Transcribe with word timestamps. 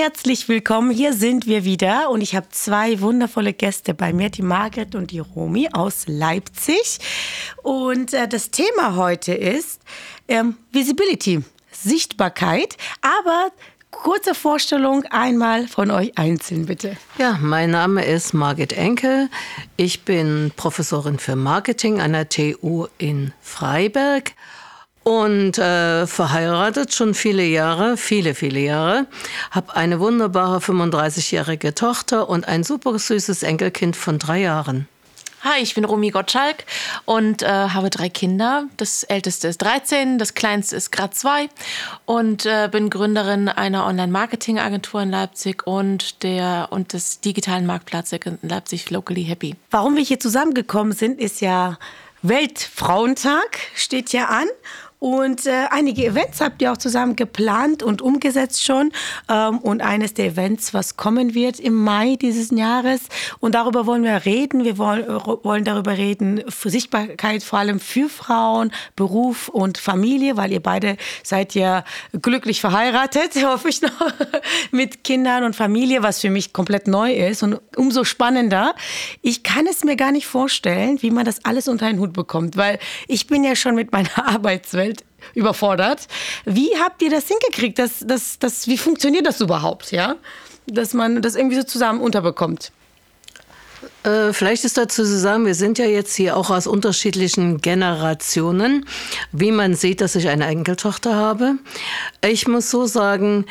herzlich 0.00 0.48
willkommen. 0.48 0.90
Hier 0.90 1.12
sind 1.12 1.46
wir 1.46 1.64
wieder 1.64 2.08
und 2.08 2.22
ich 2.22 2.34
habe 2.34 2.48
zwei 2.48 3.02
wundervolle 3.02 3.52
Gäste 3.52 3.92
bei 3.92 4.14
mir, 4.14 4.30
die 4.30 4.40
Margret 4.40 4.94
und 4.94 5.10
die 5.10 5.18
Romi 5.18 5.68
aus 5.74 6.04
Leipzig. 6.06 7.00
Und 7.62 8.14
äh, 8.14 8.26
das 8.26 8.50
Thema 8.50 8.96
heute 8.96 9.34
ist 9.34 9.82
ähm, 10.26 10.56
Visibility, 10.72 11.44
Sichtbarkeit, 11.70 12.78
aber 13.02 13.52
kurze 13.90 14.34
Vorstellung 14.34 15.04
einmal 15.10 15.68
von 15.68 15.90
euch 15.90 16.16
einzeln, 16.16 16.64
bitte. 16.64 16.96
Ja, 17.18 17.38
mein 17.38 17.70
Name 17.70 18.02
ist 18.02 18.32
Margit 18.32 18.72
Enkel. 18.72 19.28
Ich 19.76 20.06
bin 20.06 20.50
Professorin 20.56 21.18
für 21.18 21.36
Marketing 21.36 22.00
an 22.00 22.14
der 22.14 22.26
TU 22.30 22.86
in 22.96 23.34
Freiberg 23.42 24.32
und 25.02 25.58
äh, 25.58 26.06
verheiratet 26.06 26.94
schon 26.94 27.14
viele 27.14 27.44
Jahre, 27.44 27.96
viele, 27.96 28.34
viele 28.34 28.60
Jahre. 28.60 29.06
Habe 29.50 29.74
eine 29.76 30.00
wunderbare 30.00 30.58
35-jährige 30.58 31.74
Tochter 31.74 32.28
und 32.28 32.46
ein 32.46 32.64
super 32.64 32.98
süßes 32.98 33.42
Enkelkind 33.42 33.96
von 33.96 34.18
drei 34.18 34.40
Jahren. 34.40 34.88
Hi, 35.42 35.62
ich 35.62 35.74
bin 35.74 35.86
Romy 35.86 36.10
Gottschalk 36.10 36.66
und 37.06 37.40
äh, 37.40 37.46
habe 37.46 37.88
drei 37.88 38.10
Kinder. 38.10 38.64
Das 38.76 39.04
älteste 39.04 39.48
ist 39.48 39.62
13, 39.62 40.18
das 40.18 40.34
kleinste 40.34 40.76
ist 40.76 40.92
gerade 40.92 41.14
zwei 41.14 41.48
und 42.04 42.44
äh, 42.44 42.68
bin 42.70 42.90
Gründerin 42.90 43.48
einer 43.48 43.86
Online-Marketing-Agentur 43.86 45.00
in 45.00 45.10
Leipzig 45.10 45.66
und, 45.66 46.22
der, 46.24 46.68
und 46.68 46.92
des 46.92 47.20
digitalen 47.20 47.64
Marktplatzes 47.64 48.20
in 48.26 48.38
Leipzig 48.42 48.90
Locally 48.90 49.24
Happy. 49.24 49.56
Warum 49.70 49.96
wir 49.96 50.02
hier 50.02 50.20
zusammengekommen 50.20 50.92
sind, 50.92 51.18
ist 51.18 51.40
ja 51.40 51.78
Weltfrauentag, 52.20 53.60
steht 53.74 54.12
ja 54.12 54.26
an. 54.26 54.46
Und 55.00 55.46
äh, 55.46 55.64
einige 55.70 56.04
Events 56.04 56.42
habt 56.42 56.60
ihr 56.60 56.70
auch 56.70 56.76
zusammen 56.76 57.16
geplant 57.16 57.82
und 57.82 58.02
umgesetzt 58.02 58.62
schon. 58.62 58.92
Ähm, 59.30 59.58
und 59.58 59.80
eines 59.80 60.12
der 60.12 60.26
Events, 60.26 60.74
was 60.74 60.98
kommen 60.98 61.34
wird 61.34 61.58
im 61.58 61.74
Mai 61.74 62.16
dieses 62.20 62.50
Jahres. 62.50 63.00
Und 63.40 63.54
darüber 63.54 63.86
wollen 63.86 64.04
wir 64.04 64.26
reden. 64.26 64.62
Wir 64.62 64.76
wollen, 64.76 65.06
wollen 65.42 65.64
darüber 65.64 65.96
reden, 65.96 66.42
für 66.48 66.68
Sichtbarkeit 66.68 67.42
vor 67.42 67.58
allem 67.58 67.80
für 67.80 68.10
Frauen, 68.10 68.72
Beruf 68.94 69.48
und 69.48 69.78
Familie, 69.78 70.36
weil 70.36 70.52
ihr 70.52 70.60
beide 70.60 70.98
seid 71.22 71.54
ja 71.54 71.82
glücklich 72.20 72.60
verheiratet, 72.60 73.34
hoffe 73.44 73.70
ich 73.70 73.80
noch, 73.80 73.90
mit 74.70 75.02
Kindern 75.02 75.44
und 75.44 75.56
Familie, 75.56 76.02
was 76.02 76.20
für 76.20 76.30
mich 76.30 76.52
komplett 76.52 76.88
neu 76.88 77.14
ist 77.14 77.42
und 77.42 77.58
umso 77.74 78.04
spannender. 78.04 78.74
Ich 79.22 79.44
kann 79.44 79.66
es 79.66 79.82
mir 79.82 79.96
gar 79.96 80.12
nicht 80.12 80.26
vorstellen, 80.26 81.00
wie 81.00 81.10
man 81.10 81.24
das 81.24 81.42
alles 81.46 81.68
unter 81.68 81.86
einen 81.86 82.00
Hut 82.00 82.12
bekommt, 82.12 82.58
weil 82.58 82.78
ich 83.08 83.26
bin 83.26 83.44
ja 83.44 83.56
schon 83.56 83.74
mit 83.74 83.92
meiner 83.92 84.10
Arbeitswelt 84.28 84.89
überfordert. 85.34 86.06
Wie 86.44 86.70
habt 86.78 87.02
ihr 87.02 87.10
das 87.10 87.28
hingekriegt? 87.28 87.78
Das, 87.78 88.04
das, 88.04 88.38
das, 88.38 88.66
wie 88.66 88.78
funktioniert 88.78 89.26
das 89.26 89.40
überhaupt, 89.40 89.92
ja? 89.92 90.16
Dass 90.66 90.94
man 90.94 91.22
das 91.22 91.34
irgendwie 91.34 91.56
so 91.56 91.62
zusammen 91.62 92.00
unterbekommt? 92.00 92.72
Äh, 94.02 94.32
vielleicht 94.32 94.64
ist 94.64 94.76
dazu 94.76 95.04
zu 95.04 95.18
sagen, 95.18 95.46
wir 95.46 95.54
sind 95.54 95.78
ja 95.78 95.86
jetzt 95.86 96.14
hier 96.14 96.36
auch 96.36 96.50
aus 96.50 96.66
unterschiedlichen 96.66 97.60
Generationen. 97.60 98.86
Wie 99.32 99.52
man 99.52 99.74
sieht, 99.74 100.00
dass 100.00 100.16
ich 100.16 100.28
eine 100.28 100.46
Enkeltochter 100.46 101.14
habe. 101.14 101.54
Ich 102.22 102.46
muss 102.46 102.70
so 102.70 102.86
sagen, 102.86 103.46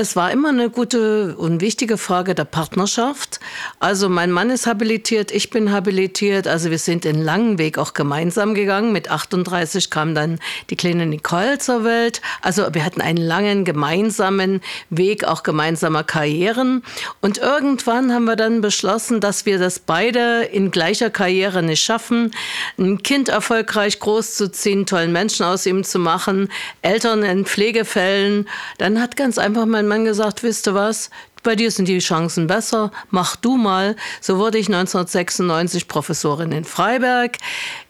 es 0.00 0.16
war 0.16 0.32
immer 0.32 0.48
eine 0.48 0.70
gute 0.70 1.36
und 1.36 1.60
wichtige 1.60 1.98
Frage 1.98 2.34
der 2.34 2.44
Partnerschaft. 2.44 3.38
Also 3.78 4.08
mein 4.08 4.32
Mann 4.32 4.50
ist 4.50 4.66
habilitiert, 4.66 5.30
ich 5.30 5.50
bin 5.50 5.70
habilitiert. 5.70 6.48
Also 6.48 6.72
wir 6.72 6.80
sind 6.80 7.04
den 7.04 7.22
langen 7.22 7.58
Weg 7.58 7.78
auch 7.78 7.94
gemeinsam 7.94 8.54
gegangen. 8.54 8.92
Mit 8.92 9.08
38 9.08 9.90
kam 9.90 10.16
dann 10.16 10.40
die 10.68 10.74
kleine 10.74 11.06
Nicole 11.06 11.58
zur 11.58 11.84
Welt. 11.84 12.22
Also 12.42 12.74
wir 12.74 12.84
hatten 12.84 13.00
einen 13.00 13.18
langen 13.18 13.64
gemeinsamen 13.64 14.62
Weg, 14.90 15.22
auch 15.22 15.44
gemeinsamer 15.44 16.02
Karrieren. 16.02 16.82
Und 17.20 17.38
irgendwann 17.38 18.12
haben 18.12 18.24
wir 18.24 18.34
dann 18.34 18.62
beschlossen, 18.62 19.20
dass 19.20 19.46
wir 19.46 19.60
das 19.60 19.78
beide 19.78 20.42
in 20.42 20.72
gleicher 20.72 21.10
Karriere 21.10 21.62
nicht 21.62 21.84
schaffen, 21.84 22.32
ein 22.80 23.04
Kind 23.04 23.28
erfolgreich 23.28 24.00
großzuziehen, 24.00 24.86
tollen 24.86 25.12
Menschen 25.12 25.46
aus 25.46 25.66
ihm 25.66 25.84
zu 25.84 26.00
machen, 26.00 26.48
Eltern 26.82 27.22
in 27.22 27.44
Pflegefällen. 27.44 28.48
Dann 28.78 29.00
hat 29.00 29.16
ganz 29.16 29.38
einfach 29.38 29.66
mein 29.66 29.83
mein 29.84 29.98
Mann 29.98 30.04
gesagt, 30.06 30.42
wisst 30.42 30.66
ihr 30.66 30.74
was, 30.74 31.10
bei 31.42 31.56
dir 31.56 31.70
sind 31.70 31.88
die 31.88 31.98
Chancen 31.98 32.46
besser, 32.46 32.90
mach 33.10 33.36
du 33.36 33.56
mal. 33.56 33.96
So 34.22 34.38
wurde 34.38 34.56
ich 34.56 34.68
1996 34.68 35.88
Professorin 35.88 36.52
in 36.52 36.64
Freiberg. 36.64 37.36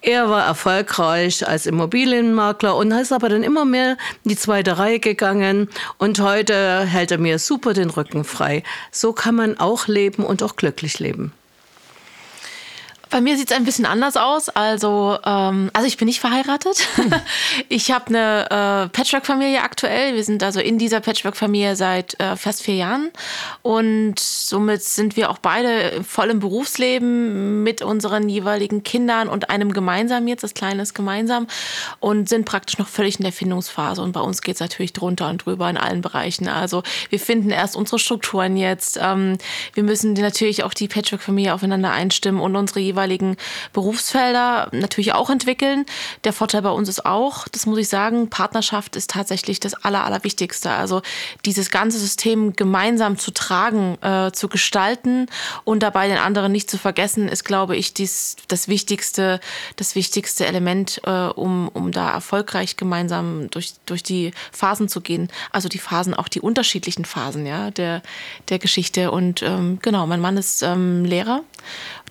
Er 0.03 0.29
war 0.29 0.45
erfolgreich 0.45 1.47
als 1.47 1.67
Immobilienmakler 1.67 2.75
und 2.75 2.91
ist 2.91 3.13
aber 3.13 3.29
dann 3.29 3.45
immer 3.45 3.65
mehr 3.65 3.97
in 4.25 4.31
die 4.31 4.37
zweite 4.37 4.79
Reihe 4.79 4.99
gegangen 4.99 5.69
und 5.99 6.19
heute 6.21 6.81
hält 6.81 7.13
er 7.13 7.19
mir 7.19 7.39
super 7.39 7.75
den 7.75 7.91
Rücken 7.91 8.25
frei. 8.25 8.65
So 8.91 9.13
kann 9.13 9.37
man 9.37 9.59
auch 9.59 9.87
leben 9.87 10.25
und 10.25 10.43
auch 10.43 10.57
glücklich 10.57 10.99
leben. 10.99 11.33
Bei 13.11 13.21
mir 13.21 13.37
sieht 13.37 13.51
es 13.51 13.57
ein 13.57 13.65
bisschen 13.65 13.87
anders 13.87 14.17
aus. 14.17 14.49
Also, 14.49 15.19
ähm, 15.25 15.71
also 15.73 15.87
ich 15.87 15.97
bin 15.97 16.07
nicht 16.07 16.21
verheiratet. 16.21 16.87
ich 17.69 17.91
habe 17.91 18.07
eine 18.09 18.45
äh, 18.51 18.89
Patchwork-Familie 18.89 19.63
aktuell. 19.63 20.15
Wir 20.15 20.25
sind 20.25 20.43
also 20.43 20.61
in 20.61 20.79
dieser 20.79 21.01
Patchwork-Familie 21.01 21.77
seit 21.77 22.19
äh, 22.21 22.37
fast 22.37 22.63
vier 22.63 22.77
Jahren. 22.77 23.11
Und 23.63 24.19
somit 24.19 24.83
sind 24.83 25.17
wir 25.17 25.31
auch 25.31 25.39
beide 25.39 26.03
voll 26.05 26.31
im 26.31 26.41
Berufsleben 26.41 27.63
mit 27.63 27.83
unseren 27.83 28.29
jeweiligen 28.29 28.83
Kindern 28.83 29.29
und 29.29 29.51
einem 29.51 29.73
gemeinsam 29.73 30.29
jetzt, 30.29 30.43
das 30.43 30.55
Kleine 30.55 30.83
ist 30.83 30.95
gemeinsam, 30.95 31.47
und 32.01 32.29
sind 32.29 32.45
praktisch 32.45 32.79
noch 32.79 32.89
völlig 32.89 33.19
in 33.19 33.25
der 33.25 33.33
Findungsphase. 33.33 34.03
Und 34.03 34.13
bei 34.13 34.21
uns 34.21 34.43
geht 34.43 34.55
es 34.55 34.61
natürlich 34.61 34.93
drunter 34.93 35.29
und 35.31 35.45
drüber 35.45 35.69
in 35.71 35.77
allen 35.77 36.01
Bereichen. 36.01 36.49
Also 36.49 36.83
wir 37.11 37.21
finden 37.21 37.51
erst 37.51 37.77
unsere 37.77 37.99
Strukturen 37.99 38.57
jetzt. 38.57 38.99
Ähm, 39.01 39.39
wir 39.73 39.83
müssen 39.83 40.15
natürlich 40.15 40.65
auch 40.65 40.75
die 40.75 40.89
Patchwork-Familie 40.89 41.55
aufeinander 41.55 41.93
einstimmen 41.93 42.41
und 42.41 42.57
unsere 42.57 42.81
jeweiligen 42.81 43.04
jeweiligen 43.05 43.37
Berufsfelder 43.73 44.69
natürlich 44.73 45.13
auch 45.13 45.29
entwickeln. 45.29 45.85
Der 46.25 46.33
Vorteil 46.33 46.63
bei 46.63 46.71
uns 46.71 46.89
ist 46.89 47.05
auch, 47.05 47.47
das 47.49 47.67
muss 47.67 47.79
ich 47.79 47.89
sagen, 47.89 48.31
Partnerschaft 48.31 48.97
ist 48.97 49.11
tatsächlich 49.11 49.61
das 49.61 49.75
Aller, 49.75 50.05
Allerwichtigste. 50.05 50.71
Also 50.71 51.03
dieses 51.45 51.71
ganze 51.71 51.99
System 51.99 52.55
gemeinsam 52.57 53.19
zu 53.19 53.31
tragen, 53.31 53.99
äh, 54.03 54.33
zu 54.33 54.49
gestalten 54.49 55.27
und 55.65 55.83
dabei 55.83 56.09
den 56.09 56.17
anderen 56.17 56.53
nicht 56.53 56.71
zu 56.71 56.79
vergessen, 56.79 57.29
ist, 57.29 57.45
glaube 57.45 57.77
ich, 57.77 57.93
dies, 57.93 58.37
das 58.49 58.69
wichtigste, 58.69 59.41
das 59.77 59.95
wichtigste 59.95 60.47
Element, 60.47 61.03
äh, 61.05 61.11
um, 61.11 61.69
um 61.69 61.93
da 61.93 62.11
erfolgreich 62.11 62.77
gemeinsam 62.77 63.51
durch, 63.51 63.75
durch 63.85 64.03
die 64.03 64.33
Phasen 64.51 64.89
zu 64.89 65.03
gehen. 65.03 65.29
Also 65.53 65.69
die 65.69 65.79
Phasen, 65.79 66.15
auch 66.15 66.29
die 66.29 66.41
unterschiedlichen 66.41 67.05
Phasen 67.05 67.45
ja, 67.45 67.71
der, 67.71 68.03
der 68.49 68.59
Geschichte. 68.59 69.11
Und 69.11 69.43
ähm, 69.43 69.79
genau, 69.83 70.07
mein 70.07 70.21
Mann 70.21 70.39
ist 70.39 70.63
ähm, 70.63 71.05
Lehrer 71.05 71.43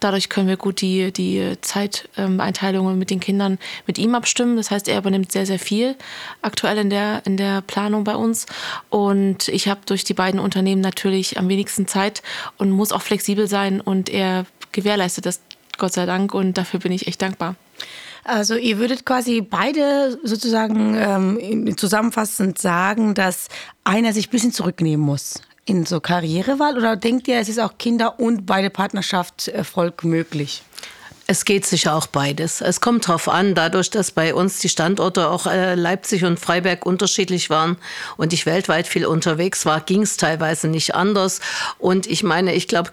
Dadurch 0.04 0.28
können 0.28 0.50
wir 0.50 0.58
gut 0.58 0.73
die, 0.82 1.12
die 1.12 1.58
Zeiteinteilungen 1.62 2.98
mit 2.98 3.10
den 3.10 3.20
Kindern 3.20 3.60
mit 3.88 3.98
ihm 3.98 4.16
abstimmen. 4.16 4.58
Das 4.58 4.72
heißt, 4.72 4.88
er 4.88 4.98
übernimmt 4.98 5.32
sehr, 5.32 5.46
sehr 5.46 5.60
viel 5.60 5.96
aktuell 6.42 6.78
in 6.78 6.90
der, 6.90 7.22
in 7.26 7.38
der 7.38 7.62
Planung 7.62 8.04
bei 8.04 8.16
uns. 8.16 8.46
Und 8.90 9.48
ich 9.48 9.68
habe 9.68 9.82
durch 9.86 10.04
die 10.04 10.14
beiden 10.14 10.40
Unternehmen 10.40 10.82
natürlich 10.82 11.38
am 11.38 11.50
wenigsten 11.50 11.88
Zeit 11.88 12.22
und 12.58 12.72
muss 12.72 12.92
auch 12.92 13.02
flexibel 13.02 13.48
sein. 13.48 13.82
Und 13.82 14.10
er 14.10 14.46
gewährleistet 14.72 15.26
das, 15.26 15.40
Gott 15.78 15.94
sei 15.94 16.06
Dank. 16.06 16.34
Und 16.34 16.58
dafür 16.58 16.80
bin 16.80 16.92
ich 16.92 17.08
echt 17.08 17.22
dankbar. 17.22 17.56
Also 18.26 18.56
ihr 18.56 18.78
würdet 18.78 19.06
quasi 19.06 19.42
beide 19.42 20.18
sozusagen 20.24 20.96
ähm, 20.98 21.78
zusammenfassend 21.78 22.58
sagen, 22.58 23.14
dass 23.16 23.50
einer 23.84 24.14
sich 24.14 24.28
ein 24.28 24.32
bisschen 24.32 24.54
zurücknehmen 24.54 25.06
muss 25.06 25.42
in 25.66 25.86
so 25.86 26.00
Karrierewahl 26.00 26.78
oder 26.78 26.96
denkt 26.96 27.28
ihr, 27.28 27.40
es 27.40 27.50
ist 27.50 27.60
auch 27.60 27.78
Kinder- 27.78 28.20
und 28.20 28.46
beide 28.46 28.70
Partnerschaftserfolg 28.70 30.04
möglich? 30.04 30.64
Es 31.26 31.46
geht 31.46 31.66
sicher 31.66 31.96
auch 31.96 32.08
beides. 32.08 32.60
Es 32.60 32.82
kommt 32.82 33.08
darauf 33.08 33.30
an, 33.30 33.56
dadurch, 33.56 33.90
dass 33.90 34.12
bei 34.12 34.36
uns 34.36 34.60
die 34.60 34.68
Standorte 34.68 35.30
auch 35.30 35.48
äh, 35.48 35.76
Leipzig 35.76 36.26
und 36.26 36.38
Freiberg 36.38 36.86
unterschiedlich 36.86 37.50
waren 37.50 37.78
und 38.18 38.34
ich 38.34 38.46
weltweit 38.46 38.88
viel 38.88 39.06
unterwegs 39.06 39.66
war, 39.66 39.80
ging 39.80 40.02
es 40.02 40.18
teilweise 40.18 40.68
nicht 40.68 40.96
anders. 40.96 41.40
Und 41.80 42.08
ich 42.08 42.24
meine, 42.24 42.54
ich 42.54 42.68
glaube, 42.68 42.92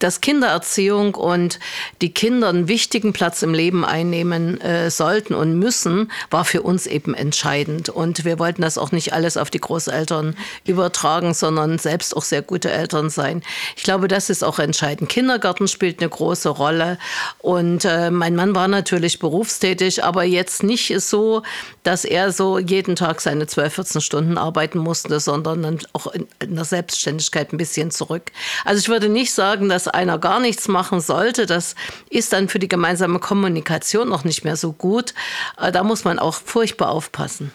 dass 0.00 0.20
Kindererziehung 0.20 1.14
und 1.14 1.60
die 2.02 2.12
Kinder 2.12 2.48
einen 2.48 2.68
wichtigen 2.68 3.12
Platz 3.12 3.42
im 3.42 3.54
Leben 3.54 3.84
einnehmen 3.84 4.60
äh, 4.60 4.90
sollten 4.90 5.34
und 5.34 5.58
müssen, 5.58 6.10
war 6.30 6.44
für 6.44 6.62
uns 6.62 6.86
eben 6.86 7.14
entscheidend. 7.14 7.88
Und 7.88 8.24
wir 8.24 8.38
wollten 8.38 8.62
das 8.62 8.78
auch 8.78 8.92
nicht 8.92 9.12
alles 9.12 9.36
auf 9.36 9.50
die 9.50 9.60
Großeltern 9.60 10.36
übertragen, 10.66 11.34
sondern 11.34 11.78
selbst 11.78 12.16
auch 12.16 12.24
sehr 12.24 12.42
gute 12.42 12.70
Eltern 12.70 13.10
sein. 13.10 13.42
Ich 13.76 13.84
glaube, 13.84 14.08
das 14.08 14.30
ist 14.30 14.42
auch 14.42 14.58
entscheidend. 14.58 15.08
Kindergarten 15.08 15.68
spielt 15.68 16.00
eine 16.00 16.08
große 16.08 16.48
Rolle. 16.48 16.98
Und 17.38 17.84
äh, 17.84 18.10
mein 18.10 18.34
Mann 18.34 18.54
war 18.54 18.68
natürlich 18.68 19.18
berufstätig, 19.18 20.02
aber 20.02 20.24
jetzt 20.24 20.62
nicht 20.62 20.98
so, 21.00 21.42
dass 21.82 22.04
er 22.04 22.32
so 22.32 22.58
jeden 22.58 22.96
Tag 22.96 23.20
seine 23.20 23.46
12, 23.46 23.74
14 23.74 24.00
Stunden 24.00 24.38
arbeiten 24.38 24.78
musste, 24.78 25.20
sondern 25.20 25.62
dann 25.62 25.78
auch 25.92 26.06
in, 26.08 26.26
in 26.40 26.54
der 26.56 26.64
Selbstständigkeit 26.64 27.52
ein 27.52 27.58
bisschen 27.58 27.90
zurück. 27.90 28.32
Also 28.64 28.80
ich 28.80 28.88
würde 28.88 29.08
nicht 29.08 29.32
sagen, 29.32 29.68
dass 29.68 29.89
einer 29.90 30.18
gar 30.18 30.40
nichts 30.40 30.68
machen 30.68 31.00
sollte, 31.00 31.46
das 31.46 31.74
ist 32.08 32.32
dann 32.32 32.48
für 32.48 32.58
die 32.58 32.68
gemeinsame 32.68 33.18
Kommunikation 33.18 34.08
noch 34.08 34.24
nicht 34.24 34.44
mehr 34.44 34.56
so 34.56 34.72
gut. 34.72 35.14
Äh, 35.58 35.72
da 35.72 35.82
muss 35.82 36.04
man 36.04 36.18
auch 36.18 36.34
furchtbar 36.34 36.90
aufpassen. 36.90 37.52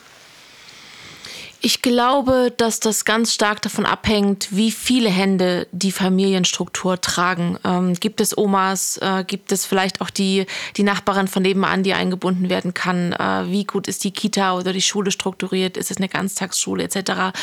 Ich 1.65 1.81
glaube, 1.81 2.53
dass 2.55 2.79
das 2.79 3.05
ganz 3.05 3.33
stark 3.33 3.59
davon 3.63 3.87
abhängt, 3.87 4.49
wie 4.51 4.69
viele 4.69 5.09
Hände 5.09 5.67
die 5.71 5.91
Familienstruktur 5.91 7.01
tragen. 7.01 7.57
Ähm, 7.63 7.95
gibt 7.95 8.21
es 8.21 8.37
Omas, 8.37 8.97
äh, 8.97 9.23
gibt 9.25 9.51
es 9.51 9.65
vielleicht 9.65 9.99
auch 9.99 10.11
die, 10.11 10.45
die 10.77 10.83
Nachbarin 10.83 11.27
von 11.27 11.41
nebenan, 11.41 11.81
die 11.81 11.95
eingebunden 11.95 12.49
werden 12.49 12.75
kann? 12.75 13.13
Äh, 13.13 13.49
wie 13.49 13.63
gut 13.63 13.87
ist 13.87 14.03
die 14.03 14.11
Kita 14.11 14.55
oder 14.55 14.73
die 14.73 14.81
Schule 14.83 15.09
strukturiert? 15.09 15.75
Ist 15.75 15.89
es 15.89 15.97
eine 15.97 16.07
Ganztagsschule 16.07 16.83
etc.? 16.83 17.33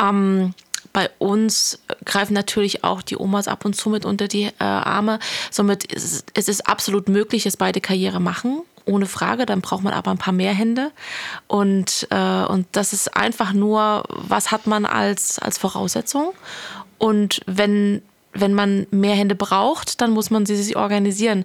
Ähm, 0.00 0.54
bei 0.98 1.10
uns 1.20 1.78
greifen 2.04 2.34
natürlich 2.34 2.82
auch 2.82 3.02
die 3.02 3.16
Omas 3.16 3.46
ab 3.46 3.64
und 3.64 3.76
zu 3.76 3.88
mit 3.88 4.04
unter 4.04 4.26
die 4.26 4.46
äh, 4.46 4.52
Arme. 4.58 5.20
Somit 5.48 5.84
ist 5.84 6.24
es 6.34 6.48
ist 6.48 6.66
absolut 6.66 7.08
möglich, 7.08 7.44
dass 7.44 7.56
beide 7.56 7.80
Karriere 7.80 8.18
machen 8.18 8.62
ohne 8.84 9.06
Frage. 9.06 9.46
Dann 9.46 9.60
braucht 9.60 9.84
man 9.84 9.92
aber 9.92 10.10
ein 10.10 10.18
paar 10.18 10.32
mehr 10.32 10.52
Hände. 10.52 10.90
Und, 11.46 12.08
äh, 12.10 12.44
und 12.46 12.66
das 12.72 12.92
ist 12.92 13.16
einfach 13.16 13.52
nur, 13.52 14.02
was 14.08 14.50
hat 14.50 14.66
man 14.66 14.86
als, 14.86 15.38
als 15.38 15.56
Voraussetzung? 15.56 16.32
Und 16.98 17.42
wenn 17.46 18.02
wenn 18.32 18.54
man 18.54 18.86
mehr 18.90 19.14
Hände 19.14 19.34
braucht, 19.34 20.00
dann 20.00 20.10
muss 20.10 20.30
man 20.30 20.46
sie 20.46 20.56
sich 20.56 20.76
organisieren. 20.76 21.44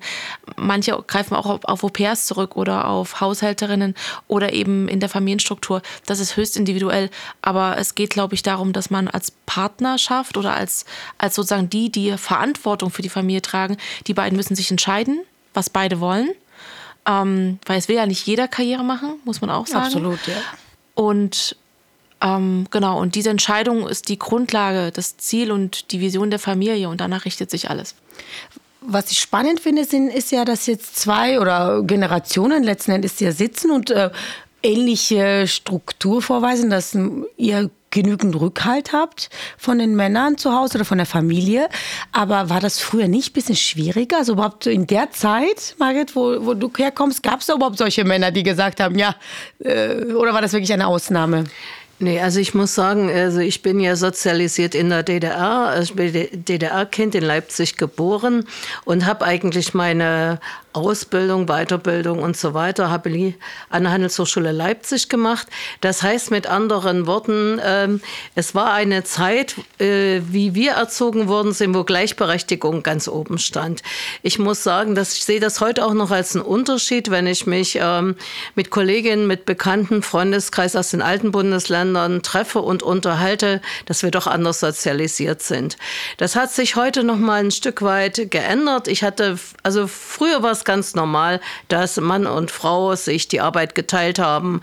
Manche 0.58 1.02
greifen 1.08 1.36
auch 1.36 1.46
auf, 1.46 1.66
auf 1.66 1.84
Au-pairs 1.84 2.26
zurück 2.26 2.56
oder 2.56 2.88
auf 2.88 3.22
Haushälterinnen 3.22 3.96
oder 4.28 4.54
eben 4.54 4.88
in 4.88 5.00
der 5.00 5.10
Familienstruktur. 5.10 5.82
Das 6.06 6.20
ist 6.20 6.36
höchst 6.36 6.58
individuell. 6.58 7.10
Aber 7.42 7.78
es 7.78 7.96
geht, 7.96 8.12
glaube 8.12 8.36
ich, 8.36 8.44
darum, 8.44 8.74
dass 8.74 8.90
man 8.90 9.08
als 9.08 9.32
Partnerschaft 9.46 10.38
oder 10.38 10.54
als, 10.56 10.86
als 11.18 11.36
sozusagen 11.36 11.70
die, 11.70 11.90
die 11.90 12.18
Verantwortung 12.18 12.92
für 12.92 13.02
die 13.02 13.10
Familie 13.10 13.42
tragen, 13.42 13.78
die 14.08 14.14
beiden 14.14 14.36
müssen 14.36 14.56
sich 14.56 14.70
entscheiden, 14.70 15.22
was 15.54 15.70
beide 15.70 16.00
wollen. 16.00 16.30
Ähm, 17.06 17.60
weil 17.66 17.80
es 17.80 17.88
will 17.90 17.98
ja 17.98 18.06
nicht 18.06 18.26
jeder 18.26 18.48
Karriere 18.48 18.84
machen, 18.84 19.16
muss 19.26 19.42
man 19.42 19.50
auch 19.50 19.68
sagen. 19.68 19.86
Absolut, 19.86 20.26
ja. 20.28 20.36
Und 20.96 21.58
ähm, 22.24 22.68
genau, 22.72 23.00
und 23.00 23.16
diese 23.16 23.30
Entscheidung 23.30 23.88
ist 23.88 24.08
die 24.08 24.18
Grundlage, 24.18 24.92
das 24.92 25.18
Ziel 25.18 25.52
und 25.52 25.92
die 25.92 26.00
Vision 26.00 26.30
der 26.30 26.40
Familie 26.40 26.88
und 26.88 27.02
danach 27.02 27.26
richtet 27.26 27.52
sich 27.52 27.70
alles. 27.70 27.96
Was 28.80 29.12
ich 29.12 29.20
spannend 29.20 29.60
finde, 29.60 29.86
sind, 29.86 30.10
ist 30.10 30.32
ja, 30.32 30.46
dass 30.46 30.66
jetzt 30.66 30.98
zwei 30.98 31.40
oder 31.40 31.84
Generationen 31.84 32.64
letzten 32.64 32.92
Endes 32.92 33.18
hier 33.18 33.34
sitzen 33.34 33.72
und 33.72 33.92
äh, 33.92 34.10
ähnliche 34.62 35.48
Struktur 35.48 36.22
vorweisen, 36.22 36.70
dass 36.70 36.98
ihr 37.38 37.70
genügend 37.92 38.40
Rückhalt 38.40 38.92
habt 38.92 39.30
von 39.58 39.78
den 39.78 39.96
Männern 39.96 40.38
zu 40.38 40.54
Hause 40.54 40.80
oder 40.80 40.86
von 40.86 40.98
der 40.98 41.06
Familie. 41.06 41.70
Aber 42.12 42.50
war 42.50 42.60
das 42.60 42.80
früher 42.80 43.08
nicht 43.08 43.30
ein 43.30 43.34
bisschen 43.34 43.56
schwieriger? 43.56 44.18
Also 44.18 44.34
überhaupt 44.34 44.66
in 44.66 44.88
der 44.88 45.12
Zeit, 45.12 45.76
Margret, 45.78 46.16
wo, 46.16 46.46
wo 46.46 46.54
du 46.56 46.72
herkommst, 46.76 47.22
gab 47.22 47.42
es 47.42 47.48
da 47.48 47.56
überhaupt 47.56 47.78
solche 47.78 48.04
Männer, 48.04 48.32
die 48.32 48.44
gesagt 48.44 48.80
haben, 48.80 48.98
ja, 48.98 49.16
äh, 49.60 50.06
oder 50.14 50.34
war 50.34 50.42
das 50.42 50.54
wirklich 50.54 50.74
eine 50.74 50.88
Ausnahme? 50.88 51.44
Nee, 52.00 52.20
also 52.20 52.40
ich 52.40 52.54
muss 52.54 52.76
sagen, 52.76 53.10
also 53.10 53.40
ich 53.40 53.62
bin 53.62 53.80
ja 53.80 53.96
sozialisiert 53.96 54.76
in 54.76 54.90
der 54.90 55.04
DDR. 55.04 55.68
Also 55.68 55.94
ich 55.94 56.14
bin 56.14 56.44
DDR-Kind 56.44 57.16
in 57.16 57.24
Leipzig 57.24 57.78
geboren 57.78 58.46
und 58.84 59.06
habe 59.06 59.24
eigentlich 59.26 59.74
meine 59.74 60.40
Ausbildung, 60.74 61.46
Weiterbildung 61.48 62.20
und 62.20 62.36
so 62.36 62.54
weiter 62.54 62.90
habe 62.90 63.10
ich 63.10 63.36
an 63.70 63.84
der 63.84 63.92
Handelshochschule 63.92 64.52
Leipzig 64.52 65.10
gemacht. 65.10 65.48
Das 65.82 66.04
heißt 66.04 66.32
mit 66.32 66.48
anderen 66.48 67.08
Worten, 67.08 67.60
äh, 67.60 67.88
es 68.36 68.56
war 68.56 68.74
eine 68.74 69.04
Zeit, 69.04 69.56
äh, 69.80 70.22
wie 70.28 70.56
wir 70.56 70.74
erzogen 70.74 71.28
worden 71.28 71.54
sind, 71.54 71.76
wo 71.76 71.84
Gleichberechtigung 71.84 72.84
ganz 72.84 73.08
oben 73.08 73.38
stand. 73.38 73.84
Ich 74.22 74.40
muss 74.40 74.64
sagen, 74.64 74.96
dass 74.96 75.14
ich 75.16 75.26
sehe 75.26 75.40
das 75.40 75.62
heute 75.62 75.86
auch 75.86 75.94
noch 75.94 76.12
als 76.12 76.36
einen 76.36 76.46
Unterschied, 76.46 77.12
wenn 77.12 77.28
ich 77.28 77.46
mich 77.46 77.78
ähm, 77.80 78.16
mit 78.56 78.70
Kolleginnen, 78.70 79.28
mit 79.28 79.46
Bekannten, 79.46 80.02
Freundeskreis 80.02 80.76
aus 80.76 80.90
den 80.90 81.02
alten 81.02 81.32
Bundesländern 81.32 82.24
treffe 82.24 82.60
und 82.60 82.84
unterhalte, 82.84 83.62
dass 83.86 84.04
wir 84.04 84.12
doch 84.12 84.28
anders 84.28 84.60
sozialisiert 84.60 85.42
sind. 85.42 85.78
Das 86.18 86.36
hat 86.36 86.52
sich 86.52 86.76
heute 86.76 87.04
noch 87.04 87.18
mal 87.18 87.44
ein 87.44 87.52
Stück 87.52 87.82
weit 87.82 88.32
geändert. 88.32 88.88
Ich 88.88 89.04
hatte, 89.04 89.38
also 89.64 89.88
früher 89.88 90.42
war 90.42 90.52
es 90.52 90.63
ganz 90.66 90.96
normal, 90.96 91.40
dass 91.68 91.98
Mann 91.98 92.26
und 92.26 92.52
Frau 92.52 92.96
sich 92.96 93.28
die 93.28 93.42
Arbeit 93.42 93.76
geteilt 93.76 94.20
haben, 94.20 94.62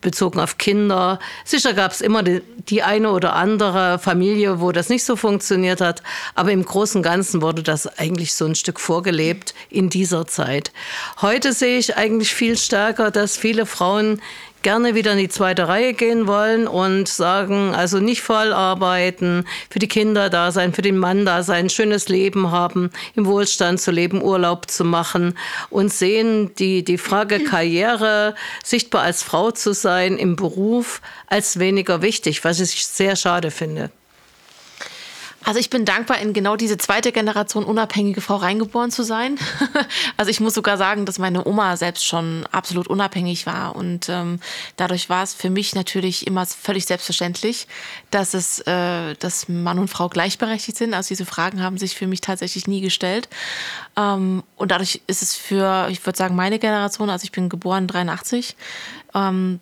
bezogen 0.00 0.40
auf 0.40 0.58
Kinder. 0.58 1.18
Sicher 1.44 1.72
gab 1.74 1.92
es 1.92 2.00
immer 2.00 2.22
die, 2.22 2.42
die, 2.68 2.82
eine 2.82 3.10
oder 3.10 3.34
andere 3.34 3.98
Familie, 3.98 4.60
wo 4.60 4.72
das 4.72 4.88
nicht 4.88 5.04
so 5.04 5.16
funktioniert 5.16 5.80
hat, 5.80 6.02
aber 6.34 6.52
im 6.52 6.64
Großen 6.64 6.98
und 6.98 7.02
Ganzen 7.02 7.42
wurde 7.42 7.62
das 7.62 7.86
eigentlich 7.98 8.34
so 8.34 8.44
ein 8.44 8.54
Stück 8.54 8.80
vorgelebt 8.80 9.54
in 9.70 9.88
dieser 9.88 10.26
Zeit. 10.26 10.72
Heute 11.20 11.52
sehe 11.52 11.78
ich 11.78 11.96
eigentlich 11.96 12.34
viel 12.34 12.56
stärker, 12.56 13.10
dass 13.10 13.36
viele 13.36 13.66
Frauen 13.66 14.20
gerne 14.62 14.94
wieder 14.94 15.12
in 15.12 15.18
die 15.18 15.28
zweite 15.28 15.68
Reihe 15.68 15.94
gehen 15.94 16.26
wollen 16.26 16.66
und 16.66 17.08
sagen, 17.08 17.74
also 17.74 18.00
nicht 18.00 18.22
voll 18.22 18.52
arbeiten, 18.52 19.44
für 19.70 19.78
die 19.78 19.88
Kinder 19.88 20.30
da 20.30 20.52
sein, 20.52 20.72
für 20.72 20.82
den 20.82 20.98
Mann 20.98 21.24
da 21.24 21.42
sein, 21.42 21.68
schönes 21.68 22.08
Leben 22.08 22.50
haben, 22.50 22.90
im 23.14 23.26
Wohlstand 23.26 23.80
zu 23.80 23.90
leben, 23.90 24.22
Urlaub 24.22 24.70
zu 24.70 24.84
machen 24.84 25.36
und 25.70 25.92
sehen 25.92 26.54
die, 26.56 26.84
die 26.84 26.98
Frage 26.98 27.40
Karriere, 27.44 28.34
sichtbar 28.64 29.02
als 29.02 29.22
Frau 29.22 29.50
zu 29.50 29.74
sein 29.74 30.16
im 30.16 30.36
Beruf, 30.36 31.00
als 31.26 31.58
weniger 31.58 32.02
wichtig, 32.02 32.44
was 32.44 32.60
ich 32.60 32.86
sehr 32.86 33.16
schade 33.16 33.50
finde. 33.50 33.90
Also 35.44 35.58
ich 35.58 35.70
bin 35.70 35.84
dankbar, 35.84 36.18
in 36.20 36.32
genau 36.32 36.56
diese 36.56 36.78
zweite 36.78 37.10
Generation 37.10 37.64
unabhängige 37.64 38.20
Frau 38.20 38.36
reingeboren 38.36 38.90
zu 38.90 39.02
sein. 39.02 39.38
also 40.16 40.30
ich 40.30 40.40
muss 40.40 40.54
sogar 40.54 40.76
sagen, 40.76 41.04
dass 41.04 41.18
meine 41.18 41.46
Oma 41.46 41.76
selbst 41.76 42.06
schon 42.06 42.46
absolut 42.52 42.86
unabhängig 42.86 43.46
war. 43.46 43.74
Und 43.74 44.08
ähm, 44.08 44.38
dadurch 44.76 45.08
war 45.08 45.22
es 45.22 45.34
für 45.34 45.50
mich 45.50 45.74
natürlich 45.74 46.26
immer 46.26 46.46
völlig 46.46 46.86
selbstverständlich, 46.86 47.66
dass 48.10 48.34
es, 48.34 48.60
äh, 48.60 49.14
dass 49.16 49.48
Mann 49.48 49.78
und 49.78 49.88
Frau 49.88 50.08
gleichberechtigt 50.08 50.76
sind. 50.78 50.94
Also 50.94 51.08
diese 51.08 51.26
Fragen 51.26 51.62
haben 51.62 51.78
sich 51.78 51.96
für 51.96 52.06
mich 52.06 52.20
tatsächlich 52.20 52.68
nie 52.68 52.80
gestellt. 52.80 53.28
Ähm, 53.96 54.44
und 54.56 54.70
dadurch 54.70 55.00
ist 55.06 55.22
es 55.22 55.34
für, 55.34 55.88
ich 55.90 56.04
würde 56.06 56.16
sagen, 56.16 56.36
meine 56.36 56.58
Generation, 56.58 57.10
also 57.10 57.24
ich 57.24 57.32
bin 57.32 57.48
geboren 57.48 57.88
83, 57.88 58.56
ähm, 59.14 59.60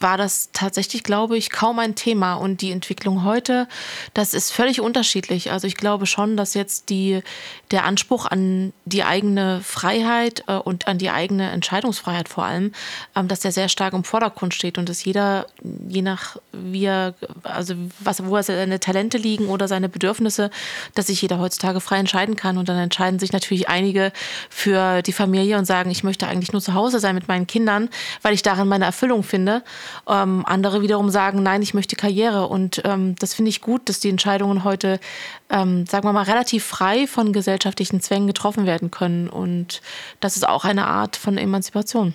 war 0.00 0.18
das 0.18 0.50
tatsächlich, 0.52 1.02
glaube 1.02 1.36
ich, 1.36 1.50
kaum 1.50 1.78
ein 1.78 1.94
Thema. 1.94 2.34
Und 2.34 2.60
die 2.60 2.70
Entwicklung 2.70 3.24
heute, 3.24 3.68
das 4.14 4.34
ist 4.34 4.50
völlig 4.52 4.80
unterschiedlich. 4.80 5.52
Also 5.52 5.66
ich 5.66 5.76
glaube 5.76 6.06
schon, 6.06 6.36
dass 6.36 6.54
jetzt 6.54 6.90
die, 6.90 7.22
der 7.70 7.84
Anspruch 7.84 8.26
an 8.26 8.72
die 8.84 9.04
eigene 9.04 9.60
Freiheit 9.62 10.44
äh, 10.46 10.54
und 10.54 10.88
an 10.88 10.98
die 10.98 11.10
eigene 11.10 11.50
Entscheidungsfreiheit 11.50 12.28
vor 12.28 12.44
allem, 12.44 12.72
ähm, 13.14 13.28
dass 13.28 13.40
der 13.40 13.52
sehr 13.52 13.68
stark 13.68 13.94
im 13.94 14.04
Vordergrund 14.04 14.54
steht 14.54 14.78
und 14.78 14.88
dass 14.88 15.04
jeder, 15.04 15.46
je 15.88 16.02
nach 16.02 16.36
wie 16.52 16.84
er, 16.84 17.14
also 17.42 17.74
was, 18.00 18.24
wo 18.24 18.40
seine 18.42 18.80
Talente 18.80 19.18
liegen 19.18 19.48
oder 19.48 19.68
seine 19.68 19.88
Bedürfnisse, 19.88 20.50
dass 20.94 21.06
sich 21.06 21.22
jeder 21.22 21.38
heutzutage 21.38 21.80
frei 21.80 21.98
entscheiden 21.98 22.36
kann. 22.36 22.58
Und 22.58 22.68
dann 22.68 22.76
entscheiden 22.76 23.18
sich 23.18 23.32
natürlich 23.32 23.68
einige 23.68 24.12
für 24.50 25.02
die 25.02 25.12
Familie 25.12 25.58
und 25.58 25.64
sagen, 25.64 25.90
ich 25.90 26.04
möchte 26.04 26.26
eigentlich 26.26 26.52
nur 26.52 26.62
zu 26.62 26.74
Hause 26.74 27.00
sein 27.00 27.14
mit 27.14 27.28
meinen 27.28 27.46
Kindern, 27.46 27.88
weil 28.22 28.34
ich 28.34 28.42
darin 28.42 28.68
meine 28.68 28.84
Erfüllung 28.84 29.22
finde. 29.22 29.62
Ähm, 30.08 30.44
andere 30.46 30.82
wiederum 30.82 31.10
sagen, 31.10 31.42
nein, 31.42 31.62
ich 31.62 31.74
möchte 31.74 31.96
Karriere. 31.96 32.48
Und 32.48 32.82
ähm, 32.84 33.14
das 33.18 33.34
finde 33.34 33.48
ich 33.50 33.60
gut, 33.60 33.88
dass 33.88 34.00
die 34.00 34.08
Entscheidungen 34.08 34.64
heute, 34.64 35.00
ähm, 35.50 35.86
sagen 35.86 36.06
wir 36.06 36.12
mal, 36.12 36.22
relativ 36.22 36.64
frei 36.64 37.06
von 37.06 37.32
gesellschaftlichen 37.32 38.00
Zwängen 38.00 38.26
getroffen 38.26 38.66
werden 38.66 38.90
können. 38.90 39.28
Und 39.28 39.82
das 40.20 40.36
ist 40.36 40.48
auch 40.48 40.64
eine 40.64 40.86
Art 40.86 41.16
von 41.16 41.38
Emanzipation. 41.38 42.14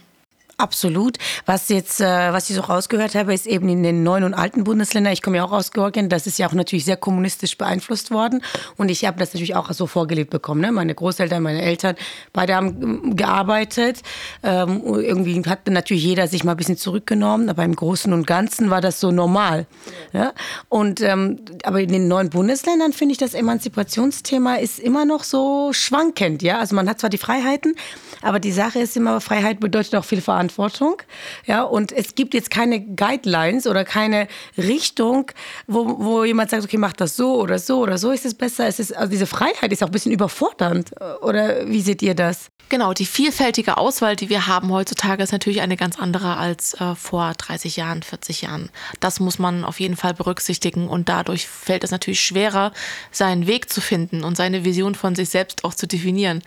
Absolut. 0.61 1.17
Was 1.47 1.69
jetzt, 1.69 2.01
äh, 2.01 2.05
was 2.05 2.47
ich 2.51 2.55
so 2.55 2.61
rausgehört 2.61 3.15
habe, 3.15 3.33
ist 3.33 3.47
eben 3.47 3.67
in 3.67 3.81
den 3.81 4.03
neuen 4.03 4.23
und 4.23 4.35
alten 4.35 4.63
Bundesländern. 4.63 5.11
Ich 5.11 5.23
komme 5.23 5.37
ja 5.37 5.43
auch 5.43 5.51
aus 5.51 5.71
Georgien. 5.71 6.07
Das 6.07 6.27
ist 6.27 6.37
ja 6.37 6.47
auch 6.47 6.53
natürlich 6.53 6.85
sehr 6.85 6.97
kommunistisch 6.97 7.57
beeinflusst 7.57 8.11
worden. 8.11 8.43
Und 8.77 8.91
ich 8.91 9.05
habe 9.05 9.17
das 9.17 9.33
natürlich 9.33 9.55
auch 9.55 9.71
so 9.71 9.87
vorgelebt 9.87 10.29
bekommen. 10.29 10.61
Ne? 10.61 10.71
Meine 10.71 10.93
Großeltern, 10.93 11.41
meine 11.41 11.63
Eltern, 11.63 11.95
beide 12.31 12.53
haben 12.53 12.67
ähm, 12.79 13.15
gearbeitet. 13.15 14.03
Ähm, 14.43 14.83
irgendwie 14.85 15.41
hat 15.49 15.67
natürlich 15.67 16.03
jeder 16.03 16.27
sich 16.27 16.43
mal 16.43 16.51
ein 16.51 16.57
bisschen 16.57 16.77
zurückgenommen. 16.77 17.49
Aber 17.49 17.63
im 17.63 17.75
Großen 17.75 18.13
und 18.13 18.27
Ganzen 18.27 18.69
war 18.69 18.81
das 18.81 18.99
so 18.99 19.11
normal. 19.11 19.65
Ja? 20.13 20.31
Und, 20.69 21.01
ähm, 21.01 21.39
aber 21.63 21.81
in 21.81 21.91
den 21.91 22.07
neuen 22.07 22.29
Bundesländern 22.29 22.93
finde 22.93 23.13
ich, 23.13 23.17
das 23.17 23.33
Emanzipationsthema 23.33 24.57
ist 24.57 24.77
immer 24.77 25.05
noch 25.05 25.23
so 25.23 25.73
schwankend. 25.73 26.43
Ja? 26.43 26.59
Also 26.59 26.75
man 26.75 26.87
hat 26.87 26.99
zwar 26.99 27.09
die 27.09 27.17
Freiheiten, 27.17 27.73
aber 28.21 28.39
die 28.39 28.51
Sache 28.51 28.79
ist 28.79 28.95
immer, 28.97 29.21
Freiheit 29.21 29.59
bedeutet 29.59 29.95
auch 29.95 30.05
viel 30.05 30.21
Verantwortung. 30.21 31.01
Ja, 31.45 31.63
und 31.63 31.91
es 31.91 32.15
gibt 32.15 32.33
jetzt 32.33 32.49
keine 32.49 32.81
Guidelines 32.81 33.67
oder 33.67 33.83
keine 33.83 34.27
Richtung, 34.57 35.31
wo, 35.67 35.99
wo 35.99 36.23
jemand 36.23 36.49
sagt, 36.49 36.63
okay, 36.63 36.77
mach 36.77 36.93
das 36.93 37.15
so 37.15 37.39
oder 37.39 37.59
so 37.59 37.79
oder 37.79 37.97
so 37.97 38.11
ist 38.11 38.25
es 38.25 38.33
besser. 38.33 38.67
Es 38.67 38.79
ist, 38.79 38.95
also 38.95 39.11
diese 39.11 39.25
Freiheit 39.27 39.71
ist 39.71 39.83
auch 39.83 39.87
ein 39.87 39.91
bisschen 39.91 40.11
überfordernd. 40.11 40.91
Oder 41.21 41.67
wie 41.67 41.81
seht 41.81 42.01
ihr 42.01 42.15
das? 42.15 42.49
Genau, 42.71 42.93
die 42.93 43.05
vielfältige 43.05 43.75
Auswahl, 43.75 44.15
die 44.15 44.29
wir 44.29 44.47
haben 44.47 44.71
heutzutage, 44.71 45.21
ist 45.21 45.33
natürlich 45.33 45.59
eine 45.59 45.75
ganz 45.75 45.99
andere 45.99 46.37
als 46.37 46.73
äh, 46.75 46.95
vor 46.95 47.33
30 47.37 47.75
Jahren, 47.75 48.01
40 48.01 48.43
Jahren. 48.43 48.69
Das 49.01 49.19
muss 49.19 49.39
man 49.39 49.65
auf 49.65 49.81
jeden 49.81 49.97
Fall 49.97 50.13
berücksichtigen 50.13 50.87
und 50.87 51.09
dadurch 51.09 51.47
fällt 51.47 51.83
es 51.83 51.91
natürlich 51.91 52.21
schwerer, 52.21 52.71
seinen 53.11 53.45
Weg 53.45 53.69
zu 53.69 53.81
finden 53.81 54.23
und 54.23 54.37
seine 54.37 54.63
Vision 54.63 54.95
von 54.95 55.15
sich 55.15 55.29
selbst 55.29 55.65
auch 55.65 55.73
zu 55.73 55.85
definieren. 55.85 56.43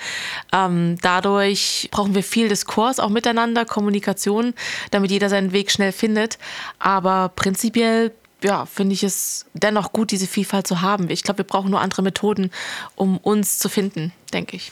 Ähm, 0.50 0.96
dadurch 1.02 1.63
ich, 1.64 1.88
brauchen 1.90 2.14
wir 2.14 2.22
viel 2.22 2.48
Diskurs 2.48 3.00
auch 3.00 3.08
miteinander, 3.08 3.64
Kommunikation, 3.64 4.54
damit 4.90 5.10
jeder 5.10 5.28
seinen 5.28 5.52
Weg 5.52 5.70
schnell 5.70 5.92
findet. 5.92 6.38
Aber 6.78 7.30
prinzipiell 7.34 8.12
ja, 8.42 8.66
finde 8.66 8.92
ich 8.92 9.02
es 9.02 9.46
dennoch 9.54 9.92
gut, 9.92 10.10
diese 10.10 10.26
Vielfalt 10.26 10.66
zu 10.66 10.82
haben. 10.82 11.08
Ich 11.08 11.22
glaube, 11.22 11.38
wir 11.38 11.46
brauchen 11.46 11.70
nur 11.70 11.80
andere 11.80 12.02
Methoden, 12.02 12.50
um 12.94 13.16
uns 13.16 13.58
zu 13.58 13.68
finden, 13.68 14.12
denke 14.32 14.56
ich. 14.56 14.70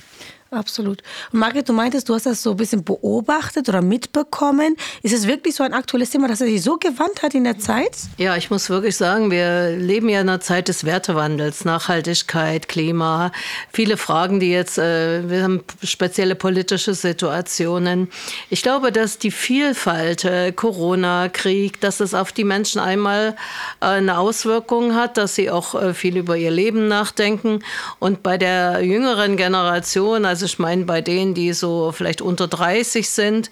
Absolut. 0.52 1.02
Und 1.32 1.38
Margret, 1.38 1.66
du 1.66 1.73
meintest, 1.73 2.11
du 2.11 2.14
hast 2.14 2.26
das 2.26 2.42
so 2.42 2.50
ein 2.50 2.59
bisschen 2.59 2.85
beobachtet 2.85 3.71
oder 3.71 3.80
mitbekommen. 3.80 4.76
Ist 5.02 5.14
es 5.14 5.26
wirklich 5.26 5.54
so 5.54 5.64
ein 5.64 5.73
aktuelles 5.73 6.11
Thema, 6.11 6.28
dass 6.28 6.42
er 6.42 6.47
sich 6.47 6.62
so 6.62 6.76
gewandt 6.76 7.23
hat 7.23 7.32
in 7.35 7.44
der 7.44 7.59
Zeit? 7.59 7.97
Ja, 8.18 8.37
ich 8.37 8.50
muss 8.50 8.68
wirklich 8.68 8.99
sagen, 8.99 9.30
wir 9.30 9.71
leben 9.71 10.11
ja 10.11 10.21
in 10.21 10.28
einer 10.28 10.40
Zeit 10.40 10.68
des 10.68 10.85
Wertewandels, 10.85 11.64
Nachhaltigkeit, 11.64 12.68
Klima, 12.68 13.32
viele 13.73 13.97
Fragen, 13.97 14.40
die 14.40 14.50
jetzt, 14.50 14.76
äh, 14.76 15.28
wir 15.30 15.42
haben 15.42 15.64
spezielle 15.82 16.35
politische 16.35 16.92
Situationen. 16.92 18.11
Ich 18.50 18.62
glaube, 18.62 18.92
dass 18.92 19.16
die 19.16 19.30
Vielfalt, 19.30 20.26
äh, 20.26 20.52
Corona, 20.52 21.30
Krieg, 21.30 21.80
dass 21.80 22.00
es 22.00 22.12
auf 22.12 22.30
die 22.30 22.44
Menschen 22.44 22.78
einmal 22.78 23.37
äh, 23.80 23.87
eine 23.87 24.18
Auswirkung 24.18 24.94
hat, 24.94 25.16
dass 25.16 25.35
sie 25.35 25.50
auch 25.50 25.75
äh, 25.75 25.94
viel 25.94 26.18
über 26.18 26.37
ihr 26.37 26.50
Leben 26.50 26.88
nachdenken. 26.88 27.61
Und 27.99 28.23
bei 28.23 28.37
der 28.37 28.82
jüngeren 28.82 29.38
Generation, 29.38 30.26
also 30.26 30.41
also 30.42 30.54
ich 30.54 30.58
meine, 30.58 30.84
bei 30.87 31.00
denen, 31.00 31.34
die 31.34 31.52
so 31.52 31.92
vielleicht 31.92 32.20
unter 32.20 32.49
30 32.49 33.08
sind, 33.08 33.49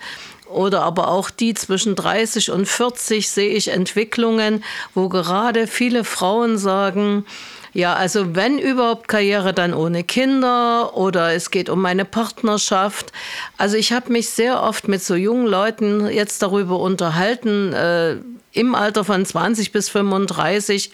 oder 0.48 0.82
aber 0.82 1.06
auch 1.06 1.30
die 1.30 1.54
zwischen 1.54 1.94
30 1.94 2.50
und 2.50 2.66
40 2.66 3.30
sehe 3.30 3.50
ich 3.50 3.68
Entwicklungen, 3.68 4.64
wo 4.92 5.08
gerade 5.08 5.68
viele 5.68 6.02
Frauen 6.02 6.58
sagen, 6.58 7.24
ja, 7.72 7.94
also 7.94 8.34
wenn 8.34 8.58
überhaupt 8.58 9.06
Karriere, 9.06 9.54
dann 9.54 9.72
ohne 9.72 10.02
Kinder 10.02 10.96
oder 10.96 11.32
es 11.32 11.52
geht 11.52 11.68
um 11.68 11.80
meine 11.80 12.04
Partnerschaft. 12.04 13.12
Also 13.56 13.76
ich 13.76 13.92
habe 13.92 14.10
mich 14.10 14.30
sehr 14.30 14.60
oft 14.60 14.88
mit 14.88 15.04
so 15.04 15.14
jungen 15.14 15.46
Leuten 15.46 16.10
jetzt 16.10 16.42
darüber 16.42 16.80
unterhalten, 16.80 17.72
äh, 17.72 18.16
im 18.52 18.74
Alter 18.74 19.04
von 19.04 19.24
20 19.24 19.70
bis 19.70 19.88
35, 19.88 20.90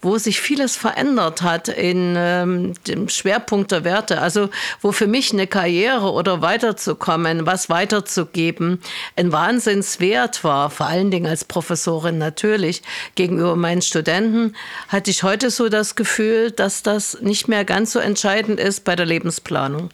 wo 0.00 0.18
sich 0.18 0.40
vieles 0.40 0.76
verändert 0.76 1.42
hat 1.42 1.68
in 1.68 2.14
ähm, 2.16 2.74
dem 2.86 3.08
Schwerpunkt 3.08 3.72
der 3.72 3.84
Werte. 3.84 4.20
Also 4.20 4.50
wo 4.80 4.92
für 4.92 5.06
mich 5.06 5.32
eine 5.32 5.46
Karriere 5.46 6.12
oder 6.12 6.40
weiterzukommen, 6.40 7.46
was 7.46 7.68
weiterzugeben, 7.68 8.80
ein 9.16 9.32
Wahnsinnswert 9.32 10.44
war, 10.44 10.70
vor 10.70 10.86
allen 10.86 11.10
Dingen 11.10 11.26
als 11.26 11.44
Professorin 11.44 12.18
natürlich 12.18 12.82
gegenüber 13.14 13.56
meinen 13.56 13.82
Studenten, 13.82 14.54
hatte 14.88 15.10
ich 15.10 15.22
heute 15.22 15.50
so 15.50 15.68
das 15.68 15.94
Gefühl, 15.94 16.50
dass 16.50 16.82
das 16.82 17.20
nicht 17.20 17.48
mehr 17.48 17.64
ganz 17.64 17.92
so 17.92 17.98
entscheidend 17.98 18.60
ist 18.60 18.84
bei 18.84 18.96
der 18.96 19.06
Lebensplanung. 19.06 19.90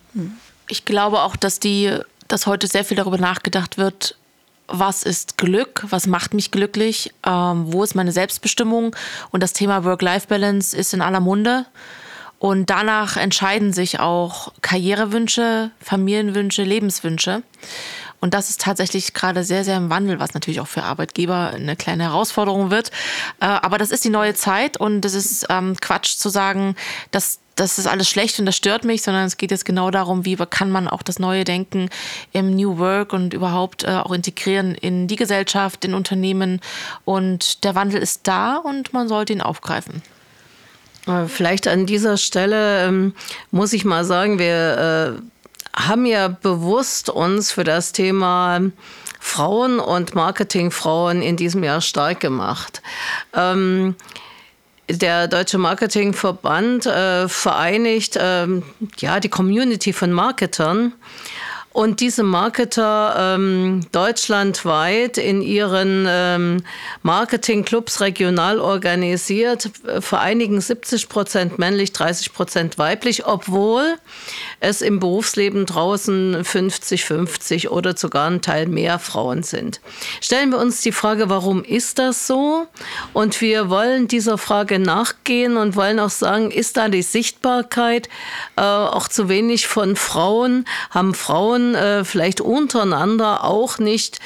Ich 0.69 0.85
glaube 0.85 1.23
auch, 1.23 1.37
dass 1.37 1.61
die 1.61 1.99
dass 2.29 2.47
heute 2.47 2.67
sehr 2.67 2.85
viel 2.85 2.97
darüber 2.97 3.19
nachgedacht 3.19 3.79
wird, 3.79 4.17
was 4.67 5.03
ist 5.03 5.37
Glück, 5.37 5.85
was 5.89 6.07
macht 6.07 6.35
mich 6.35 6.51
glücklich, 6.51 7.13
ähm, 7.27 7.73
wo 7.73 7.83
ist 7.83 7.95
meine 7.95 8.13
Selbstbestimmung 8.13 8.97
und 9.31 9.43
das 9.43 9.53
Thema 9.53 9.85
Work-Life-Balance 9.85 10.77
ist 10.77 10.95
in 10.95 11.03
aller 11.03 11.21
Munde. 11.21 11.67
Und 12.39 12.69
danach 12.69 13.17
entscheiden 13.17 13.73
sich 13.73 14.01
auch 14.01 14.53
Karrierewünsche, 14.61 15.71
Familienwünsche, 15.81 16.63
Lebenswünsche. 16.63 17.43
Und 18.25 18.33
das 18.33 18.49
ist 18.49 18.63
tatsächlich 18.63 19.13
gerade 19.13 19.45
sehr, 19.45 19.65
sehr 19.65 19.77
im 19.77 19.91
Wandel, 19.91 20.19
was 20.19 20.33
natürlich 20.33 20.59
auch 20.61 20.67
für 20.67 20.83
Arbeitgeber 20.83 21.51
eine 21.51 21.77
kleine 21.77 22.05
Herausforderung 22.05 22.71
wird. 22.71 22.91
Äh, 23.39 23.45
aber 23.45 23.77
das 23.77 23.91
ist 23.91 24.03
die 24.03 24.09
neue 24.09 24.33
Zeit 24.33 24.79
und 24.79 25.05
es 25.05 25.13
ist 25.13 25.45
ähm, 25.51 25.77
Quatsch 25.79 26.17
zu 26.17 26.31
sagen, 26.31 26.75
dass 27.11 27.41
das 27.55 27.79
ist 27.79 27.87
alles 27.87 28.09
schlecht 28.09 28.39
und 28.39 28.47
das 28.47 28.57
stört 28.57 28.83
mich, 28.85 29.03
sondern 29.03 29.27
es 29.27 29.37
geht 29.37 29.51
jetzt 29.51 29.67
genau 29.67 29.91
darum, 29.91 30.25
wie 30.25 30.37
kann 30.37 30.71
man 30.71 30.89
auch 30.89 31.03
das 31.03 31.19
neue 31.19 31.45
Denken 31.45 31.91
im 32.33 32.57
New 32.57 32.79
Work 32.79 33.13
und 33.13 33.35
überhaupt 33.35 33.85
äh, 33.85 33.89
auch 33.89 34.13
integrieren 34.13 34.75
in 34.75 35.07
die 35.07 35.17
Gesellschaft, 35.17 35.85
in 35.85 35.93
Unternehmen. 35.93 36.63
Und 37.05 37.63
der 37.63 37.75
Wandel 37.75 38.01
ist 38.01 38.27
da 38.27 38.57
und 38.57 38.95
man 38.95 39.07
sollte 39.07 39.35
ihn 39.35 39.43
aufgreifen. 39.43 40.01
Äh, 41.07 41.27
vielleicht 41.27 41.69
an 41.69 41.85
dieser 41.85 42.17
Stelle 42.17 42.87
ähm, 42.87 43.15
muss 43.51 43.75
ich 43.75 43.85
mal 43.85 44.07
sagen, 44.07 44.39
wir 44.39 45.19
äh, 45.19 45.34
haben 45.77 46.07
ja 46.07 46.29
bewusst 46.29 47.09
uns 47.09 47.51
für 47.53 47.65
das 47.65 47.93
Thema 47.93 48.61
Frauen 49.21 49.81
und 49.81 50.15
Marketingfrauen 50.15 51.23
in 51.23 51.37
diesem 51.37 51.65
Jahr 51.65 51.81
stark 51.81 52.21
gemacht. 52.21 52.83
Ähm, 53.35 53.97
der 54.89 55.29
Deutsche 55.29 55.57
Marketingverband 55.57 56.87
äh, 56.87 57.29
vereinigt 57.29 58.19
ähm, 58.21 58.63
ja, 58.99 59.21
die 59.21 59.31
Community 59.31 59.93
von 59.93 60.13
Marketern. 60.13 60.93
Und 61.75 61.99
diese 61.99 62.23
Marketer 62.23 63.35
ähm, 63.35 63.81
deutschlandweit 63.91 65.19
in 65.19 65.43
ihren 65.43 66.07
ähm, 66.09 66.63
Marketingclubs 67.03 68.01
regional 68.01 68.61
organisiert 68.61 69.73
vereinigen 69.99 70.61
70 70.61 71.09
Prozent 71.09 71.59
männlich, 71.59 71.93
30 71.93 72.33
Prozent 72.33 72.79
weiblich, 72.79 73.27
obwohl 73.27 73.97
es 74.61 74.83
im 74.83 75.01
Berufsleben 75.01 75.67
draußen 75.67 76.45
50-50 76.45 77.69
oder 77.71 77.97
sogar 77.97 78.31
ein 78.31 78.41
Teil 78.41 78.69
mehr 78.69 79.01
Frauen 79.01 79.43
sind. 79.43 79.81
Stellen 80.21 80.51
wir 80.51 80.59
uns 80.59 80.81
die 80.81 80.93
Frage, 80.93 81.29
warum 81.29 81.65
ist 81.65 81.99
das 81.99 82.29
so? 82.29 82.69
Und 83.13 83.41
wir 83.41 83.69
wollen 83.69 84.07
dieser 84.07 84.39
Frage 84.39 84.79
nachgehen 84.79 85.57
und 85.57 85.75
wollen 85.75 85.99
auch 85.99 86.11
sagen, 86.11 86.53
ist 86.53 86.77
da 86.77 86.89
die 86.89 87.03
Sichtbarkeit 87.03 88.09
äh, 88.55 88.61
auch 88.61 89.09
zu 89.09 89.29
wenig 89.29 89.67
von 89.67 89.97
Frauen? 89.97 90.67
Haben 90.91 91.15
Frauen 91.15 91.64
äh, 91.75 92.05
vielleicht 92.05 92.41
untereinander 92.41 93.45
auch 93.45 93.79
nicht 93.79 94.19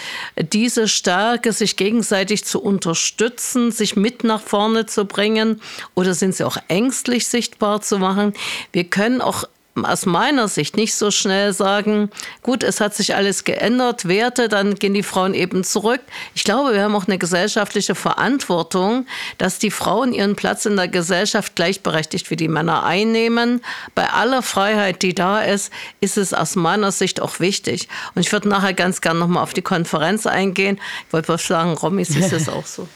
diese 0.52 0.88
Stärke, 0.88 1.52
sich 1.52 1.76
gegenseitig 1.76 2.44
zu 2.44 2.62
unterstützen, 2.62 3.70
sich 3.70 3.96
mit 3.96 4.24
nach 4.24 4.40
vorne 4.40 4.86
zu 4.86 5.04
bringen? 5.04 5.60
Oder 5.94 6.14
sind 6.14 6.34
sie 6.34 6.44
auch 6.44 6.56
ängstlich 6.68 7.28
sichtbar 7.28 7.82
zu 7.82 7.98
machen? 7.98 8.32
Wir 8.72 8.84
können 8.84 9.20
auch 9.20 9.44
aus 9.84 10.06
meiner 10.06 10.48
Sicht 10.48 10.76
nicht 10.76 10.94
so 10.94 11.10
schnell 11.10 11.52
sagen, 11.52 12.10
gut, 12.42 12.62
es 12.62 12.80
hat 12.80 12.94
sich 12.94 13.14
alles 13.14 13.44
geändert, 13.44 14.08
Werte, 14.08 14.48
dann 14.48 14.74
gehen 14.74 14.94
die 14.94 15.02
Frauen 15.02 15.34
eben 15.34 15.64
zurück. 15.64 16.00
Ich 16.34 16.44
glaube, 16.44 16.74
wir 16.74 16.82
haben 16.82 16.94
auch 16.94 17.06
eine 17.06 17.18
gesellschaftliche 17.18 17.94
Verantwortung, 17.94 19.06
dass 19.38 19.58
die 19.58 19.70
Frauen 19.70 20.12
ihren 20.12 20.36
Platz 20.36 20.66
in 20.66 20.76
der 20.76 20.88
Gesellschaft 20.88 21.56
gleichberechtigt 21.56 22.30
wie 22.30 22.36
die 22.36 22.48
Männer 22.48 22.84
einnehmen. 22.84 23.60
Bei 23.94 24.10
aller 24.10 24.42
Freiheit, 24.42 25.02
die 25.02 25.14
da 25.14 25.40
ist, 25.40 25.72
ist 26.00 26.16
es 26.16 26.34
aus 26.34 26.56
meiner 26.56 26.92
Sicht 26.92 27.20
auch 27.20 27.40
wichtig. 27.40 27.88
Und 28.14 28.20
ich 28.20 28.32
würde 28.32 28.48
nachher 28.48 28.74
ganz 28.74 29.00
gern 29.00 29.18
nochmal 29.18 29.42
auf 29.42 29.54
die 29.54 29.62
Konferenz 29.62 30.26
eingehen. 30.26 30.78
Ich 31.06 31.12
wollte 31.12 31.32
mal 31.32 31.38
sagen, 31.38 31.74
Romy, 31.74 32.02
ist 32.02 32.32
es 32.32 32.48
auch 32.48 32.66
so? 32.66 32.88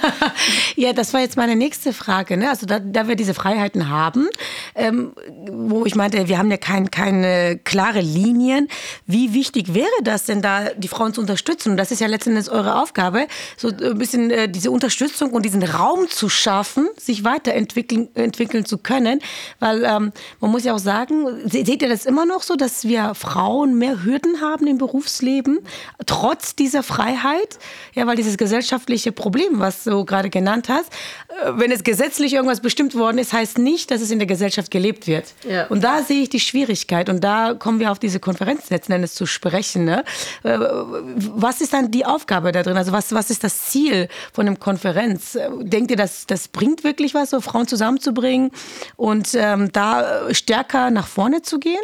ja, 0.76 0.92
das 0.92 1.12
war 1.14 1.20
jetzt 1.20 1.36
meine 1.36 1.56
nächste 1.56 1.92
Frage. 1.92 2.36
Ne? 2.36 2.50
Also 2.50 2.66
da, 2.66 2.78
da 2.78 3.08
wir 3.08 3.16
diese 3.16 3.34
Freiheiten 3.34 3.88
haben, 3.88 4.28
ähm, 4.74 5.12
wo 5.50 5.86
ich 5.86 5.94
meinte, 6.00 6.28
wir 6.28 6.38
haben 6.38 6.50
ja 6.50 6.56
kein, 6.56 6.90
keine 6.90 7.58
klare 7.62 8.00
Linien. 8.00 8.68
Wie 9.06 9.34
wichtig 9.34 9.74
wäre 9.74 9.86
das 10.02 10.24
denn 10.24 10.40
da, 10.40 10.70
die 10.70 10.88
Frauen 10.88 11.12
zu 11.12 11.20
unterstützen? 11.20 11.72
Und 11.72 11.76
das 11.76 11.90
ist 11.90 12.00
ja 12.00 12.06
letztendlich 12.06 12.50
eure 12.50 12.80
Aufgabe, 12.80 13.26
so 13.58 13.68
ein 13.68 13.98
bisschen 13.98 14.30
äh, 14.30 14.48
diese 14.48 14.70
Unterstützung 14.70 15.32
und 15.32 15.44
diesen 15.44 15.62
Raum 15.62 16.08
zu 16.08 16.30
schaffen, 16.30 16.88
sich 16.96 17.22
weiterentwickeln 17.22 18.08
entwickeln 18.14 18.64
zu 18.64 18.78
können. 18.78 19.20
Weil 19.58 19.84
ähm, 19.84 20.12
man 20.40 20.50
muss 20.50 20.64
ja 20.64 20.74
auch 20.74 20.78
sagen, 20.78 21.26
seht 21.44 21.68
ihr 21.68 21.88
das 21.88 22.06
immer 22.06 22.24
noch 22.24 22.42
so, 22.42 22.56
dass 22.56 22.84
wir 22.84 23.14
Frauen 23.14 23.76
mehr 23.76 24.02
Hürden 24.02 24.40
haben 24.40 24.66
im 24.66 24.78
Berufsleben, 24.78 25.58
trotz 26.06 26.56
dieser 26.56 26.82
Freiheit? 26.82 27.58
Ja, 27.94 28.06
weil 28.06 28.16
dieses 28.16 28.38
gesellschaftliche 28.38 29.12
Problem, 29.12 29.60
was 29.60 29.84
du 29.84 30.06
gerade 30.06 30.30
genannt 30.30 30.70
hast, 30.70 30.90
äh, 31.28 31.52
wenn 31.56 31.70
es 31.70 31.84
gesetzlich 31.84 32.32
irgendwas 32.32 32.60
bestimmt 32.60 32.94
worden 32.94 33.18
ist, 33.18 33.34
heißt 33.34 33.58
nicht, 33.58 33.90
dass 33.90 34.00
es 34.00 34.10
in 34.10 34.18
der 34.18 34.26
Gesellschaft 34.26 34.70
gelebt 34.70 35.06
wird. 35.06 35.34
Ja. 35.46 35.66
Und 35.66 35.79
da 35.80 36.02
sehe 36.02 36.22
ich 36.22 36.28
die 36.28 36.40
Schwierigkeit 36.40 37.08
und 37.08 37.22
da 37.22 37.54
kommen 37.54 37.80
wir 37.80 37.90
auf 37.90 37.98
diese 37.98 38.20
Konferenz 38.20 38.70
letzten 38.70 38.92
Endes 38.92 39.14
zu 39.14 39.26
sprechen. 39.26 39.84
Ne? 39.84 40.04
Äh, 40.42 40.58
was 40.58 41.60
ist 41.60 41.72
dann 41.72 41.90
die 41.90 42.04
Aufgabe 42.06 42.52
da 42.52 42.62
drin? 42.62 42.76
Also 42.76 42.92
was, 42.92 43.12
was 43.12 43.30
ist 43.30 43.44
das 43.44 43.66
Ziel 43.66 44.08
von 44.32 44.46
einem 44.46 44.58
Konferenz? 44.58 45.38
Denkt 45.60 45.90
ihr, 45.90 45.96
dass 45.96 46.26
das 46.26 46.48
bringt 46.48 46.84
wirklich 46.84 47.14
was, 47.14 47.30
so 47.30 47.40
Frauen 47.40 47.66
zusammenzubringen 47.66 48.50
und 48.96 49.30
ähm, 49.34 49.72
da 49.72 50.32
stärker 50.32 50.90
nach 50.90 51.06
vorne 51.06 51.42
zu 51.42 51.58
gehen? 51.58 51.80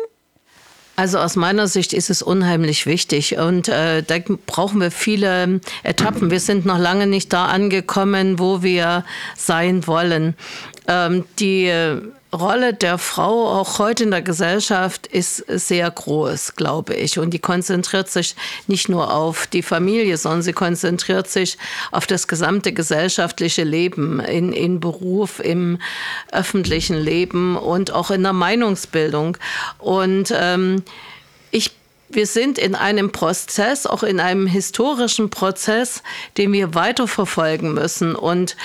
Also 0.96 1.18
aus 1.18 1.36
meiner 1.36 1.68
Sicht 1.68 1.92
ist 1.92 2.08
es 2.08 2.22
unheimlich 2.22 2.86
wichtig 2.86 3.36
und 3.36 3.68
äh, 3.68 4.02
da 4.02 4.16
brauchen 4.46 4.80
wir 4.80 4.90
viele 4.90 5.60
Etappen. 5.82 6.30
Wir 6.30 6.40
sind 6.40 6.64
noch 6.64 6.78
lange 6.78 7.06
nicht 7.06 7.34
da 7.34 7.46
angekommen, 7.46 8.38
wo 8.38 8.62
wir 8.62 9.04
sein 9.36 9.86
wollen. 9.86 10.34
Ähm, 10.88 11.24
die 11.38 11.70
Rolle 12.38 12.74
der 12.74 12.98
Frau 12.98 13.48
auch 13.48 13.78
heute 13.78 14.04
in 14.04 14.10
der 14.10 14.22
Gesellschaft 14.22 15.06
ist 15.06 15.44
sehr 15.48 15.90
groß, 15.90 16.54
glaube 16.54 16.94
ich. 16.94 17.18
Und 17.18 17.30
die 17.30 17.38
konzentriert 17.38 18.08
sich 18.08 18.36
nicht 18.66 18.88
nur 18.88 19.12
auf 19.12 19.46
die 19.46 19.62
Familie, 19.62 20.16
sondern 20.16 20.42
sie 20.42 20.52
konzentriert 20.52 21.28
sich 21.28 21.58
auf 21.90 22.06
das 22.06 22.28
gesamte 22.28 22.72
gesellschaftliche 22.72 23.64
Leben, 23.64 24.20
in, 24.20 24.52
in 24.52 24.80
Beruf, 24.80 25.40
im 25.40 25.78
öffentlichen 26.32 26.96
Leben 26.96 27.56
und 27.56 27.90
auch 27.92 28.10
in 28.10 28.22
der 28.22 28.32
Meinungsbildung. 28.32 29.36
Und 29.78 30.32
ähm, 30.36 30.82
ich 31.50 31.72
wir 32.08 32.26
sind 32.26 32.58
in 32.58 32.74
einem 32.74 33.10
Prozess, 33.10 33.86
auch 33.86 34.02
in 34.02 34.20
einem 34.20 34.46
historischen 34.46 35.28
Prozess, 35.30 36.02
den 36.36 36.52
wir 36.52 36.74
weiterverfolgen 36.74 37.74
müssen. 37.74 38.14
Und 38.14 38.56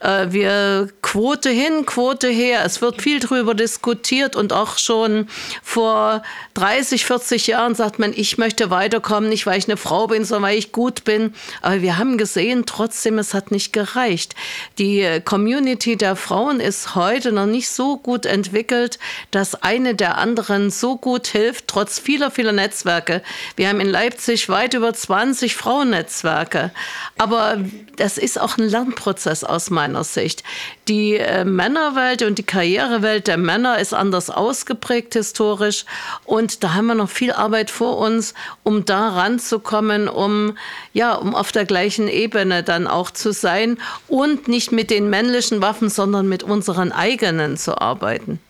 äh, 0.00 0.26
wir 0.30 0.88
Quote 1.02 1.48
hin, 1.50 1.86
Quote 1.86 2.28
her. 2.28 2.62
Es 2.64 2.82
wird 2.82 3.00
viel 3.00 3.20
darüber 3.20 3.54
diskutiert 3.54 4.36
und 4.36 4.52
auch 4.52 4.78
schon 4.78 5.28
vor 5.62 6.22
30, 6.54 7.06
40 7.06 7.46
Jahren 7.46 7.74
sagt 7.74 7.98
man, 7.98 8.12
ich 8.14 8.38
möchte 8.38 8.70
weiterkommen, 8.70 9.30
nicht 9.30 9.46
weil 9.46 9.58
ich 9.58 9.68
eine 9.68 9.76
Frau 9.76 10.08
bin, 10.08 10.24
sondern 10.24 10.50
weil 10.50 10.58
ich 10.58 10.72
gut 10.72 11.04
bin. 11.04 11.34
Aber 11.62 11.80
wir 11.80 11.96
haben 11.96 12.18
gesehen, 12.18 12.64
trotzdem, 12.66 13.18
es 13.18 13.34
hat 13.34 13.50
nicht 13.50 13.72
gereicht. 13.72 14.34
Die 14.78 15.20
Community 15.24 15.96
der 15.96 16.16
Frauen 16.16 16.60
ist 16.60 16.94
heute 16.94 17.32
noch 17.32 17.46
nicht 17.46 17.68
so 17.68 17.96
gut 17.96 18.26
entwickelt, 18.26 18.98
dass 19.30 19.62
eine 19.62 19.94
der 19.94 20.18
anderen 20.18 20.70
so 20.70 20.96
gut 20.96 21.26
hilft, 21.26 21.68
trotz 21.68 21.98
vieler, 21.98 22.30
vieler 22.30 22.52
Netzwerke. 22.52 23.22
Wir 23.56 23.68
haben 23.68 23.80
in 23.80 23.88
Leipzig 23.88 24.48
weit 24.48 24.74
über 24.74 24.92
20 24.92 25.56
Frauennetzwerke. 25.56 26.70
Aber 27.16 27.58
das 27.96 28.18
ist 28.18 28.38
auch 28.38 28.58
ein 28.58 28.68
Lernprozess 28.68 29.44
aus 29.44 29.70
meiner 29.70 29.85
meiner 29.86 30.04
Sicht. 30.04 30.42
Die 30.88 31.16
äh, 31.16 31.44
Männerwelt 31.44 32.22
und 32.22 32.38
die 32.38 32.42
Karrierewelt 32.42 33.28
der 33.28 33.36
Männer 33.36 33.78
ist 33.78 33.94
anders 33.94 34.30
ausgeprägt 34.30 35.14
historisch 35.14 35.84
und 36.24 36.64
da 36.64 36.74
haben 36.74 36.86
wir 36.86 36.94
noch 36.94 37.10
viel 37.10 37.32
Arbeit 37.32 37.70
vor 37.70 37.98
uns, 37.98 38.34
um 38.64 38.84
da 38.84 39.10
ranzukommen, 39.10 40.08
um 40.08 40.56
ja, 40.92 41.14
um 41.14 41.34
auf 41.34 41.52
der 41.52 41.64
gleichen 41.64 42.08
Ebene 42.08 42.62
dann 42.62 42.86
auch 42.86 43.10
zu 43.10 43.32
sein 43.32 43.78
und 44.08 44.48
nicht 44.48 44.72
mit 44.72 44.90
den 44.90 45.08
männlichen 45.08 45.62
Waffen, 45.62 45.88
sondern 45.88 46.28
mit 46.28 46.42
unseren 46.42 46.90
eigenen 46.90 47.56
zu 47.56 47.80
arbeiten. 47.80 48.40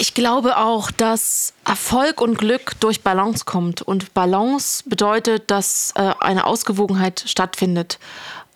Ich 0.00 0.14
glaube 0.14 0.56
auch, 0.56 0.90
dass 0.90 1.52
Erfolg 1.66 2.22
und 2.22 2.38
Glück 2.38 2.72
durch 2.80 3.02
Balance 3.02 3.44
kommt. 3.44 3.82
Und 3.82 4.14
Balance 4.14 4.82
bedeutet, 4.86 5.50
dass 5.50 5.92
äh, 5.94 6.14
eine 6.20 6.46
Ausgewogenheit 6.46 7.22
stattfindet. 7.26 7.98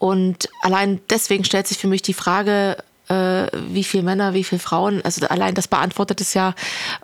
Und 0.04 0.50
allein 0.60 1.00
deswegen 1.08 1.44
stellt 1.44 1.66
sich 1.66 1.78
für 1.78 1.86
mich 1.86 2.02
die 2.02 2.12
Frage, 2.12 2.76
äh, 3.08 3.46
wie 3.68 3.84
viele 3.84 4.02
Männer, 4.02 4.34
wie 4.34 4.44
viele 4.44 4.58
Frauen. 4.58 5.02
Also 5.04 5.26
allein 5.26 5.54
das 5.54 5.68
beantwortet 5.68 6.20
es 6.20 6.34
ja 6.34 6.54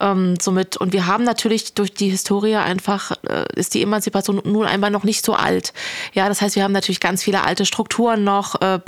ähm, 0.01 0.35
somit. 0.41 0.77
Und 0.77 0.93
wir 0.93 1.07
haben 1.07 1.25
natürlich 1.25 1.75
durch 1.75 1.93
die 1.93 2.09
Historie 2.09 2.57
einfach, 2.57 3.13
äh, 3.29 3.45
ist 3.55 3.75
die 3.75 3.83
Emanzipation 3.83 4.41
nun 4.45 4.67
einmal 4.67 4.91
noch 4.91 5.05
nicht 5.05 5.25
so 5.25 5.35
alt. 5.35 5.73
Ja, 6.15 6.29
das 6.29 6.41
heißt, 6.41 6.57
wir 6.57 6.65
haben 6.65 6.73
natürlich 6.73 7.01
ganz 7.01 7.23
viele 7.23 7.45
alte 7.45 7.67
Strukturen 7.67 8.25
noch, 8.25 8.61
äh, 8.61 8.81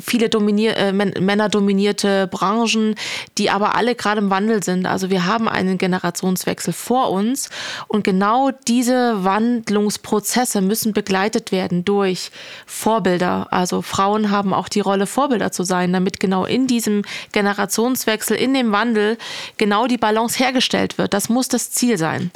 viele 0.00 0.28
dominier 0.28 0.76
äh, 0.76 0.92
männerdominierte 0.92 2.28
Branchen, 2.28 2.94
die 3.38 3.50
aber 3.50 3.74
alle 3.74 3.94
gerade 3.94 4.20
im 4.20 4.30
Wandel 4.30 4.62
sind. 4.62 4.86
Also 4.86 5.10
wir 5.10 5.26
haben 5.26 5.48
einen 5.48 5.78
Generationswechsel 5.78 6.72
vor 6.72 7.10
uns 7.10 7.50
und 7.88 8.04
genau 8.04 8.50
diese 8.68 9.24
Wandlungsprozesse 9.24 10.60
müssen 10.60 10.92
begleitet 10.92 11.52
werden 11.52 11.84
durch 11.84 12.30
Vorbilder. 12.66 13.48
Also 13.50 13.82
Frauen 13.82 14.30
haben 14.30 14.54
auch 14.54 14.68
die 14.68 14.80
Rolle, 14.80 15.06
Vorbilder 15.06 15.52
zu 15.52 15.64
sein, 15.64 15.92
damit 15.92 16.20
genau 16.20 16.35
genau 16.36 16.44
in 16.44 16.66
diesem 16.66 17.02
Generationswechsel, 17.32 18.36
in 18.36 18.52
dem 18.52 18.72
Wandel 18.72 19.16
genau 19.56 19.86
die 19.86 19.96
Balance 19.96 20.38
hergestellt 20.38 20.98
wird. 20.98 21.14
Das 21.14 21.28
muss 21.28 21.48
das 21.48 21.70
Ziel 21.70 21.96
sein. 21.96 22.30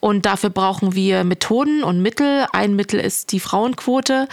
Und 0.00 0.26
dafür 0.26 0.50
brauchen 0.50 0.94
wir 0.94 1.24
Methoden 1.24 1.82
und 1.82 2.02
Mittel. 2.02 2.46
Ein 2.52 2.76
Mittel 2.76 3.00
ist 3.00 3.32
die 3.32 3.40
Frauenquote. 3.40 4.28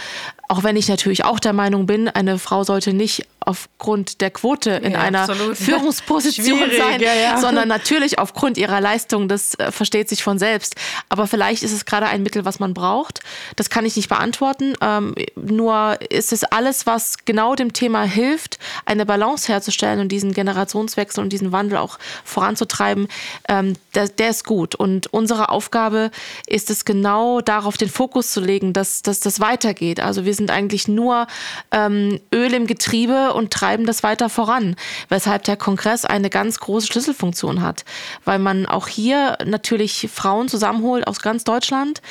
Auch 0.54 0.62
wenn 0.62 0.76
ich 0.76 0.86
natürlich 0.86 1.24
auch 1.24 1.40
der 1.40 1.52
Meinung 1.52 1.86
bin, 1.86 2.06
eine 2.06 2.38
Frau 2.38 2.62
sollte 2.62 2.92
nicht 2.92 3.26
aufgrund 3.40 4.20
der 4.20 4.30
Quote 4.30 4.70
in 4.70 4.92
ja, 4.92 5.00
einer 5.00 5.28
absolut. 5.28 5.56
Führungsposition 5.56 6.70
sein, 6.78 7.00
ja, 7.00 7.12
ja. 7.12 7.40
sondern 7.40 7.66
natürlich 7.66 8.20
aufgrund 8.20 8.56
ihrer 8.56 8.80
Leistung. 8.80 9.26
Das 9.26 9.54
äh, 9.56 9.72
versteht 9.72 10.08
sich 10.08 10.22
von 10.22 10.38
selbst. 10.38 10.76
Aber 11.08 11.26
vielleicht 11.26 11.64
ist 11.64 11.72
es 11.72 11.84
gerade 11.84 12.06
ein 12.06 12.22
Mittel, 12.22 12.44
was 12.44 12.60
man 12.60 12.72
braucht. 12.72 13.20
Das 13.56 13.68
kann 13.68 13.84
ich 13.84 13.96
nicht 13.96 14.08
beantworten. 14.08 14.74
Ähm, 14.80 15.16
nur 15.34 15.98
ist 16.08 16.32
es 16.32 16.44
alles, 16.44 16.86
was 16.86 17.24
genau 17.24 17.56
dem 17.56 17.72
Thema 17.72 18.04
hilft, 18.04 18.58
eine 18.86 19.04
Balance 19.04 19.48
herzustellen 19.52 19.98
und 19.98 20.10
diesen 20.10 20.32
Generationswechsel 20.32 21.20
und 21.20 21.32
diesen 21.32 21.50
Wandel 21.50 21.78
auch 21.78 21.98
voranzutreiben, 22.24 23.08
ähm, 23.48 23.74
der, 23.96 24.08
der, 24.08 24.30
ist 24.30 24.44
gut. 24.44 24.76
Und 24.76 25.12
unsere 25.12 25.48
Aufgabe 25.48 26.12
ist 26.46 26.70
es 26.70 26.84
genau 26.84 27.40
darauf 27.40 27.76
den 27.76 27.88
Fokus 27.88 28.30
zu 28.30 28.40
legen, 28.40 28.72
dass, 28.72 29.02
dass 29.02 29.18
das 29.18 29.40
weitergeht. 29.40 29.98
Also 29.98 30.24
wir 30.24 30.34
sind 30.34 30.43
eigentlich 30.50 30.88
nur 30.88 31.26
ähm, 31.70 32.20
Öl 32.32 32.52
im 32.54 32.66
Getriebe 32.66 33.34
und 33.34 33.52
treiben 33.52 33.86
das 33.86 34.02
weiter 34.02 34.28
voran, 34.28 34.76
weshalb 35.08 35.44
der 35.44 35.56
Kongress 35.56 36.04
eine 36.04 36.30
ganz 36.30 36.58
große 36.60 36.86
Schlüsselfunktion 36.86 37.62
hat, 37.62 37.84
weil 38.24 38.38
man 38.38 38.66
auch 38.66 38.88
hier 38.88 39.38
natürlich 39.44 40.08
Frauen 40.12 40.48
zusammenholt 40.48 41.06
aus 41.06 41.20
ganz 41.20 41.44
Deutschland, 41.44 42.02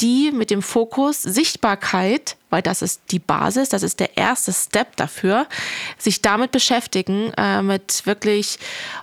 die 0.00 0.30
mit 0.32 0.50
dem 0.50 0.62
Fokus 0.62 1.22
Sichtbarkeit, 1.22 2.36
weil 2.48 2.62
das 2.62 2.82
ist 2.82 3.02
die 3.10 3.18
Basis, 3.18 3.68
das 3.68 3.82
ist 3.82 4.00
der 4.00 4.16
erste 4.16 4.52
Step 4.52 4.96
dafür, 4.96 5.46
sich 5.98 6.22
damit 6.22 6.50
beschäftigen, 6.50 7.32
äh, 7.36 7.62
mit 7.62 8.06
wirklich 8.06 8.58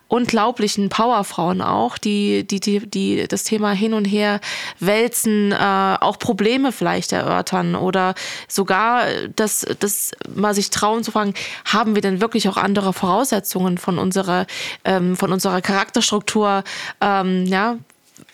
unglaublichen 0.07 0.89
Powerfrauen 0.89 1.61
auch, 1.61 1.97
die, 1.97 2.45
die, 2.45 2.59
die, 2.59 2.87
die 2.87 3.27
das 3.27 3.43
Thema 3.43 3.71
hin 3.71 3.93
und 3.93 4.05
her 4.05 4.39
wälzen, 4.79 5.51
äh, 5.51 5.55
auch 5.99 6.19
Probleme 6.19 6.71
vielleicht 6.71 7.11
erörtern 7.11 7.75
oder 7.75 8.15
sogar, 8.47 9.05
dass, 9.35 9.65
dass 9.79 10.11
mal 10.33 10.53
sich 10.53 10.69
trauen 10.69 11.03
zu 11.03 11.11
fragen, 11.11 11.33
haben 11.65 11.95
wir 11.95 12.01
denn 12.01 12.21
wirklich 12.21 12.49
auch 12.49 12.57
andere 12.57 12.93
Voraussetzungen 12.93 13.77
von 13.77 13.99
unserer, 13.99 14.45
ähm, 14.83 15.15
von 15.15 15.31
unserer 15.31 15.61
Charakterstruktur, 15.61 16.63
ähm, 17.01 17.45
ja, 17.45 17.77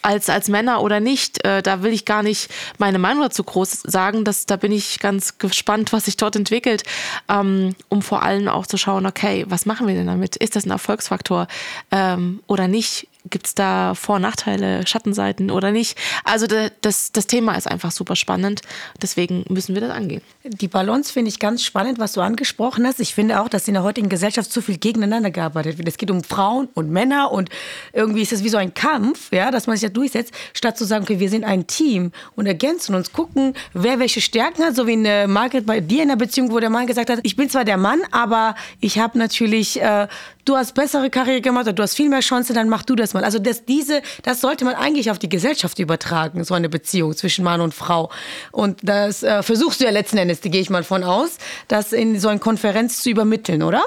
als, 0.03 0.29
als 0.29 0.49
Männer 0.49 0.81
oder 0.81 0.99
nicht. 0.99 1.43
Äh, 1.45 1.61
da 1.61 1.81
will 1.81 1.93
ich 1.93 2.05
gar 2.05 2.23
nicht 2.23 2.49
meine 2.77 2.99
Meinung 2.99 3.23
dazu 3.23 3.43
groß 3.43 3.81
sagen. 3.83 4.23
Das, 4.23 4.45
da 4.45 4.55
bin 4.55 4.71
ich 4.71 4.99
ganz 4.99 5.37
gespannt, 5.37 5.93
was 5.93 6.05
sich 6.05 6.17
dort 6.17 6.35
entwickelt, 6.35 6.83
ähm, 7.29 7.75
um 7.89 8.01
vor 8.01 8.23
allem 8.23 8.47
auch 8.47 8.67
zu 8.67 8.77
schauen, 8.77 9.05
okay, 9.05 9.45
was 9.47 9.65
machen 9.65 9.87
wir 9.87 9.95
denn 9.95 10.07
damit? 10.07 10.35
Ist 10.35 10.55
das 10.55 10.65
ein 10.65 10.71
Erfolgsfaktor 10.71 11.47
ähm, 11.91 12.41
oder 12.47 12.67
nicht? 12.67 13.07
Gibt 13.29 13.47
es 13.47 13.55
da 13.55 13.95
Vor- 13.95 14.17
und 14.17 14.21
Nachteile, 14.21 14.85
Schattenseiten 14.85 15.49
oder 15.49 15.71
nicht? 15.71 15.97
Also 16.25 16.45
das, 16.47 17.11
das 17.11 17.27
Thema 17.27 17.55
ist 17.55 17.67
einfach 17.69 17.91
super 17.91 18.15
spannend. 18.15 18.61
Deswegen 19.01 19.45
müssen 19.49 19.75
wir 19.75 19.81
das 19.81 19.91
angehen. 19.91 20.21
Die 20.43 20.67
Balance 20.67 21.11
finde 21.11 21.29
ich 21.29 21.39
ganz 21.39 21.63
spannend, 21.63 21.99
was 21.99 22.13
du 22.13 22.21
angesprochen 22.21 22.85
hast. 22.85 22.99
Ich 22.99 23.15
finde 23.15 23.39
auch, 23.39 23.47
dass 23.47 23.67
in 23.67 23.75
der 23.75 23.83
heutigen 23.83 24.09
Gesellschaft 24.09 24.51
zu 24.51 24.61
viel 24.61 24.77
gegeneinander 24.77 25.31
gearbeitet 25.31 25.77
wird. 25.77 25.87
Es 25.87 25.97
geht 25.97 26.11
um 26.11 26.21
Frauen 26.23 26.67
und 26.73 26.91
Männer 26.91 27.31
und 27.31 27.49
irgendwie 27.93 28.21
ist 28.21 28.33
es 28.33 28.43
wie 28.43 28.49
so 28.49 28.57
ein 28.57 28.73
Kampf, 28.73 29.31
ja, 29.31 29.51
dass 29.51 29.67
man 29.67 29.77
sich 29.77 29.87
da 29.87 29.93
durchsetzt, 29.93 30.33
statt 30.53 30.77
zu 30.77 30.83
sagen, 30.83 31.03
okay, 31.03 31.19
wir 31.19 31.29
sind 31.29 31.45
ein 31.45 31.65
Team 31.65 32.11
und 32.35 32.45
ergänzen 32.45 32.93
uns, 32.93 33.13
gucken, 33.13 33.53
wer 33.73 33.99
welche 33.99 34.19
Stärken 34.19 34.63
hat, 34.63 34.75
so 34.75 34.85
wie 34.85 34.93
eine 34.93 35.27
Margaret 35.27 35.65
bei 35.65 35.79
dir 35.79 36.03
in 36.03 36.09
der 36.09 36.17
Beziehung, 36.17 36.51
wo 36.51 36.59
der 36.59 36.69
Mann 36.69 36.87
gesagt 36.87 37.09
hat, 37.09 37.19
ich 37.23 37.37
bin 37.37 37.49
zwar 37.49 37.63
der 37.63 37.77
Mann, 37.77 38.01
aber 38.11 38.55
ich 38.81 38.99
habe 38.99 39.17
natürlich 39.17 39.79
äh, 39.81 40.07
du 40.45 40.57
hast 40.57 40.73
bessere 40.73 41.09
Karriere 41.09 41.41
gemacht 41.41 41.65
oder 41.65 41.73
du 41.73 41.83
hast 41.83 41.95
viel 41.95 42.09
mehr 42.09 42.19
Chancen, 42.19 42.55
dann 42.55 42.69
mach 42.69 42.83
du 42.83 42.95
das 42.95 43.12
mal. 43.13 43.23
Also 43.23 43.39
das, 43.39 43.65
diese, 43.65 44.01
das 44.23 44.41
sollte 44.41 44.65
man 44.65 44.75
eigentlich 44.75 45.11
auf 45.11 45.19
die 45.19 45.29
Gesellschaft 45.29 45.79
übertragen, 45.79 46.43
so 46.43 46.53
eine 46.53 46.69
Beziehung 46.69 47.15
zwischen 47.15 47.43
Mann 47.43 47.61
und 47.61 47.73
Frau. 47.73 48.09
Und 48.51 48.79
das 48.83 49.23
äh, 49.23 49.43
versuchst 49.43 49.81
du 49.81 49.85
ja 49.85 49.91
letzten 49.91 50.17
Endes, 50.17 50.41
da 50.41 50.49
gehe 50.49 50.61
ich 50.61 50.69
mal 50.69 50.83
von 50.83 51.03
aus, 51.03 51.37
das 51.67 51.93
in 51.93 52.19
so 52.19 52.27
einer 52.29 52.39
Konferenz 52.39 53.01
zu 53.01 53.09
übermitteln, 53.09 53.63
oder? 53.63 53.83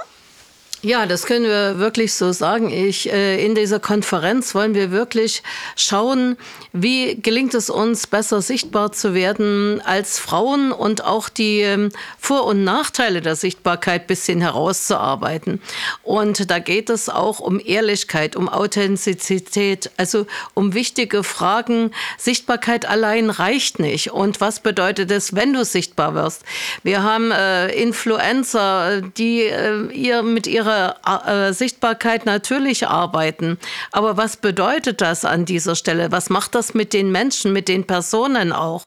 Ja, 0.86 1.04
das 1.04 1.26
können 1.26 1.46
wir 1.46 1.80
wirklich 1.80 2.14
so 2.14 2.30
sagen. 2.30 2.70
Ich, 2.70 3.12
äh, 3.12 3.44
in 3.44 3.56
dieser 3.56 3.80
Konferenz 3.80 4.54
wollen 4.54 4.72
wir 4.76 4.92
wirklich 4.92 5.42
schauen, 5.74 6.36
wie 6.72 7.20
gelingt 7.20 7.54
es 7.54 7.70
uns, 7.70 8.06
besser 8.06 8.40
sichtbar 8.40 8.92
zu 8.92 9.12
werden 9.12 9.82
als 9.84 10.20
Frauen 10.20 10.70
und 10.70 11.02
auch 11.02 11.28
die 11.28 11.62
ähm, 11.62 11.88
Vor- 12.20 12.44
und 12.44 12.62
Nachteile 12.62 13.20
der 13.20 13.34
Sichtbarkeit 13.34 14.06
bisschen 14.06 14.40
herauszuarbeiten. 14.40 15.60
Und 16.04 16.52
da 16.52 16.60
geht 16.60 16.88
es 16.88 17.08
auch 17.08 17.40
um 17.40 17.58
Ehrlichkeit, 17.58 18.36
um 18.36 18.48
Authentizität, 18.48 19.90
also 19.96 20.28
um 20.54 20.72
wichtige 20.72 21.24
Fragen. 21.24 21.90
Sichtbarkeit 22.16 22.88
allein 22.88 23.30
reicht 23.30 23.80
nicht. 23.80 24.12
Und 24.12 24.40
was 24.40 24.60
bedeutet 24.60 25.10
es, 25.10 25.34
wenn 25.34 25.52
du 25.52 25.64
sichtbar 25.64 26.14
wirst? 26.14 26.44
Wir 26.84 27.02
haben 27.02 27.32
äh, 27.32 27.72
Influencer, 27.74 29.00
die 29.00 29.46
äh, 29.46 29.90
ihr 29.92 30.22
mit 30.22 30.46
ihrer 30.46 30.75
äh, 30.76 31.52
Sichtbarkeit 31.52 32.26
natürlich 32.26 32.86
arbeiten. 32.86 33.58
Aber 33.92 34.16
was 34.16 34.36
bedeutet 34.36 35.00
das 35.00 35.24
an 35.24 35.44
dieser 35.44 35.74
Stelle? 35.74 36.12
Was 36.12 36.30
macht 36.30 36.54
das 36.54 36.74
mit 36.74 36.92
den 36.92 37.10
Menschen, 37.10 37.52
mit 37.52 37.68
den 37.68 37.86
Personen 37.86 38.52
auch? 38.52 38.84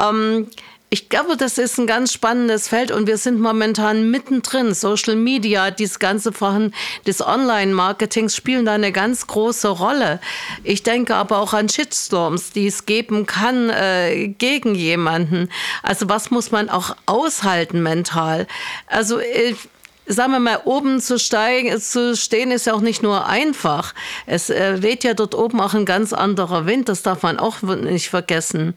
Ähm, 0.00 0.48
ich 0.90 1.10
glaube, 1.10 1.36
das 1.36 1.58
ist 1.58 1.78
ein 1.78 1.86
ganz 1.86 2.14
spannendes 2.14 2.68
Feld 2.68 2.90
und 2.90 3.06
wir 3.06 3.18
sind 3.18 3.40
momentan 3.40 4.10
mittendrin. 4.10 4.72
Social 4.72 5.16
Media, 5.16 5.70
dieses 5.70 5.98
ganze 5.98 6.32
Vorhin 6.32 6.72
des 7.06 7.20
Online-Marketings 7.20 8.34
spielen 8.34 8.64
da 8.64 8.72
eine 8.72 8.90
ganz 8.90 9.26
große 9.26 9.68
Rolle. 9.68 10.18
Ich 10.64 10.84
denke 10.84 11.14
aber 11.14 11.38
auch 11.38 11.52
an 11.52 11.68
Shitstorms, 11.68 12.52
die 12.52 12.68
es 12.68 12.86
geben 12.86 13.26
kann 13.26 13.68
äh, 13.68 14.28
gegen 14.28 14.74
jemanden. 14.74 15.50
Also 15.82 16.08
was 16.08 16.30
muss 16.30 16.52
man 16.52 16.70
auch 16.70 16.96
aushalten 17.04 17.82
mental? 17.82 18.46
Also 18.86 19.20
ich, 19.20 19.68
sagen 20.08 20.32
wir 20.32 20.40
mal, 20.40 20.60
oben 20.64 21.00
zu, 21.00 21.18
steigen, 21.18 21.80
zu 21.80 22.16
stehen, 22.16 22.50
ist 22.50 22.66
ja 22.66 22.74
auch 22.74 22.80
nicht 22.80 23.02
nur 23.02 23.26
einfach. 23.26 23.94
Es 24.26 24.50
äh, 24.50 24.82
weht 24.82 25.04
ja 25.04 25.14
dort 25.14 25.34
oben 25.34 25.60
auch 25.60 25.74
ein 25.74 25.84
ganz 25.84 26.12
anderer 26.12 26.66
Wind, 26.66 26.88
das 26.88 27.02
darf 27.02 27.22
man 27.22 27.38
auch 27.38 27.62
nicht 27.62 28.08
vergessen. 28.08 28.74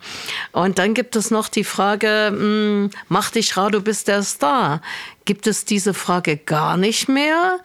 Und 0.51 0.77
dann 0.77 0.93
gibt 0.93 1.15
es 1.15 1.31
noch 1.31 1.47
die 1.47 1.63
Frage, 1.63 2.31
mh, 2.31 2.39
hm, 2.39 2.89
mach 3.07 3.31
dich 3.31 3.55
rar, 3.57 3.71
du 3.71 3.81
bist 3.81 4.07
der 4.07 4.23
Star. 4.23 4.81
Gibt 5.25 5.47
es 5.47 5.65
diese 5.65 5.93
Frage 5.93 6.37
gar 6.37 6.77
nicht 6.77 7.07
mehr? 7.07 7.59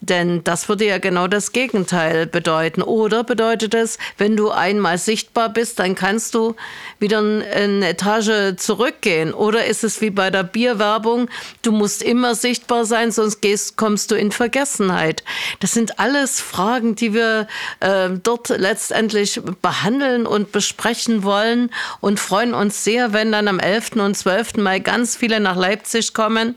Denn 0.00 0.44
das 0.44 0.68
würde 0.68 0.84
ja 0.84 0.98
genau 0.98 1.26
das 1.26 1.52
Gegenteil 1.52 2.26
bedeuten. 2.26 2.82
Oder 2.82 3.24
bedeutet 3.24 3.74
es, 3.74 3.98
wenn 4.18 4.36
du 4.36 4.50
einmal 4.50 4.98
sichtbar 4.98 5.48
bist, 5.48 5.78
dann 5.78 5.94
kannst 5.94 6.34
du 6.34 6.54
wieder 6.98 7.18
eine 7.18 7.88
Etage 7.88 8.56
zurückgehen? 8.56 9.32
Oder 9.32 9.64
ist 9.64 9.84
es 9.84 10.02
wie 10.02 10.10
bei 10.10 10.30
der 10.30 10.42
Bierwerbung, 10.42 11.28
du 11.62 11.72
musst 11.72 12.02
immer 12.02 12.34
sichtbar 12.34 12.84
sein, 12.84 13.10
sonst 13.10 13.40
gehst, 13.40 13.76
kommst 13.78 14.10
du 14.10 14.16
in 14.16 14.32
Vergessenheit? 14.32 15.24
Das 15.60 15.72
sind 15.72 15.98
alles 15.98 16.40
Fragen, 16.40 16.94
die 16.94 17.14
wir 17.14 17.46
äh, 17.80 18.10
dort 18.22 18.50
letztendlich 18.50 19.40
behandeln 19.62 20.26
und 20.26 20.52
besprechen 20.52 21.22
wollen 21.22 21.70
und 22.00 22.20
freuen 22.20 22.52
uns 22.52 22.84
sehr, 22.84 23.14
wenn 23.14 23.32
dann 23.32 23.48
am 23.48 23.58
11. 23.58 23.92
und 23.96 24.14
12. 24.14 24.56
Mai 24.58 24.78
ganz 24.78 25.16
viele 25.16 25.40
nach 25.40 25.56
Leipzig 25.56 26.12
kommen 26.12 26.54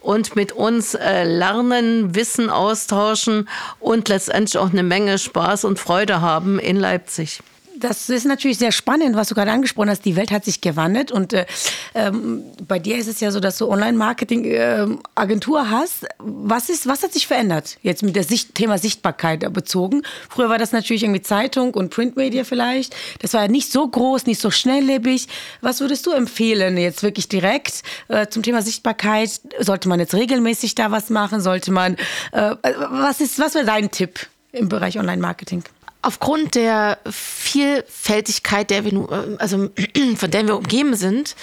und 0.00 0.36
mit 0.36 0.52
uns 0.52 0.94
äh, 0.94 1.24
lernen, 1.24 2.14
Wissen 2.14 2.48
austauschen 2.78 3.48
und 3.80 4.08
letztendlich 4.08 4.56
auch 4.58 4.70
eine 4.70 4.82
Menge 4.82 5.18
Spaß 5.18 5.64
und 5.64 5.78
Freude 5.78 6.20
haben 6.20 6.58
in 6.58 6.76
Leipzig. 6.76 7.40
Das 7.80 8.08
ist 8.08 8.24
natürlich 8.24 8.58
sehr 8.58 8.72
spannend, 8.72 9.14
was 9.14 9.28
du 9.28 9.34
gerade 9.34 9.52
angesprochen 9.52 9.90
hast. 9.90 10.04
Die 10.04 10.16
Welt 10.16 10.30
hat 10.30 10.44
sich 10.44 10.60
gewandelt 10.60 11.12
und 11.12 11.32
äh, 11.32 11.46
ähm, 11.94 12.42
bei 12.66 12.78
dir 12.78 12.96
ist 12.96 13.06
es 13.06 13.20
ja 13.20 13.30
so, 13.30 13.40
dass 13.40 13.58
du 13.58 13.68
Online-Marketing-Agentur 13.68 15.60
äh, 15.60 15.64
hast. 15.66 16.06
Was, 16.18 16.68
ist, 16.68 16.86
was 16.86 17.02
hat 17.02 17.12
sich 17.12 17.26
verändert 17.26 17.78
jetzt 17.82 18.02
mit 18.02 18.16
dem 18.16 18.24
Sicht 18.24 18.54
Thema 18.54 18.78
Sichtbarkeit 18.78 19.52
bezogen? 19.52 20.02
Früher 20.28 20.48
war 20.48 20.58
das 20.58 20.72
natürlich 20.72 21.04
irgendwie 21.04 21.22
Zeitung 21.22 21.74
und 21.74 21.90
Printmedia 21.90 22.44
vielleicht. 22.44 22.96
Das 23.20 23.34
war 23.34 23.42
ja 23.42 23.48
nicht 23.48 23.70
so 23.70 23.86
groß, 23.86 24.26
nicht 24.26 24.40
so 24.40 24.50
schnelllebig. 24.50 25.28
Was 25.60 25.80
würdest 25.80 26.06
du 26.06 26.12
empfehlen 26.12 26.76
jetzt 26.76 27.02
wirklich 27.02 27.28
direkt 27.28 27.82
äh, 28.08 28.26
zum 28.26 28.42
Thema 28.42 28.62
Sichtbarkeit? 28.62 29.40
Sollte 29.60 29.88
man 29.88 30.00
jetzt 30.00 30.14
regelmäßig 30.14 30.74
da 30.74 30.90
was 30.90 31.10
machen? 31.10 31.40
Sollte 31.40 31.70
man, 31.70 31.96
äh, 32.32 32.54
was 32.90 33.20
ist, 33.20 33.38
was 33.38 33.54
wäre 33.54 33.66
dein 33.66 33.90
Tipp 33.90 34.26
im 34.52 34.68
Bereich 34.68 34.98
Online-Marketing? 34.98 35.62
Aufgrund 36.00 36.54
der 36.54 36.98
Vielfältigkeit, 37.10 38.70
der 38.70 38.84
wir, 38.84 38.92
äh, 38.92 39.36
also 39.38 39.70
von 40.16 40.30
der 40.30 40.46
wir 40.46 40.56
umgeben 40.56 40.94
sind, 40.94 41.34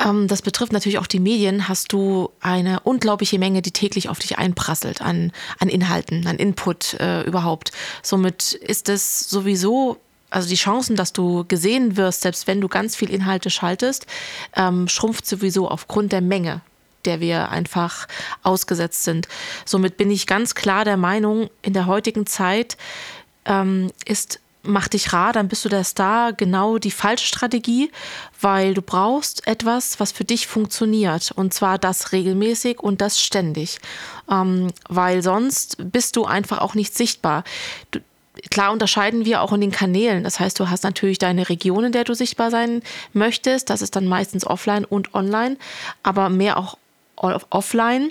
ähm, 0.00 0.28
das 0.28 0.42
betrifft 0.42 0.72
natürlich 0.72 0.98
auch 0.98 1.06
die 1.06 1.20
Medien, 1.20 1.68
hast 1.68 1.92
du 1.92 2.30
eine 2.40 2.80
unglaubliche 2.80 3.38
Menge, 3.38 3.62
die 3.62 3.72
täglich 3.72 4.08
auf 4.08 4.18
dich 4.18 4.38
einprasselt 4.38 5.00
an, 5.00 5.32
an 5.58 5.68
Inhalten, 5.68 6.26
an 6.26 6.36
Input 6.36 6.94
äh, 6.94 7.22
überhaupt. 7.22 7.72
Somit 8.02 8.52
ist 8.52 8.88
es 8.88 9.20
sowieso 9.20 9.98
also 10.30 10.48
die 10.48 10.54
Chancen, 10.54 10.94
dass 10.94 11.12
du 11.12 11.44
gesehen 11.46 11.96
wirst, 11.96 12.22
selbst 12.22 12.46
wenn 12.46 12.60
du 12.60 12.68
ganz 12.68 12.94
viel 12.94 13.10
Inhalte 13.10 13.50
schaltest, 13.50 14.06
ähm, 14.54 14.86
schrumpft 14.86 15.26
sowieso 15.26 15.68
aufgrund 15.68 16.12
der 16.12 16.20
Menge, 16.20 16.60
der 17.04 17.18
wir 17.18 17.50
einfach 17.50 18.06
ausgesetzt 18.44 19.02
sind. 19.02 19.26
Somit 19.64 19.96
bin 19.96 20.08
ich 20.10 20.28
ganz 20.28 20.54
klar 20.54 20.84
der 20.84 20.96
Meinung, 20.96 21.50
in 21.62 21.72
der 21.72 21.86
heutigen 21.86 22.26
Zeit 22.26 22.76
ähm, 23.46 23.90
ist 24.04 24.40
mach 24.62 24.88
dich 24.88 25.12
rar, 25.12 25.32
dann 25.32 25.48
bist 25.48 25.64
du 25.64 25.68
der 25.68 25.84
Star, 25.84 26.32
genau 26.32 26.78
die 26.78 26.90
falsche 26.90 27.26
Strategie, 27.26 27.90
weil 28.40 28.74
du 28.74 28.82
brauchst 28.82 29.46
etwas, 29.46 30.00
was 30.00 30.12
für 30.12 30.24
dich 30.24 30.46
funktioniert 30.46 31.32
und 31.32 31.54
zwar 31.54 31.78
das 31.78 32.12
regelmäßig 32.12 32.80
und 32.80 33.00
das 33.00 33.20
ständig, 33.20 33.78
ähm, 34.30 34.68
weil 34.88 35.22
sonst 35.22 35.76
bist 35.78 36.16
du 36.16 36.24
einfach 36.24 36.58
auch 36.58 36.74
nicht 36.74 36.94
sichtbar. 36.94 37.44
Du, 37.90 38.00
klar 38.50 38.72
unterscheiden 38.72 39.24
wir 39.24 39.42
auch 39.42 39.52
in 39.52 39.60
den 39.60 39.70
Kanälen. 39.70 40.24
Das 40.24 40.40
heißt, 40.40 40.58
du 40.60 40.70
hast 40.70 40.84
natürlich 40.84 41.18
deine 41.18 41.48
Region, 41.48 41.84
in 41.84 41.92
der 41.92 42.04
du 42.04 42.14
sichtbar 42.14 42.50
sein 42.50 42.82
möchtest. 43.12 43.70
Das 43.70 43.82
ist 43.82 43.96
dann 43.96 44.06
meistens 44.06 44.46
offline 44.46 44.84
und 44.84 45.14
online, 45.14 45.56
aber 46.02 46.28
mehr 46.28 46.56
auch 46.56 46.78
offline. 47.20 48.10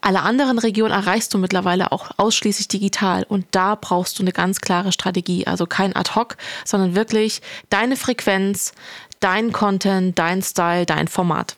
Alle 0.00 0.22
anderen 0.22 0.58
Regionen 0.58 0.92
erreichst 0.92 1.34
du 1.34 1.38
mittlerweile 1.38 1.92
auch 1.92 2.10
ausschließlich 2.16 2.68
digital 2.68 3.24
und 3.28 3.46
da 3.50 3.74
brauchst 3.74 4.18
du 4.18 4.22
eine 4.22 4.32
ganz 4.32 4.60
klare 4.60 4.92
Strategie. 4.92 5.46
Also 5.46 5.66
kein 5.66 5.94
Ad-Hoc, 5.94 6.36
sondern 6.64 6.94
wirklich 6.94 7.42
deine 7.70 7.96
Frequenz, 7.96 8.72
dein 9.20 9.52
Content, 9.52 10.18
dein 10.18 10.42
Style, 10.42 10.86
dein 10.86 11.08
Format. 11.08 11.57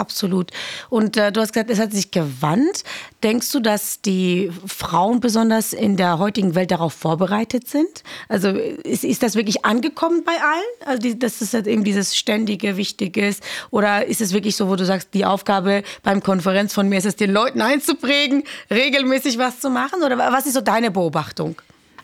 Absolut. 0.00 0.50
Und 0.88 1.18
äh, 1.18 1.30
du 1.30 1.42
hast 1.42 1.52
gesagt, 1.52 1.68
es 1.68 1.78
hat 1.78 1.92
sich 1.92 2.10
gewandt. 2.10 2.84
Denkst 3.22 3.52
du, 3.52 3.60
dass 3.60 4.00
die 4.00 4.50
Frauen 4.66 5.20
besonders 5.20 5.74
in 5.74 5.98
der 5.98 6.18
heutigen 6.18 6.54
Welt 6.54 6.70
darauf 6.70 6.94
vorbereitet 6.94 7.68
sind? 7.68 8.02
Also 8.26 8.48
ist, 8.48 9.04
ist 9.04 9.22
das 9.22 9.34
wirklich 9.34 9.66
angekommen 9.66 10.22
bei 10.24 10.32
allen? 10.32 10.88
Also 10.88 11.02
die, 11.02 11.18
dass 11.18 11.42
es 11.42 11.52
halt 11.52 11.66
eben 11.66 11.84
dieses 11.84 12.16
ständige, 12.16 12.78
wichtige 12.78 13.28
ist? 13.28 13.42
Oder 13.70 14.06
ist 14.06 14.22
es 14.22 14.32
wirklich 14.32 14.56
so, 14.56 14.70
wo 14.70 14.76
du 14.76 14.86
sagst, 14.86 15.10
die 15.12 15.26
Aufgabe 15.26 15.82
beim 16.02 16.22
Konferenz 16.22 16.72
von 16.72 16.88
mir 16.88 16.96
ist 16.96 17.04
es, 17.04 17.16
den 17.16 17.30
Leuten 17.30 17.60
einzuprägen, 17.60 18.44
regelmäßig 18.70 19.36
was 19.36 19.60
zu 19.60 19.68
machen? 19.68 20.02
Oder 20.02 20.16
was 20.16 20.46
ist 20.46 20.54
so 20.54 20.62
deine 20.62 20.90
Beobachtung? 20.90 21.60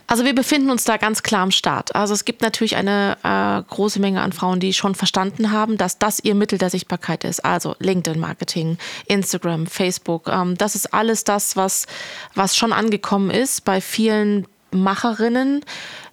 Also 0.07 0.25
wir 0.25 0.35
befinden 0.35 0.71
uns 0.71 0.85
da 0.85 0.97
ganz 0.97 1.23
klar 1.23 1.43
am 1.43 1.51
Start. 1.51 1.95
Also 1.95 2.15
es 2.15 2.25
gibt 2.25 2.43
natürlich 2.43 2.77
eine 2.77 3.17
äh, 3.23 3.63
große 3.69 4.01
Menge 4.01 4.21
an 4.21 4.33
Frauen, 4.33 4.61
die 4.61 4.73
schon 4.73 4.95
verstanden 4.95 5.51
haben, 5.51 5.77
dass 5.79 5.99
das 5.99 6.21
ihr 6.21 6.35
Mittel 6.35 6.59
der 6.59 6.71
Sichtbarkeit 6.71 7.25
ist. 7.25 7.45
Also 7.45 7.75
LinkedIn-Marketing, 7.81 8.79
Instagram, 9.07 9.67
Facebook. 9.67 10.29
Ähm, 10.29 10.57
das 10.57 10.75
ist 10.75 10.95
alles 10.95 11.25
das, 11.25 11.57
was, 11.57 11.87
was 12.35 12.57
schon 12.57 12.73
angekommen 12.73 13.31
ist 13.31 13.65
bei 13.65 13.81
vielen 13.81 14.47
Macherinnen. 14.71 15.65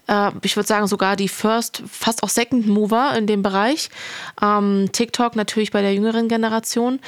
Äh, 0.08 0.32
ich 0.42 0.56
würde 0.56 0.68
sagen 0.68 0.88
sogar 0.88 1.16
die 1.16 1.30
First, 1.30 1.84
fast 1.90 2.24
auch 2.24 2.30
Second 2.30 2.68
Mover 2.68 3.16
in 3.18 3.28
dem 3.28 3.44
Bereich. 3.44 3.90
Ähm, 4.42 4.90
TikTok 4.92 5.36
natürlich 5.36 5.72
bei 5.72 5.82
der 5.82 5.94
jüngeren 5.94 6.28
Generation. 6.28 7.00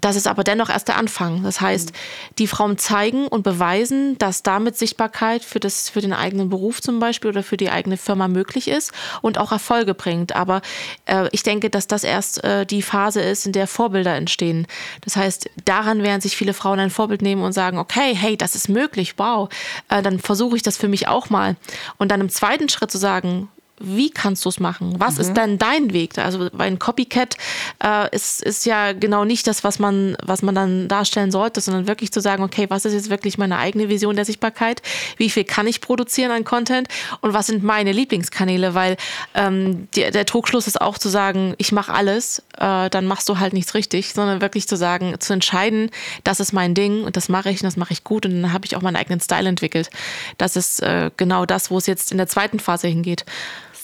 Das 0.00 0.16
ist 0.16 0.26
aber 0.26 0.44
dennoch 0.44 0.68
erst 0.68 0.88
der 0.88 0.96
Anfang. 0.96 1.42
Das 1.42 1.60
heißt, 1.60 1.92
die 2.38 2.46
Frauen 2.46 2.78
zeigen 2.78 3.26
und 3.26 3.42
beweisen, 3.42 4.16
dass 4.18 4.42
damit 4.42 4.76
Sichtbarkeit 4.76 5.44
für, 5.44 5.60
das, 5.60 5.88
für 5.88 6.00
den 6.00 6.12
eigenen 6.12 6.48
Beruf 6.48 6.80
zum 6.80 7.00
Beispiel 7.00 7.30
oder 7.30 7.42
für 7.42 7.56
die 7.56 7.70
eigene 7.70 7.96
Firma 7.96 8.28
möglich 8.28 8.68
ist 8.68 8.92
und 9.22 9.38
auch 9.38 9.52
Erfolge 9.52 9.94
bringt. 9.94 10.36
Aber 10.36 10.62
äh, 11.06 11.28
ich 11.32 11.42
denke, 11.42 11.70
dass 11.70 11.86
das 11.86 12.04
erst 12.04 12.44
äh, 12.44 12.66
die 12.66 12.82
Phase 12.82 13.20
ist, 13.20 13.46
in 13.46 13.52
der 13.52 13.66
Vorbilder 13.66 14.14
entstehen. 14.14 14.66
Das 15.02 15.16
heißt, 15.16 15.50
daran 15.64 16.02
werden 16.02 16.20
sich 16.20 16.36
viele 16.36 16.54
Frauen 16.54 16.80
ein 16.80 16.90
Vorbild 16.90 17.22
nehmen 17.22 17.42
und 17.42 17.52
sagen, 17.52 17.78
okay, 17.78 18.14
hey, 18.14 18.36
das 18.36 18.54
ist 18.54 18.68
möglich, 18.68 19.14
wow, 19.16 19.48
äh, 19.88 20.02
dann 20.02 20.18
versuche 20.18 20.56
ich 20.56 20.62
das 20.62 20.76
für 20.76 20.88
mich 20.88 21.08
auch 21.08 21.30
mal. 21.30 21.56
Und 21.96 22.10
dann 22.10 22.20
im 22.20 22.28
zweiten 22.28 22.68
Schritt 22.68 22.90
zu 22.90 22.98
sagen, 22.98 23.48
wie 23.80 24.10
kannst 24.10 24.44
du 24.44 24.48
es 24.48 24.60
machen? 24.60 24.94
Was 24.98 25.14
mhm. 25.14 25.20
ist 25.20 25.34
denn 25.34 25.58
dein 25.58 25.92
Weg? 25.92 26.18
Also 26.18 26.48
ein 26.58 26.78
Copycat 26.78 27.36
äh, 27.82 28.14
ist, 28.14 28.42
ist 28.42 28.66
ja 28.66 28.92
genau 28.92 29.24
nicht 29.24 29.46
das, 29.46 29.64
was 29.64 29.78
man, 29.78 30.16
was 30.22 30.42
man 30.42 30.54
dann 30.54 30.88
darstellen 30.88 31.30
sollte, 31.30 31.60
sondern 31.60 31.86
wirklich 31.86 32.12
zu 32.12 32.20
sagen, 32.20 32.42
okay, 32.42 32.66
was 32.68 32.84
ist 32.84 32.94
jetzt 32.94 33.10
wirklich 33.10 33.38
meine 33.38 33.58
eigene 33.58 33.88
Vision 33.88 34.16
der 34.16 34.24
Sichtbarkeit? 34.24 34.82
Wie 35.16 35.30
viel 35.30 35.44
kann 35.44 35.66
ich 35.66 35.80
produzieren 35.80 36.30
an 36.30 36.44
Content? 36.44 36.88
Und 37.20 37.32
was 37.32 37.46
sind 37.46 37.62
meine 37.62 37.92
Lieblingskanäle? 37.92 38.74
Weil 38.74 38.96
ähm, 39.34 39.88
die, 39.94 40.10
der 40.10 40.26
Trugschluss 40.26 40.66
ist 40.66 40.80
auch 40.80 40.98
zu 40.98 41.08
sagen, 41.08 41.54
ich 41.58 41.72
mache 41.72 41.92
alles, 41.92 42.42
äh, 42.58 42.90
dann 42.90 43.06
machst 43.06 43.28
du 43.28 43.38
halt 43.38 43.52
nichts 43.52 43.74
richtig, 43.74 44.12
sondern 44.12 44.40
wirklich 44.40 44.68
zu 44.68 44.76
sagen, 44.76 45.14
zu 45.18 45.32
entscheiden, 45.32 45.90
das 46.24 46.40
ist 46.40 46.52
mein 46.52 46.74
Ding 46.74 47.04
und 47.04 47.16
das 47.16 47.28
mache 47.28 47.50
ich 47.50 47.60
und 47.60 47.64
das 47.64 47.76
mache 47.76 47.92
ich 47.92 48.04
gut 48.04 48.26
und 48.26 48.42
dann 48.42 48.52
habe 48.52 48.66
ich 48.66 48.76
auch 48.76 48.82
meinen 48.82 48.96
eigenen 48.96 49.20
Style 49.20 49.48
entwickelt. 49.48 49.90
Das 50.36 50.56
ist 50.56 50.82
äh, 50.82 51.10
genau 51.16 51.46
das, 51.46 51.70
wo 51.70 51.78
es 51.78 51.86
jetzt 51.86 52.12
in 52.12 52.18
der 52.18 52.26
zweiten 52.26 52.60
Phase 52.60 52.88
hingeht. 52.88 53.24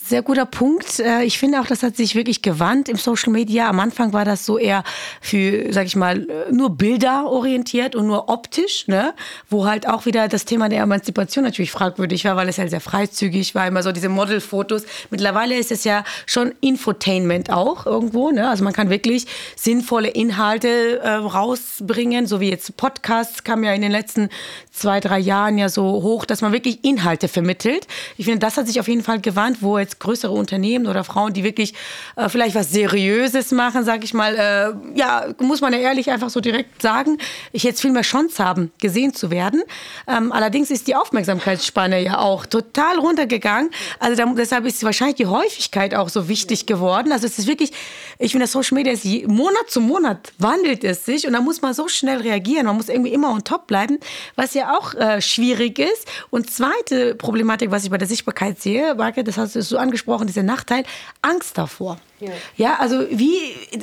Sehr 0.07 0.21
guter 0.21 0.45
Punkt. 0.45 1.01
Äh, 1.01 1.23
ich 1.23 1.39
finde 1.39 1.63
auch, 1.63 1.67
das 1.67 1.83
hat 1.83 1.97
sich 1.97 2.15
wirklich 2.15 2.43
gewandt 2.43 2.91
im 2.91 2.97
Social 2.97 3.33
Media. 3.33 3.71
Am 3.71 3.81
Anfang 3.81 4.13
war 4.13 4.27
das 4.27 4.45
so 4.45 4.59
eher 4.59 4.85
für, 5.23 5.73
sag 5.73 5.87
ich 5.87 5.97
mal, 5.97 6.27
nur 6.51 6.77
Bilder 6.77 7.25
orientiert 7.27 7.97
und 7.97 8.07
nur 8.07 8.29
optisch, 8.29 8.87
ne? 8.87 9.15
Wo 9.49 9.65
halt 9.65 9.89
auch 9.89 10.05
wieder 10.05 10.29
das 10.29 10.45
Thema 10.45 10.69
der 10.69 10.83
Emanzipation 10.83 11.43
natürlich 11.43 11.71
fragwürdig 11.71 12.27
war, 12.27 12.37
weil 12.37 12.51
es 12.51 12.59
halt 12.59 12.69
sehr 12.69 12.83
freizügig 12.83 13.55
war, 13.55 13.67
immer 13.67 13.83
so 13.83 13.93
diese 13.93 14.11
Modelfotos. 14.11 14.83
Mittlerweile 15.09 15.57
ist 15.57 15.73
es 15.73 15.85
ja 15.85 16.05
schon 16.27 16.53
Infotainment 16.61 17.51
auch 17.51 17.87
irgendwo, 17.87 18.31
ne? 18.31 18.51
Also 18.51 18.63
man 18.63 18.75
kann 18.75 18.91
wirklich 18.91 19.27
sinnvolle 19.57 20.09
Inhalte 20.09 21.01
äh, 21.03 21.13
rausbringen, 21.13 22.27
so 22.27 22.41
wie 22.41 22.51
jetzt 22.51 22.77
Podcasts 22.77 23.43
kam 23.43 23.65
ja 23.65 23.73
in 23.73 23.81
den 23.81 23.93
letzten 23.93 24.29
zwei, 24.71 25.01
drei 25.01 25.19
Jahren 25.19 25.57
ja 25.57 25.71
so 25.71 25.83
hoch, 25.83 26.27
dass 26.27 26.43
man 26.43 26.53
wirklich 26.53 26.85
Inhalte 26.85 27.29
vermittelt. 27.29 27.87
Ich 28.19 28.27
finde, 28.27 28.41
das 28.41 28.59
hat 28.59 28.67
sich 28.67 28.81
auf 28.81 28.89
jeden 28.89 29.03
Fall 29.03 29.21
gewandt, 29.21 29.59
wo 29.63 29.79
jetzt 29.79 29.94
jetzt 29.95 30.01
größere 30.01 30.33
Unternehmen 30.33 30.87
oder 30.87 31.05
Frauen, 31.05 31.33
die 31.33 31.45
wirklich 31.45 31.75
äh, 32.17 32.29
vielleicht 32.29 32.55
was 32.55 32.71
Seriöses 32.71 33.53
machen, 33.53 33.85
sag 33.85 34.05
ich 34.05 34.15
mal, 34.15 34.35
äh, 34.35 34.99
ja, 34.99 35.27
muss 35.39 35.61
man 35.61 35.73
ja 35.73 35.79
ehrlich 35.79 36.11
einfach 36.11 36.31
so 36.31 36.41
direkt 36.41 36.83
sagen, 36.83 37.19
ich 37.53 37.63
jetzt 37.63 37.81
viel 37.81 37.93
mehr 37.93 38.03
Chance 38.03 38.45
haben, 38.45 38.73
gesehen 38.81 39.15
zu 39.15 39.31
werden. 39.31 39.63
Ähm, 40.07 40.33
allerdings 40.33 40.71
ist 40.71 40.87
die 40.89 40.95
Aufmerksamkeitsspanne 40.95 42.03
ja 42.03 42.19
auch 42.19 42.47
total 42.47 42.99
runtergegangen. 42.99 43.71
Also 43.99 44.17
da, 44.17 44.33
deshalb 44.35 44.67
ist 44.67 44.83
wahrscheinlich 44.85 45.17
die 45.17 45.27
Häufigkeit 45.27 45.95
auch 45.95 46.09
so 46.09 46.29
wichtig 46.29 46.67
geworden. 46.67 47.13
Also 47.13 47.27
es 47.27 47.39
ist 47.39 47.47
wirklich, 47.47 47.73
ich 48.19 48.33
finde, 48.33 48.45
das 48.45 48.53
Social 48.53 48.77
Media 48.77 48.93
ist 48.93 49.05
je, 49.05 49.27
Monat 49.27 49.69
zu 49.69 49.81
Monat 49.81 50.33
wandelt 50.39 50.85
es 50.85 51.05
sich 51.05 51.27
und 51.27 51.33
da 51.33 51.41
muss 51.41 51.63
man 51.63 51.75
so 51.75 51.89
schnell 51.89 52.19
reagieren. 52.19 52.67
Man 52.67 52.77
muss 52.77 52.89
irgendwie 52.89 53.13
immer 53.13 53.31
on 53.31 53.45
top 53.45 53.67
bleiben, 53.67 53.99
was 54.37 54.55
ja 54.55 54.77
auch 54.77 54.95
äh, 54.95 55.21
schwierig 55.21 55.79
ist. 55.79 56.09
Und 56.31 56.51
zweite 56.51 57.15
Problematik, 57.15 57.71
was 57.71 57.85
ich 57.85 57.91
bei 57.91 57.99
der 57.99 58.09
Sichtbarkeit 58.09 58.61
sehe, 58.61 58.95
Marke, 58.95 59.25
das 59.25 59.37
hast 59.39 59.57
du 59.57 59.63
so 59.63 59.77
angesprochen, 59.85 60.27
dieser 60.27 60.43
Nachteil, 60.43 60.85
Angst 61.23 61.57
davor. 61.57 61.99
Ja. 62.21 62.31
ja, 62.57 62.77
also 62.79 63.07
wie, 63.11 63.37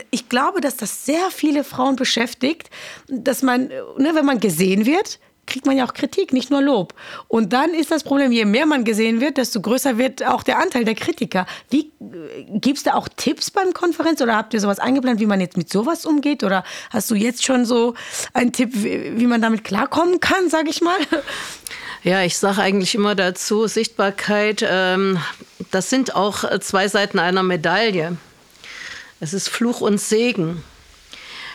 ich 0.10 0.30
glaube, 0.30 0.62
dass 0.62 0.76
das 0.78 1.06
sehr 1.06 1.32
viele 1.32 1.64
Frauen 1.64 1.96
beschäftigt, 1.96 2.70
dass 3.08 3.42
man, 3.42 3.68
ne, 3.98 4.12
wenn 4.14 4.26
man 4.26 4.40
gesehen 4.40 4.86
wird, 4.86 5.20
kriegt 5.52 5.66
man 5.66 5.76
ja 5.76 5.86
auch 5.86 5.94
Kritik, 5.94 6.34
nicht 6.34 6.50
nur 6.50 6.62
Lob. 6.62 6.94
Und 7.28 7.52
dann 7.52 7.72
ist 7.72 7.92
das 7.92 8.04
Problem, 8.04 8.32
je 8.32 8.46
mehr 8.46 8.66
man 8.66 8.84
gesehen 8.84 9.20
wird, 9.20 9.38
desto 9.38 9.60
größer 9.60 9.98
wird 9.98 10.26
auch 10.26 10.44
der 10.44 10.60
Anteil 10.60 10.86
der 10.86 10.96
Kritiker. 10.96 11.46
Wie 11.70 11.92
gibt 12.50 12.78
es 12.78 12.84
da 12.84 12.94
auch 12.94 13.10
Tipps 13.10 13.52
beim 13.52 13.74
Konferenz 13.74 14.22
oder 14.22 14.36
habt 14.36 14.54
ihr 14.54 14.62
sowas 14.62 14.80
eingeplant, 14.80 15.20
wie 15.20 15.26
man 15.26 15.42
jetzt 15.42 15.58
mit 15.58 15.70
sowas 15.70 16.06
umgeht? 16.06 16.44
Oder 16.44 16.64
hast 16.90 17.12
du 17.12 17.16
jetzt 17.16 17.44
schon 17.44 17.66
so 17.66 17.96
einen 18.34 18.54
Tipp, 18.54 18.72
wie 18.74 19.28
man 19.28 19.42
damit 19.42 19.64
klarkommen 19.64 20.20
kann, 20.20 20.50
sage 20.50 20.70
ich 20.70 20.82
mal? 20.82 20.98
Ja, 22.04 22.24
ich 22.24 22.38
sage 22.38 22.62
eigentlich 22.62 22.96
immer 22.96 23.14
dazu, 23.14 23.68
Sichtbarkeit, 23.68 24.66
ähm, 24.68 25.20
das 25.70 25.92
sind 25.92 26.16
auch 26.16 26.44
zwei 26.60 26.88
Seiten 26.88 27.20
einer 27.20 27.44
Medaille. 27.44 28.18
Es 29.20 29.34
ist 29.34 29.50
Fluch 29.50 29.82
und 29.82 30.00
Segen. 30.00 30.64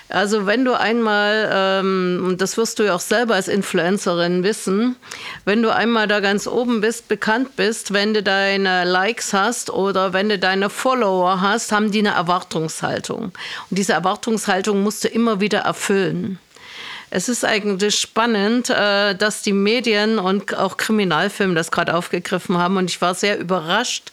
Also 0.09 0.47
wenn 0.47 0.65
du 0.65 0.79
einmal, 0.79 1.51
ähm, 1.53 2.23
und 2.29 2.41
das 2.41 2.57
wirst 2.57 2.79
du 2.79 2.85
ja 2.85 2.95
auch 2.95 3.01
selber 3.01 3.35
als 3.35 3.49
Influencerin 3.49 4.45
wissen, 4.45 4.95
wenn 5.45 5.63
du 5.63 5.75
einmal 5.75 6.07
da 6.07 6.21
ganz 6.21 6.47
oben 6.47 6.81
bist, 6.81 7.09
bekannt 7.09 7.57
bist, 7.57 7.93
wenn 7.93 8.15
du 8.15 8.23
deine 8.23 8.85
Likes 8.85 9.33
hast 9.33 9.69
oder 9.69 10.13
wenn 10.13 10.29
du 10.29 10.39
deine 10.39 10.71
Follower 10.71 11.41
hast, 11.41 11.73
haben 11.73 11.91
die 11.91 11.99
eine 11.99 12.11
Erwartungshaltung. 12.11 13.25
Und 13.25 13.33
diese 13.71 13.95
Erwartungshaltung 13.95 14.85
musst 14.85 15.03
du 15.03 15.09
immer 15.09 15.41
wieder 15.41 15.61
erfüllen. 15.61 16.39
Es 17.11 17.29
ist 17.29 17.45
eigentlich 17.45 17.99
spannend, 17.99 18.69
äh, 18.69 19.15
dass 19.15 19.43
die 19.43 19.53
Medien 19.53 20.19
und 20.19 20.57
auch 20.57 20.77
Kriminalfilme 20.77 21.55
das 21.55 21.71
gerade 21.71 21.95
aufgegriffen 21.95 22.59
haben. 22.59 22.77
Und 22.77 22.91
ich 22.91 23.01
war 23.01 23.15
sehr 23.15 23.39
überrascht, 23.39 24.11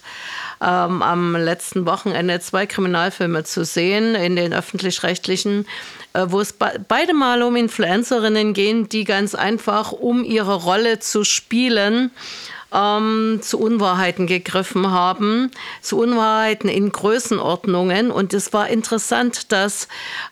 ähm, 0.62 1.01
am 1.01 1.36
letzten 1.36 1.86
Wochenende 1.86 2.39
zwei 2.39 2.65
Kriminalfilme 2.65 3.43
zu 3.43 3.65
sehen 3.65 4.15
in 4.15 4.36
den 4.36 4.53
öffentlich-rechtlichen, 4.53 5.65
äh, 6.13 6.25
wo 6.27 6.39
es 6.39 6.53
be 6.53 6.86
beide 6.88 7.13
Mal 7.13 7.41
um 7.41 7.56
Influencerinnen 7.56 8.53
gehen, 8.53 8.88
die 8.88 9.03
ganz 9.03 9.34
einfach, 9.36 9.91
um 9.91 10.23
ihre 10.23 10.56
Rolle 10.56 10.99
zu 10.99 11.23
spielen, 11.23 12.12
ähm, 12.73 13.39
zu 13.41 13.59
Unwahrheiten 13.59 14.27
gegriffen 14.27 14.91
haben, 14.91 15.51
zu 15.81 15.97
Unwahrheiten 15.99 16.69
in 16.69 16.91
Größenordnungen. 16.91 18.12
Und 18.12 18.33
es 18.33 18.53
war 18.53 18.67
interessant, 18.69 19.51
dass 19.51 19.88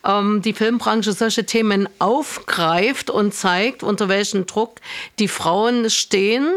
ähm, 0.05 0.41
die 0.41 0.53
Filmbranche 0.53 1.13
solche 1.13 1.45
Themen 1.45 1.87
aufgreift 1.99 3.09
und 3.09 3.33
zeigt, 3.33 3.83
unter 3.83 4.09
welchem 4.09 4.45
Druck 4.45 4.77
die 5.19 5.27
Frauen 5.27 5.89
stehen 5.89 6.47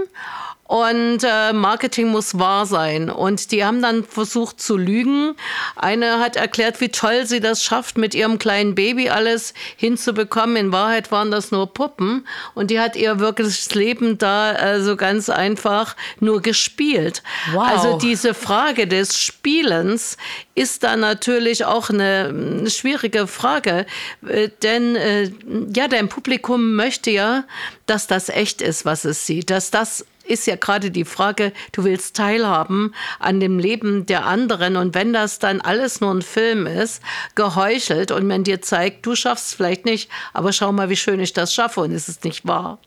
und 0.67 1.19
äh, 1.23 1.53
Marketing 1.53 2.09
muss 2.09 2.39
wahr 2.39 2.65
sein. 2.65 3.11
Und 3.11 3.53
die 3.53 3.65
haben 3.65 3.83
dann 3.83 4.03
versucht 4.03 4.61
zu 4.61 4.79
lügen. 4.79 5.35
Eine 5.77 6.21
hat 6.21 6.37
erklärt, 6.37 6.81
wie 6.81 6.89
toll 6.89 7.27
sie 7.27 7.41
das 7.41 7.63
schafft, 7.63 7.99
mit 7.99 8.15
ihrem 8.15 8.39
kleinen 8.39 8.75
Baby 8.75 9.11
alles 9.11 9.53
hinzubekommen. 9.77 10.57
In 10.57 10.73
Wahrheit 10.73 11.13
waren 11.13 11.31
das 11.31 11.51
nur 11.51 11.73
Puppen. 11.73 12.27
Und 12.55 12.71
die 12.71 12.81
hat 12.81 12.97
ihr 12.97 13.19
wirkliches 13.19 13.75
Leben 13.75 14.17
da 14.17 14.53
äh, 14.53 14.81
so 14.81 14.97
ganz 14.97 15.29
einfach 15.29 15.97
nur 16.19 16.41
gespielt. 16.41 17.23
Wow. 17.53 17.67
Also 17.67 17.99
diese 17.99 18.33
Frage 18.33 18.87
des 18.87 19.21
Spielens 19.21 20.17
ist 20.55 20.83
da 20.83 20.97
natürlich 20.97 21.67
auch 21.67 21.91
eine, 21.91 22.65
schwierige 22.71 23.27
Frage. 23.27 23.85
Äh, 24.27 24.49
denn 24.63 24.97
äh, 24.97 25.31
ja, 25.77 25.89
dein 25.89 26.09
Publikum 26.09 26.75
möchte 26.75 27.11
ja, 27.11 27.45
dass 27.85 28.07
das 28.07 28.31
echt 28.31 28.63
ist, 28.63 28.87
was 28.87 29.05
es 29.05 29.27
sieht, 29.27 29.51
dass 29.51 29.71
das 29.71 30.07
ist 30.27 30.47
ja 30.47 30.57
gerade 30.57 30.91
die 30.91 31.05
Frage, 31.05 31.53
du 31.73 31.85
willst 31.85 32.17
teilhaben 32.17 32.95
an 33.19 33.41
dem 33.41 33.59
Leben 33.59 34.07
der 34.07 34.27
anderen 34.27 34.77
und 34.77 34.95
wenn 34.95 35.13
das 35.13 35.39
dann 35.39 35.61
alles 35.61 36.01
nur 36.01 36.13
ein 36.13 36.23
Film 36.23 36.67
ist, 36.67 37.03
geheuchelt 37.35 38.11
und 38.11 38.27
man 38.27 38.45
dir 38.45 38.63
zeigt, 38.63 39.07
du 39.07 39.15
schaffst 39.15 39.49
es 39.49 39.55
vielleicht 39.55 39.85
nicht, 39.85 40.11
aber 40.33 40.53
schau 40.53 40.73
mal, 40.73 40.89
wie 40.89 40.97
schön 40.97 41.21
ich 41.21 41.33
das 41.33 41.55
schaffe 41.55 41.81
und 41.81 41.93
es 41.93 42.09
ist 42.09 42.25
nicht 42.25 42.47
wahr. 42.47 42.79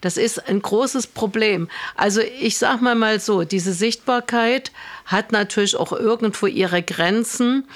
Das 0.00 0.16
ist 0.16 0.48
ein 0.48 0.62
großes 0.62 1.08
Problem. 1.08 1.68
Also 1.96 2.20
ich 2.20 2.58
sag 2.58 2.80
mal 2.80 2.94
mal 2.94 3.20
so, 3.20 3.44
diese 3.44 3.72
Sichtbarkeit 3.72 4.72
hat 5.06 5.32
natürlich 5.32 5.76
auch 5.76 5.92
irgendwo 5.92 6.46
ihre 6.46 6.82
Grenzen 6.82 7.66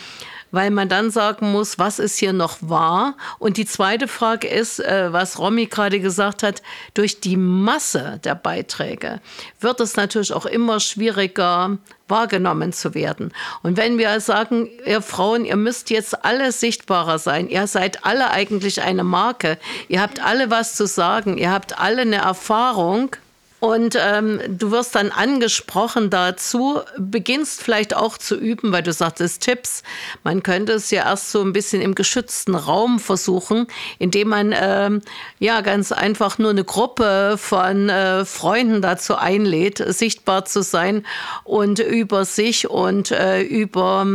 weil 0.50 0.70
man 0.70 0.88
dann 0.88 1.10
sagen 1.10 1.52
muss, 1.52 1.78
was 1.78 1.98
ist 1.98 2.18
hier 2.18 2.32
noch 2.32 2.58
wahr? 2.60 3.16
Und 3.38 3.56
die 3.56 3.66
zweite 3.66 4.08
Frage 4.08 4.48
ist, 4.48 4.80
äh, 4.80 5.12
was 5.12 5.38
Romy 5.38 5.66
gerade 5.66 6.00
gesagt 6.00 6.42
hat, 6.42 6.62
durch 6.94 7.20
die 7.20 7.36
Masse 7.36 8.20
der 8.24 8.34
Beiträge 8.34 9.20
wird 9.60 9.80
es 9.80 9.96
natürlich 9.96 10.32
auch 10.32 10.46
immer 10.46 10.80
schwieriger, 10.80 11.78
wahrgenommen 12.08 12.72
zu 12.72 12.94
werden. 12.94 13.32
Und 13.62 13.76
wenn 13.76 13.98
wir 13.98 14.18
sagen, 14.20 14.68
ihr 14.86 15.02
Frauen, 15.02 15.44
ihr 15.44 15.56
müsst 15.56 15.90
jetzt 15.90 16.24
alle 16.24 16.52
sichtbarer 16.52 17.18
sein, 17.18 17.48
ihr 17.48 17.66
seid 17.66 18.04
alle 18.04 18.30
eigentlich 18.30 18.80
eine 18.82 19.04
Marke, 19.04 19.58
ihr 19.88 20.00
habt 20.00 20.24
alle 20.24 20.50
was 20.50 20.74
zu 20.74 20.86
sagen, 20.86 21.36
ihr 21.36 21.50
habt 21.50 21.78
alle 21.78 22.02
eine 22.02 22.16
Erfahrung, 22.16 23.10
und 23.60 23.96
ähm, 24.00 24.40
du 24.48 24.70
wirst 24.70 24.94
dann 24.94 25.10
angesprochen 25.10 26.10
dazu, 26.10 26.80
beginnst 26.96 27.60
vielleicht 27.60 27.94
auch 27.94 28.16
zu 28.16 28.36
üben, 28.36 28.70
weil 28.70 28.84
du 28.84 28.92
sagtest 28.92 29.42
Tipps. 29.42 29.82
Man 30.22 30.44
könnte 30.44 30.74
es 30.74 30.90
ja 30.90 31.06
erst 31.06 31.32
so 31.32 31.42
ein 31.42 31.52
bisschen 31.52 31.82
im 31.82 31.96
geschützten 31.96 32.54
Raum 32.54 33.00
versuchen, 33.00 33.66
indem 33.98 34.28
man 34.28 34.54
ähm, 34.56 35.02
ja 35.40 35.60
ganz 35.62 35.90
einfach 35.90 36.38
nur 36.38 36.50
eine 36.50 36.64
Gruppe 36.64 37.36
von 37.36 37.88
äh, 37.88 38.24
Freunden 38.24 38.80
dazu 38.80 39.16
einlädt, 39.16 39.82
sichtbar 39.88 40.44
zu 40.44 40.62
sein 40.62 41.04
und 41.42 41.80
über 41.80 42.24
sich 42.24 42.70
und 42.70 43.10
äh, 43.10 43.42
über 43.42 44.06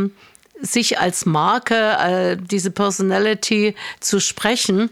sich 0.60 0.98
als 0.98 1.26
Marke, 1.26 1.74
äh, 1.74 2.36
diese 2.40 2.70
Personality 2.70 3.74
zu 4.00 4.20
sprechen. 4.20 4.90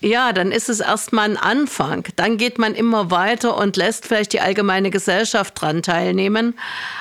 Ja, 0.00 0.34
dann 0.34 0.52
ist 0.52 0.68
es 0.68 0.80
erstmal 0.80 1.30
ein 1.30 1.36
Anfang. 1.38 2.06
Dann 2.16 2.36
geht 2.36 2.58
man 2.58 2.74
immer 2.74 3.10
weiter 3.10 3.56
und 3.56 3.76
lässt 3.76 4.06
vielleicht 4.06 4.34
die 4.34 4.40
allgemeine 4.40 4.90
Gesellschaft 4.90 5.60
dran 5.60 5.82
teilnehmen. 5.82 6.58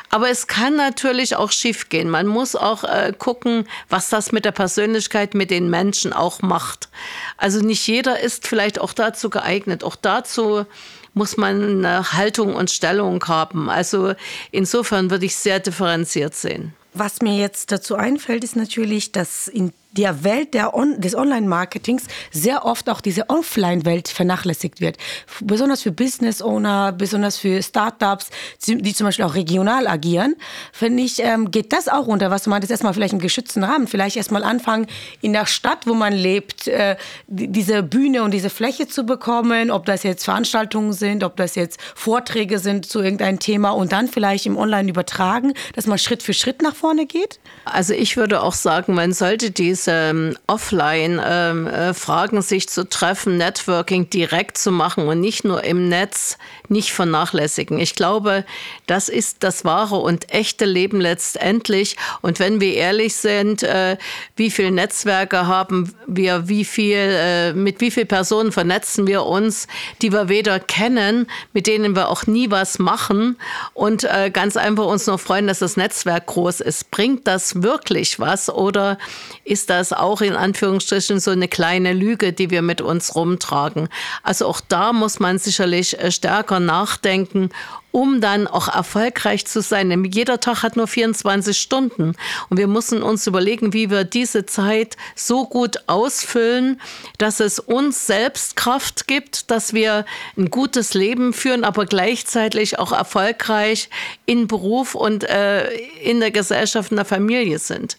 Aber 0.10 0.30
es 0.30 0.48
kann 0.48 0.78
natürlich 0.78 1.36
auch 1.36 1.52
schiefgehen. 1.52 2.10
Man 2.10 2.26
muss 2.26 2.56
auch 2.56 2.86
äh, 2.86 3.12
gucken, 3.18 3.68
was 3.90 4.10
das 4.10 4.32
mit 4.32 4.46
der 4.46 4.54
Persönlichkeit, 4.54 5.34
mit 5.34 5.52
den 5.52 5.70
Menschen 5.70 6.14
auch 6.14 6.42
macht. 6.42 6.88
Also 7.36 7.60
nicht 7.60 7.86
jeder 7.86 8.22
ist 8.22 8.48
vielleicht 8.48 8.80
auch 8.80 8.94
dazu 8.94 9.30
geeignet. 9.30 9.84
Auch 9.84 9.98
dazu 9.98 10.66
muss 11.14 11.36
man 11.36 11.86
eine 11.86 12.14
Haltung 12.14 12.56
und 12.56 12.72
Stellung 12.72 13.26
haben. 13.28 13.70
Also 13.70 14.14
insofern 14.52 15.10
würde 15.10 15.26
ich 15.26 15.36
sehr 15.36 15.60
differenziert 15.60 16.34
sehen. 16.34 16.74
Was 16.94 17.22
mir 17.22 17.38
jetzt 17.38 17.74
dazu 17.74 17.96
einfällt, 17.96 18.46
ist 18.46 18.56
natürlich, 18.56 19.12
dass 19.12 19.50
in 19.50 19.74
der 19.98 20.24
Welt 20.24 20.54
der 20.54 20.76
On 20.76 21.00
des 21.00 21.16
Online-Marketings 21.16 22.04
sehr 22.32 22.66
oft 22.66 22.90
auch 22.90 23.02
diese 23.02 23.30
Offline-Welt 23.30 24.08
vernachlässigt 24.08 24.82
wird. 24.82 24.98
Besonders 25.42 25.82
für 25.82 25.92
Business-Owner, 25.92 26.92
besonders 26.92 27.38
für 27.38 27.62
Startups, 27.64 28.30
die 28.68 28.94
zum 28.94 29.06
Beispiel 29.06 29.26
auch 29.26 29.36
regional 29.36 29.88
agieren, 29.88 30.36
finde 30.72 31.04
ich, 31.04 31.20
ähm, 31.20 31.52
geht 31.52 31.72
das 31.74 31.88
auch 31.88 32.08
runter. 32.08 32.32
Was 32.32 32.48
man 32.48 32.62
das 32.62 32.70
erstmal 32.70 32.94
vielleicht 32.94 33.14
im 33.14 33.20
geschützten 33.20 33.64
Rahmen, 33.64 33.88
vielleicht 33.88 34.18
erstmal 34.18 34.44
anfangen, 34.44 34.88
in 35.22 35.34
der 35.34 35.46
Stadt, 35.46 35.88
wo 35.88 35.94
man 35.94 36.14
lebt, 36.14 36.68
äh, 36.68 36.96
diese 37.28 37.84
Bühne 37.84 38.24
und 38.24 38.32
diese 38.32 38.50
Fläche 38.50 38.88
zu 38.88 39.06
bekommen, 39.06 39.72
ob 39.72 39.86
das 39.86 40.04
jetzt 40.04 40.26
Veranstaltungen 40.26 40.94
sind, 40.94 41.24
ob 41.24 41.36
das 41.38 41.56
jetzt 41.56 41.80
Vorträge 41.96 42.60
sind 42.60 42.86
zu 42.86 43.02
irgendeinem 43.02 43.40
Thema 43.40 43.72
und 43.72 43.92
dann 43.92 44.08
vielleicht 44.08 44.46
im 44.46 44.58
Online 44.58 44.90
übertragen, 44.90 45.54
dass 45.74 45.88
man 45.88 45.98
Schritt 45.98 46.24
für 46.24 46.34
Schritt 46.34 46.62
nach 46.62 46.76
vorne 46.76 47.06
geht? 47.06 47.40
Also 47.66 47.94
ich 47.94 48.18
würde 48.18 48.42
auch 48.42 48.54
sagen, 48.54 48.94
man 48.94 49.14
sollte 49.14 49.52
dies 49.52 49.85
diese 49.86 50.36
Offline-Fragen, 50.48 52.42
sich 52.42 52.70
zu 52.70 52.88
treffen, 52.90 53.38
Networking 53.38 54.10
direkt 54.10 54.58
zu 54.58 54.72
machen 54.72 55.08
und 55.08 55.20
nicht 55.20 55.44
nur 55.44 55.64
im 55.64 55.90
Netz, 55.90 56.38
nicht 56.68 56.94
vernachlässigen. 56.94 57.80
Ich 57.80 57.96
glaube, 57.96 58.46
das 58.88 59.10
ist 59.10 59.44
das 59.44 59.66
wahre 59.66 59.98
und 59.98 60.34
echte 60.34 60.66
Leben 60.66 61.00
letztendlich. 61.00 61.96
Und 62.22 62.40
wenn 62.40 62.60
wir 62.60 62.74
ehrlich 62.74 63.16
sind, 63.16 63.64
äh, 63.64 63.98
wie 64.36 64.50
viele 64.50 64.72
Netzwerke 64.72 65.48
haben 65.48 65.94
wir, 66.08 66.48
wie 66.48 66.66
viel, 66.66 66.98
äh, 66.98 67.54
mit 67.54 67.82
wie 67.82 67.92
vielen 67.92 68.08
Personen 68.08 68.52
vernetzen 68.52 69.06
wir 69.08 69.24
uns, 69.24 69.68
die 70.02 70.12
wir 70.12 70.30
weder 70.30 70.60
kennen, 70.60 71.28
mit 71.54 71.68
denen 71.68 71.96
wir 71.96 72.10
auch 72.10 72.26
nie 72.26 72.50
was 72.50 72.80
machen 72.80 73.38
und 73.74 74.04
äh, 74.06 74.32
ganz 74.32 74.58
einfach 74.58 74.86
uns 74.86 75.06
nur 75.06 75.20
freuen, 75.20 75.48
dass 75.48 75.60
das 75.60 75.78
Netzwerk 75.78 76.26
groß 76.28 76.62
ist. 76.62 76.90
Bringt 76.92 77.28
das 77.28 77.62
wirklich 77.62 78.20
was 78.20 78.50
oder 78.50 78.98
ist 79.44 79.70
das 79.70 79.75
auch 79.94 80.22
in 80.22 80.36
Anführungsstrichen 80.36 81.20
so 81.20 81.32
eine 81.32 81.48
kleine 81.48 81.94
Lüge, 81.94 82.34
die 82.34 82.50
wir 82.50 82.62
mit 82.62 82.82
uns 82.82 83.16
rumtragen? 83.16 83.90
Also 84.24 84.48
auch 84.48 84.62
da 84.62 84.94
muss 84.94 85.20
man 85.20 85.38
sicherlich 85.38 85.98
stärker 86.10 86.60
nachdenken 86.60 87.50
um 87.96 88.20
dann 88.20 88.46
auch 88.46 88.68
erfolgreich 88.68 89.46
zu 89.46 89.62
sein. 89.62 89.90
Denn 89.90 90.04
jeder 90.04 90.42
Tag 90.42 90.64
hat 90.64 90.76
nur 90.76 90.86
24 90.86 91.58
Stunden. 91.58 92.14
Und 92.50 92.58
wir 92.58 92.68
müssen 92.68 93.02
uns 93.02 93.26
überlegen, 93.26 93.72
wie 93.72 93.90
wir 93.90 94.04
diese 94.04 94.46
Zeit 94.46 94.98
so 95.16 95.46
gut 95.46 95.78
ausfüllen, 95.88 96.82
dass 97.20 97.40
es 97.40 97.58
uns 97.58 98.06
selbst 98.06 98.58
Kraft 98.58 99.08
gibt, 99.08 99.50
dass 99.50 99.74
wir 99.74 100.06
ein 100.36 100.50
gutes 100.50 100.94
Leben 100.94 101.32
führen, 101.32 101.64
aber 101.64 101.86
gleichzeitig 101.86 102.80
auch 102.80 102.92
erfolgreich 102.92 103.90
in 104.26 104.48
Beruf 104.48 104.94
und 104.94 105.24
äh, 105.24 105.74
in 106.04 106.20
der 106.20 106.32
Gesellschaft, 106.32 106.92
in 106.92 106.98
der 106.98 107.06
Familie 107.06 107.60
sind. 107.60 107.98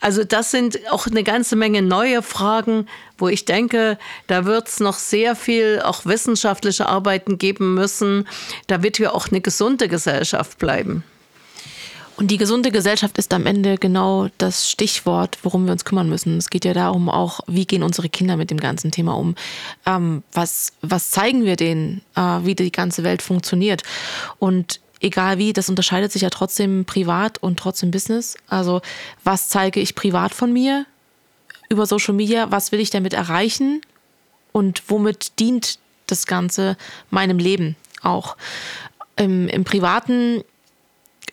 Also 0.00 0.24
das 0.24 0.50
sind 0.50 0.78
auch 0.90 1.06
eine 1.06 1.22
ganze 1.22 1.56
Menge 1.56 1.82
neue 1.82 2.22
Fragen, 2.22 2.86
wo 3.18 3.28
ich 3.28 3.44
denke, 3.44 3.98
da 4.26 4.46
wird 4.46 4.68
es 4.68 4.80
noch 4.80 4.98
sehr 4.98 5.36
viel 5.36 5.80
auch 5.84 6.06
wissenschaftliche 6.06 6.88
Arbeiten 6.88 7.36
geben 7.36 7.74
müssen, 7.74 8.26
damit 8.66 8.98
wir 8.98 9.14
auch 9.14 9.28
eine 9.28 9.42
gesunde 9.42 9.88
Gesellschaft 9.88 10.58
bleiben. 10.58 11.04
Und 12.20 12.30
die 12.30 12.36
gesunde 12.36 12.70
Gesellschaft 12.70 13.16
ist 13.16 13.32
am 13.32 13.46
Ende 13.46 13.78
genau 13.78 14.28
das 14.36 14.70
Stichwort, 14.70 15.38
worum 15.42 15.64
wir 15.64 15.72
uns 15.72 15.86
kümmern 15.86 16.10
müssen. 16.10 16.36
Es 16.36 16.50
geht 16.50 16.66
ja 16.66 16.74
darum 16.74 17.08
auch, 17.08 17.40
wie 17.46 17.64
gehen 17.64 17.82
unsere 17.82 18.10
Kinder 18.10 18.36
mit 18.36 18.50
dem 18.50 18.60
ganzen 18.60 18.90
Thema 18.90 19.16
um? 19.16 19.34
Ähm, 19.86 20.22
was, 20.34 20.74
was 20.82 21.10
zeigen 21.10 21.46
wir 21.46 21.56
denen, 21.56 22.02
äh, 22.16 22.20
wie 22.42 22.54
die 22.54 22.72
ganze 22.72 23.04
Welt 23.04 23.22
funktioniert? 23.22 23.84
Und 24.38 24.80
egal 25.00 25.38
wie, 25.38 25.52
das 25.52 25.68
unterscheidet 25.68 26.12
sich 26.12 26.22
ja 26.22 26.30
trotzdem 26.30 26.84
privat 26.84 27.38
und 27.38 27.58
trotzdem 27.58 27.90
Business. 27.90 28.36
Also 28.48 28.80
was 29.24 29.48
zeige 29.48 29.80
ich 29.80 29.94
privat 29.94 30.34
von 30.34 30.52
mir 30.52 30.86
über 31.68 31.86
Social 31.86 32.14
Media? 32.14 32.50
Was 32.50 32.72
will 32.72 32.80
ich 32.80 32.90
damit 32.90 33.14
erreichen? 33.14 33.80
Und 34.52 34.82
womit 34.88 35.38
dient 35.38 35.78
das 36.06 36.26
Ganze 36.26 36.76
meinem 37.10 37.38
Leben 37.38 37.76
auch? 38.02 38.36
Im, 39.16 39.48
im 39.48 39.64
privaten 39.64 40.42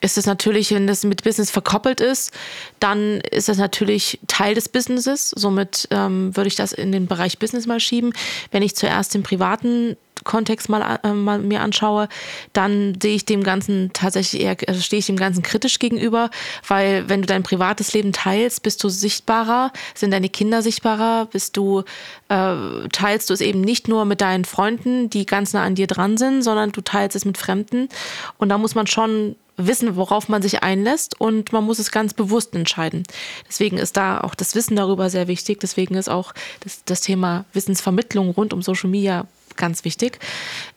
ist 0.02 0.18
es 0.18 0.26
natürlich, 0.26 0.72
wenn 0.72 0.86
das 0.88 1.04
mit 1.04 1.24
Business 1.24 1.50
verkoppelt 1.50 2.02
ist, 2.02 2.32
dann 2.80 3.22
ist 3.32 3.50
das 3.50 3.58
natürlich 3.58 4.20
Teil 4.28 4.54
des 4.54 4.70
Businesses. 4.70 5.32
Somit 5.32 5.88
ähm, 5.92 6.36
würde 6.36 6.48
ich 6.48 6.56
das 6.56 6.72
in 6.72 6.92
den 6.92 7.08
Bereich 7.08 7.40
Business 7.40 7.66
mal 7.66 7.80
schieben. 7.80 8.14
Wenn 8.52 8.62
ich 8.62 8.76
zuerst 8.76 9.14
den 9.14 9.24
privaten 9.24 9.98
Kontext 10.28 10.70
mal, 10.70 11.00
äh, 11.04 11.13
mal 11.13 11.40
mir 11.40 11.62
anschaue, 11.62 12.08
dann 12.54 13.00
sehe 13.02 13.16
ich 13.16 13.26
dem 13.26 13.44
Ganzen 13.44 13.90
tatsächlich 13.94 14.44
eher, 14.44 14.56
also 14.68 14.82
stehe 14.82 15.00
ich 15.00 15.08
dem 15.08 15.18
Ganzen 15.18 15.42
kritisch 15.42 15.80
gegenüber, 15.80 16.30
weil 16.68 17.10
wenn 17.10 17.22
du 17.22 17.28
dein 17.28 17.42
privates 17.42 17.94
Leben 17.94 18.13
teilst, 18.13 18.62
bist 18.62 18.84
du 18.84 18.90
sichtbarer, 18.90 19.72
sind 19.96 20.12
deine 20.12 20.30
Kinder 20.30 20.62
sichtbarer, 20.62 21.26
bist 21.26 21.58
du, 21.58 21.84
äh, 22.30 22.56
teilst 22.92 23.32
du 23.32 23.34
es 23.34 23.42
eben 23.42 23.62
nicht 23.62 23.88
nur 23.88 24.06
mit 24.06 24.22
deinen 24.22 24.46
Freunden, 24.46 25.10
die 25.10 25.26
ganz 25.26 25.54
nah 25.54 25.63
an 25.63 25.74
dir 25.74 25.88
dran 25.88 26.18
sind, 26.18 26.44
sondern 26.44 26.72
du 26.72 26.82
teilst 26.82 27.16
es 27.16 27.26
mit 27.26 27.38
Fremden. 27.38 27.90
Und 28.38 28.50
da 28.50 28.58
muss 28.58 28.76
man 28.76 28.86
schon 28.86 29.36
wissen, 29.58 29.96
worauf 29.96 30.30
man 30.30 30.42
sich 30.42 30.63
einlässt 30.63 31.20
und 31.20 31.52
man 31.52 31.63
muss 31.63 31.80
es 31.80 31.92
ganz 31.92 32.13
bewusst 32.13 32.54
entscheiden. 32.56 33.04
Deswegen 33.48 33.78
ist 33.78 33.98
da 33.98 34.22
auch 34.22 34.36
das 34.36 34.56
Wissen 34.56 34.76
darüber 34.76 35.10
sehr 35.10 35.28
wichtig. 35.28 35.60
Deswegen 35.60 35.96
ist 35.96 36.10
auch 36.10 36.34
das, 36.60 36.84
das 36.86 37.02
Thema 37.02 37.46
Wissensvermittlung 37.54 38.30
rund 38.30 38.54
um 38.54 38.62
Social 38.62 38.90
Media 38.90 39.26
ganz 39.58 39.84
wichtig. 39.84 40.20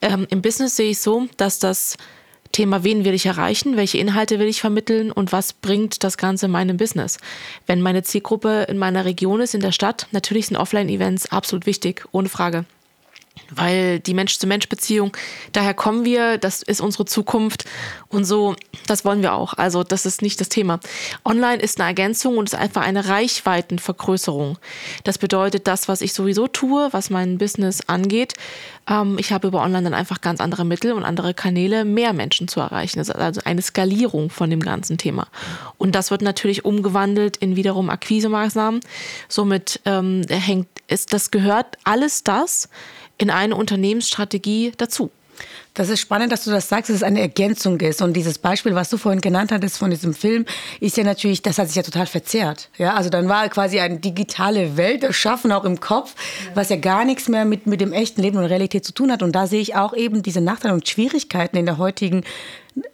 Ähm, 0.03 0.27
Im 0.31 0.43
Business 0.43 0.77
sehe 0.77 0.91
ich 0.91 1.01
so, 1.01 1.29
dass 1.37 1.59
das 1.59 1.97
Thema, 2.53 2.83
wen 2.83 3.05
will 3.05 3.15
ich 3.15 3.27
erreichen, 3.27 3.77
welche 3.77 3.99
Inhalte 3.99 4.39
will 4.39 4.49
ich 4.49 4.61
vermitteln 4.61 5.13
und 5.13 5.31
was 5.31 5.53
bringt 5.53 6.03
das 6.03 6.19
Ganze 6.19 6.49
meinem 6.49 6.77
Business. 6.77 7.19
Wenn 7.67 7.81
meine 7.81 8.03
Zielgruppe 8.03 8.67
in 8.69 8.77
meiner 8.77 9.05
Region 9.05 9.41
ist, 9.41 9.55
in 9.55 9.61
der 9.61 9.73
Stadt, 9.73 10.09
natürlich 10.11 10.49
sind 10.49 10.57
Offline-Events 10.57 11.31
absolut 11.31 11.67
wichtig, 11.67 12.05
ohne 12.11 12.29
Frage 12.29 12.65
weil 13.51 14.01
die 14.01 14.15
Mensch-zu-Mensch-Beziehung, 14.15 15.17
daher 15.53 15.75
kommen 15.75 16.05
wir, 16.05 16.39
das 16.39 16.63
ist 16.63 16.81
unsere 16.81 17.05
Zukunft 17.05 17.65
und 18.09 18.25
so, 18.25 18.55
das 18.87 19.05
wollen 19.05 19.23
wir 19.23 19.35
auch. 19.35 19.55
Also 19.55 19.83
das 19.83 20.07
ist 20.07 20.23
nicht 20.23 20.41
das 20.41 20.49
Thema. 20.49 20.81
Online 21.25 21.61
ist 21.61 21.81
eine 21.81 21.89
Ergänzung 21.89 22.39
und 22.39 22.49
ist 22.49 22.55
einfach 22.55 22.83
eine 22.83 23.09
Reichweitenvergrößerung. 23.09 24.59
Das 25.05 25.19
bedeutet, 25.19 25.67
das, 25.67 25.89
was 25.89 26.01
ich 26.01 26.13
sowieso 26.13 26.47
tue, 26.47 26.89
was 26.93 27.11
mein 27.11 27.39
Business 27.39 27.81
angeht, 27.87 28.35
ähm, 28.89 29.17
ich 29.19 29.33
habe 29.33 29.49
über 29.49 29.63
Online 29.63 29.85
dann 29.85 29.95
einfach 29.95 30.21
ganz 30.21 30.41
andere 30.41 30.65
Mittel 30.65 30.93
und 30.93 31.05
andere 31.05 31.35
Kanäle, 31.35 31.85
mehr 31.85 32.13
Menschen 32.13 32.49
zu 32.49 32.61
erreichen. 32.61 32.99
Das 32.99 33.09
ist 33.09 33.17
also 33.17 33.41
eine 33.45 33.63
Skalierung 33.63 34.31
von 34.31 34.51
dem 34.51 34.61
ganzen 34.61 34.99
Thema. 34.99 35.27
Und 35.79 35.95
das 35.95 36.11
wird 36.11 36.23
natürlich 36.23 36.65
umgewandelt 36.65 37.37
in 37.39 37.57
wiederum 37.57 37.91
Akquisemaßnahmen. 37.91 38.81
Somit 39.29 39.81
ähm, 39.85 40.23
hängt, 40.29 40.69
ist, 40.89 41.13
das 41.13 41.31
gehört 41.31 41.79
alles 41.85 42.25
das, 42.25 42.69
in 43.21 43.31
eine 43.31 43.55
Unternehmensstrategie 43.55 44.73
dazu. 44.77 45.11
Das 45.75 45.89
ist 45.89 46.01
spannend, 46.01 46.33
dass 46.33 46.45
du 46.45 46.51
das 46.51 46.69
sagst, 46.69 46.91
dass 46.91 46.97
es 46.97 47.03
eine 47.03 47.21
Ergänzung 47.21 47.81
ist. 47.81 48.03
Und 48.03 48.15
dieses 48.15 48.39
Beispiel, 48.39 48.75
was 48.75 48.91
du 48.91 48.97
vorhin 48.97 49.21
genannt 49.21 49.53
hattest 49.53 49.79
von 49.79 49.91
diesem 49.91 50.15
Film, 50.15 50.45
ist 50.81 50.97
ja 50.97 51.05
natürlich, 51.05 51.43
das 51.43 51.59
hat 51.59 51.69
sich 51.69 51.77
ja 51.77 51.83
total 51.83 52.07
verzerrt. 52.07 52.69
Ja, 52.77 52.95
also 52.95 53.09
dann 53.09 53.29
war 53.29 53.49
quasi 53.49 53.79
eine 53.79 53.99
digitale 53.99 54.77
Welt 54.77 55.05
erschaffen, 55.05 55.53
auch 55.53 55.65
im 55.65 55.79
Kopf, 55.79 56.15
was 56.55 56.71
ja 56.71 56.77
gar 56.77 57.05
nichts 57.05 57.29
mehr 57.29 57.45
mit, 57.45 57.67
mit 57.67 57.81
dem 57.81 57.93
echten 57.93 58.21
Leben 58.21 58.39
und 58.39 58.45
Realität 58.45 58.85
zu 58.85 58.93
tun 58.93 59.13
hat. 59.13 59.23
Und 59.23 59.33
da 59.33 59.47
sehe 59.47 59.61
ich 59.61 59.77
auch 59.77 59.95
eben 59.95 60.23
diese 60.23 60.41
Nachteile 60.41 60.75
und 60.75 60.89
Schwierigkeiten 60.89 61.57
in 61.57 61.67
der 61.67 61.79
heutigen 61.79 62.25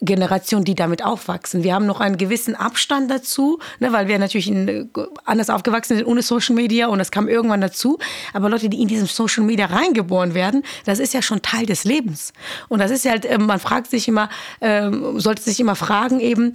Generation, 0.00 0.64
die 0.64 0.74
damit 0.74 1.04
aufwachsen. 1.04 1.62
Wir 1.62 1.74
haben 1.74 1.86
noch 1.86 2.00
einen 2.00 2.16
gewissen 2.16 2.54
Abstand 2.54 3.10
dazu, 3.10 3.58
ne, 3.78 3.92
weil 3.92 4.08
wir 4.08 4.18
natürlich 4.18 4.48
in, 4.48 4.90
anders 5.24 5.50
aufgewachsen 5.50 5.96
sind 5.96 6.06
ohne 6.06 6.22
Social 6.22 6.54
Media 6.54 6.86
und 6.86 6.98
das 6.98 7.10
kam 7.10 7.28
irgendwann 7.28 7.60
dazu. 7.60 7.98
Aber 8.32 8.48
Leute, 8.48 8.68
die 8.68 8.80
in 8.80 8.88
diesem 8.88 9.06
Social 9.06 9.44
Media 9.44 9.66
reingeboren 9.66 10.34
werden, 10.34 10.62
das 10.84 10.98
ist 10.98 11.12
ja 11.14 11.22
schon 11.22 11.42
Teil 11.42 11.66
des 11.66 11.84
Lebens. 11.84 12.32
Und 12.68 12.78
das 12.78 12.90
ist 12.90 13.04
halt, 13.04 13.24
äh, 13.24 13.38
man 13.38 13.60
fragt 13.60 13.90
sich 13.90 14.08
immer, 14.08 14.28
äh, 14.60 14.90
sollte 15.16 15.42
sich 15.42 15.60
immer 15.60 15.76
fragen 15.76 16.20
eben, 16.20 16.54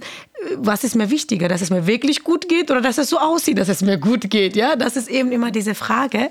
was 0.56 0.84
ist 0.84 0.96
mir 0.96 1.10
wichtiger, 1.10 1.48
dass 1.48 1.62
es 1.62 1.70
mir 1.70 1.86
wirklich 1.86 2.24
gut 2.24 2.48
geht 2.48 2.70
oder 2.70 2.80
dass 2.80 2.98
es 2.98 3.08
so 3.08 3.18
aussieht, 3.18 3.58
dass 3.58 3.68
es 3.68 3.82
mir 3.82 3.98
gut 3.98 4.30
geht. 4.30 4.56
Ja, 4.56 4.76
das 4.76 4.96
ist 4.96 5.08
eben 5.08 5.30
immer 5.30 5.50
diese 5.50 5.74
Frage. 5.74 6.30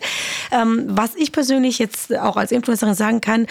Ähm, 0.51 0.85
was 0.87 1.15
ich 1.15 1.31
persönlich 1.31 1.79
jetzt 1.79 2.15
auch 2.17 2.37
als 2.37 2.51
Influencerin 2.51 2.95
sagen 2.95 3.21
kann, 3.21 3.47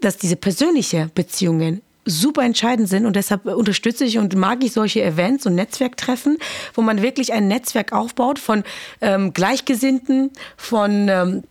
dass 0.00 0.18
diese 0.18 0.36
persönliche 0.36 1.10
Beziehungen 1.14 1.80
super 2.04 2.42
entscheidend 2.42 2.88
sind 2.88 3.06
und 3.06 3.16
deshalb 3.16 3.46
unterstütze 3.46 4.04
ich 4.04 4.18
und 4.18 4.34
mag 4.34 4.64
ich 4.64 4.72
solche 4.72 5.02
Events 5.02 5.46
und 5.46 5.54
Netzwerktreffen, 5.54 6.38
wo 6.74 6.82
man 6.82 7.02
wirklich 7.02 7.32
ein 7.32 7.48
Netzwerk 7.48 7.92
aufbaut 7.92 8.38
von 8.38 8.64
ähm, 9.00 9.32
Gleichgesinnten, 9.32 10.30
von 10.56 11.08
ähm, 11.08 11.44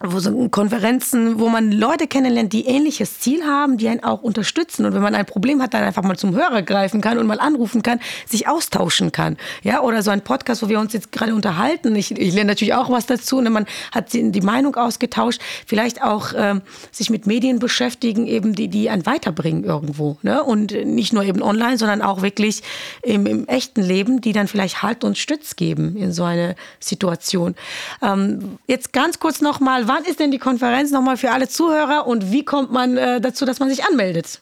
wo 0.00 0.20
so 0.20 0.48
Konferenzen, 0.48 1.40
wo 1.40 1.48
man 1.48 1.72
Leute 1.72 2.06
kennenlernt, 2.06 2.52
die 2.52 2.66
ähnliches 2.66 3.18
Ziel 3.18 3.44
haben, 3.44 3.78
die 3.78 3.88
einen 3.88 4.04
auch 4.04 4.22
unterstützen. 4.22 4.86
Und 4.86 4.94
wenn 4.94 5.02
man 5.02 5.14
ein 5.14 5.26
Problem 5.26 5.60
hat, 5.60 5.74
dann 5.74 5.82
einfach 5.82 6.02
mal 6.02 6.16
zum 6.16 6.34
Hörer 6.34 6.62
greifen 6.62 7.00
kann 7.00 7.18
und 7.18 7.26
mal 7.26 7.40
anrufen 7.40 7.82
kann, 7.82 7.98
sich 8.26 8.46
austauschen 8.46 9.10
kann. 9.10 9.36
Ja, 9.62 9.80
oder 9.82 10.02
so 10.02 10.10
ein 10.10 10.22
Podcast, 10.22 10.62
wo 10.62 10.68
wir 10.68 10.78
uns 10.78 10.92
jetzt 10.92 11.10
gerade 11.10 11.34
unterhalten. 11.34 11.96
Ich, 11.96 12.12
ich 12.12 12.32
lerne 12.32 12.52
natürlich 12.52 12.74
auch 12.74 12.90
was 12.90 13.06
dazu. 13.06 13.38
Und 13.38 13.50
man 13.50 13.66
hat 13.92 14.12
die 14.12 14.40
Meinung 14.40 14.76
ausgetauscht. 14.76 15.40
Vielleicht 15.66 16.02
auch 16.02 16.32
ähm, 16.36 16.62
sich 16.92 17.10
mit 17.10 17.26
Medien 17.26 17.58
beschäftigen, 17.58 18.26
eben 18.26 18.54
die, 18.54 18.68
die 18.68 18.90
einen 18.90 19.04
weiterbringen 19.04 19.64
irgendwo. 19.64 20.18
Ne? 20.22 20.44
Und 20.44 20.72
nicht 20.84 21.12
nur 21.12 21.24
eben 21.24 21.42
online, 21.42 21.76
sondern 21.76 22.02
auch 22.02 22.22
wirklich 22.22 22.62
im, 23.02 23.26
im 23.26 23.48
echten 23.48 23.82
Leben, 23.82 24.20
die 24.20 24.32
dann 24.32 24.46
vielleicht 24.46 24.82
Halt 24.82 25.02
und 25.02 25.18
Stütz 25.18 25.56
geben 25.56 25.96
in 25.96 26.12
so 26.12 26.22
eine 26.22 26.54
Situation. 26.78 27.56
Ähm, 28.00 28.58
jetzt 28.68 28.92
ganz 28.92 29.18
kurz 29.18 29.40
nochmal, 29.40 29.87
wann 29.88 30.04
ist 30.04 30.20
denn 30.20 30.30
die 30.30 30.38
Konferenz 30.38 30.90
nochmal 30.90 31.16
für 31.16 31.30
alle 31.30 31.48
Zuhörer 31.48 32.06
und 32.06 32.30
wie 32.30 32.44
kommt 32.44 32.70
man 32.70 32.96
äh, 32.96 33.20
dazu, 33.20 33.44
dass 33.44 33.58
man 33.58 33.68
sich 33.68 33.84
anmeldet? 33.84 34.40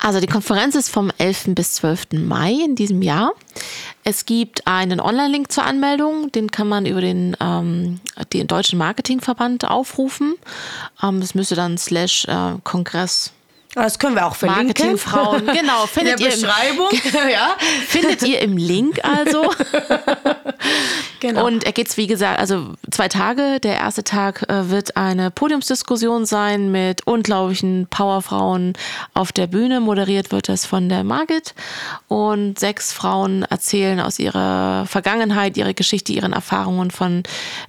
Also 0.00 0.20
die 0.20 0.26
Konferenz 0.26 0.74
ist 0.76 0.90
vom 0.90 1.10
11. 1.18 1.54
bis 1.54 1.74
12. 1.74 2.12
Mai 2.12 2.52
in 2.52 2.76
diesem 2.76 3.02
Jahr. 3.02 3.32
Es 4.04 4.26
gibt 4.26 4.66
einen 4.66 5.00
Online-Link 5.00 5.50
zur 5.50 5.64
Anmeldung, 5.64 6.30
den 6.30 6.50
kann 6.50 6.68
man 6.68 6.86
über 6.86 7.00
den, 7.00 7.36
ähm, 7.40 8.00
den 8.32 8.46
Deutschen 8.46 8.78
Marketingverband 8.78 9.68
aufrufen. 9.68 10.34
Ähm, 11.02 11.20
das 11.20 11.34
müsste 11.34 11.56
dann 11.56 11.78
slash 11.78 12.26
äh, 12.26 12.54
Kongress 12.62 13.32
das 13.74 13.98
können 13.98 14.16
wir 14.16 14.26
auch 14.26 14.34
verlinken. 14.34 14.66
Marketingfrauen, 14.66 15.46
genau. 15.54 15.86
Findet 15.86 16.20
In 16.20 16.24
der 16.24 16.30
Beschreibung. 16.30 16.88
Im, 16.90 17.30
ja. 17.30 17.56
Findet 17.86 18.22
ihr 18.22 18.40
im 18.40 18.56
Link 18.56 19.04
also. 19.04 19.52
Genau. 21.20 21.46
Und 21.46 21.64
er 21.64 21.72
geht, 21.72 21.96
wie 21.96 22.06
gesagt, 22.06 22.38
also 22.38 22.74
zwei 22.90 23.08
Tage. 23.08 23.58
Der 23.60 23.74
erste 23.74 24.04
Tag 24.04 24.48
äh, 24.48 24.70
wird 24.70 24.96
eine 24.96 25.32
Podiumsdiskussion 25.32 26.26
sein 26.26 26.70
mit 26.70 27.06
unglaublichen 27.08 27.88
Powerfrauen 27.90 28.74
auf 29.14 29.32
der 29.32 29.48
Bühne. 29.48 29.80
Moderiert 29.80 30.30
wird 30.30 30.48
das 30.48 30.64
von 30.64 30.88
der 30.88 31.02
Margit. 31.02 31.54
Und 32.06 32.60
sechs 32.60 32.92
Frauen 32.92 33.42
erzählen 33.42 33.98
aus 33.98 34.20
ihrer 34.20 34.86
Vergangenheit, 34.86 35.56
ihre 35.56 35.74
Geschichte, 35.74 36.12
ihren 36.12 36.32
Erfahrungen 36.32 36.92
von, 36.92 37.24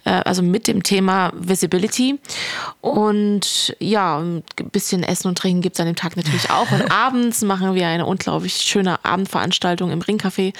äh, 0.05 0.11
also 0.11 0.43
mit 0.43 0.67
dem 0.67 0.83
Thema 0.83 1.31
Visibility. 1.35 2.19
Und 2.81 3.75
ja, 3.79 4.19
ein 4.19 4.43
bisschen 4.71 5.01
Essen 5.01 5.27
und 5.27 5.39
Trinken 5.39 5.61
gibt 5.61 5.75
es 5.75 5.79
an 5.79 5.87
dem 5.89 5.95
Tag 5.95 6.15
natürlich 6.15 6.49
auch. 6.49 6.71
Und 6.71 6.91
abends 6.91 7.41
machen 7.41 7.75
wir 7.75 7.87
eine 7.87 8.05
unglaublich 8.05 8.55
schöne 8.55 9.03
Abendveranstaltung 9.03 9.91
im 9.91 10.01
Ringcafé, 10.01 10.53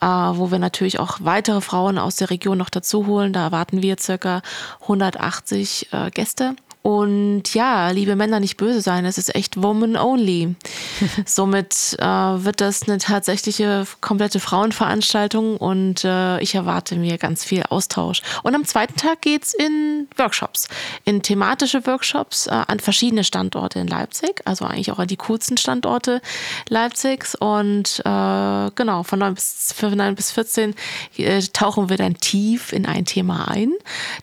äh, 0.00 0.06
wo 0.06 0.50
wir 0.50 0.58
natürlich 0.58 0.98
auch 1.00 1.18
weitere 1.20 1.60
Frauen 1.60 1.98
aus 1.98 2.16
der 2.16 2.30
Region 2.30 2.58
noch 2.58 2.70
dazu 2.70 3.06
holen. 3.06 3.32
Da 3.32 3.44
erwarten 3.44 3.82
wir 3.82 3.96
circa 3.98 4.42
180 4.82 5.88
äh, 5.92 6.10
Gäste. 6.10 6.56
Und 6.86 7.52
ja, 7.52 7.90
liebe 7.90 8.14
Männer, 8.14 8.38
nicht 8.38 8.58
böse 8.58 8.80
sein, 8.80 9.06
es 9.06 9.18
ist 9.18 9.34
echt 9.34 9.60
Woman 9.60 9.96
Only. 9.96 10.54
Somit 11.26 11.96
äh, 11.98 12.04
wird 12.04 12.60
das 12.60 12.84
eine 12.84 12.98
tatsächliche 12.98 13.88
komplette 14.00 14.38
Frauenveranstaltung 14.38 15.56
und 15.56 16.04
äh, 16.04 16.38
ich 16.38 16.54
erwarte 16.54 16.94
mir 16.94 17.18
ganz 17.18 17.44
viel 17.44 17.64
Austausch. 17.64 18.22
Und 18.44 18.54
am 18.54 18.64
zweiten 18.64 18.94
Tag 18.94 19.20
geht 19.22 19.42
es 19.42 19.52
in 19.52 20.06
Workshops, 20.16 20.68
in 21.04 21.22
thematische 21.22 21.84
Workshops 21.88 22.46
äh, 22.46 22.50
an 22.50 22.78
verschiedene 22.78 23.24
Standorte 23.24 23.80
in 23.80 23.88
Leipzig, 23.88 24.42
also 24.44 24.64
eigentlich 24.64 24.92
auch 24.92 25.00
an 25.00 25.08
die 25.08 25.16
coolsten 25.16 25.56
Standorte 25.56 26.22
Leipzigs. 26.68 27.34
Und 27.34 27.98
äh, 28.04 28.70
genau, 28.76 29.02
von 29.02 29.18
9 29.18 29.34
bis, 29.34 29.74
von 29.76 29.92
9 29.92 30.14
bis 30.14 30.30
14 30.30 30.76
äh, 31.16 31.42
tauchen 31.52 31.88
wir 31.88 31.96
dann 31.96 32.14
tief 32.14 32.72
in 32.72 32.86
ein 32.86 33.06
Thema 33.06 33.48
ein. 33.48 33.72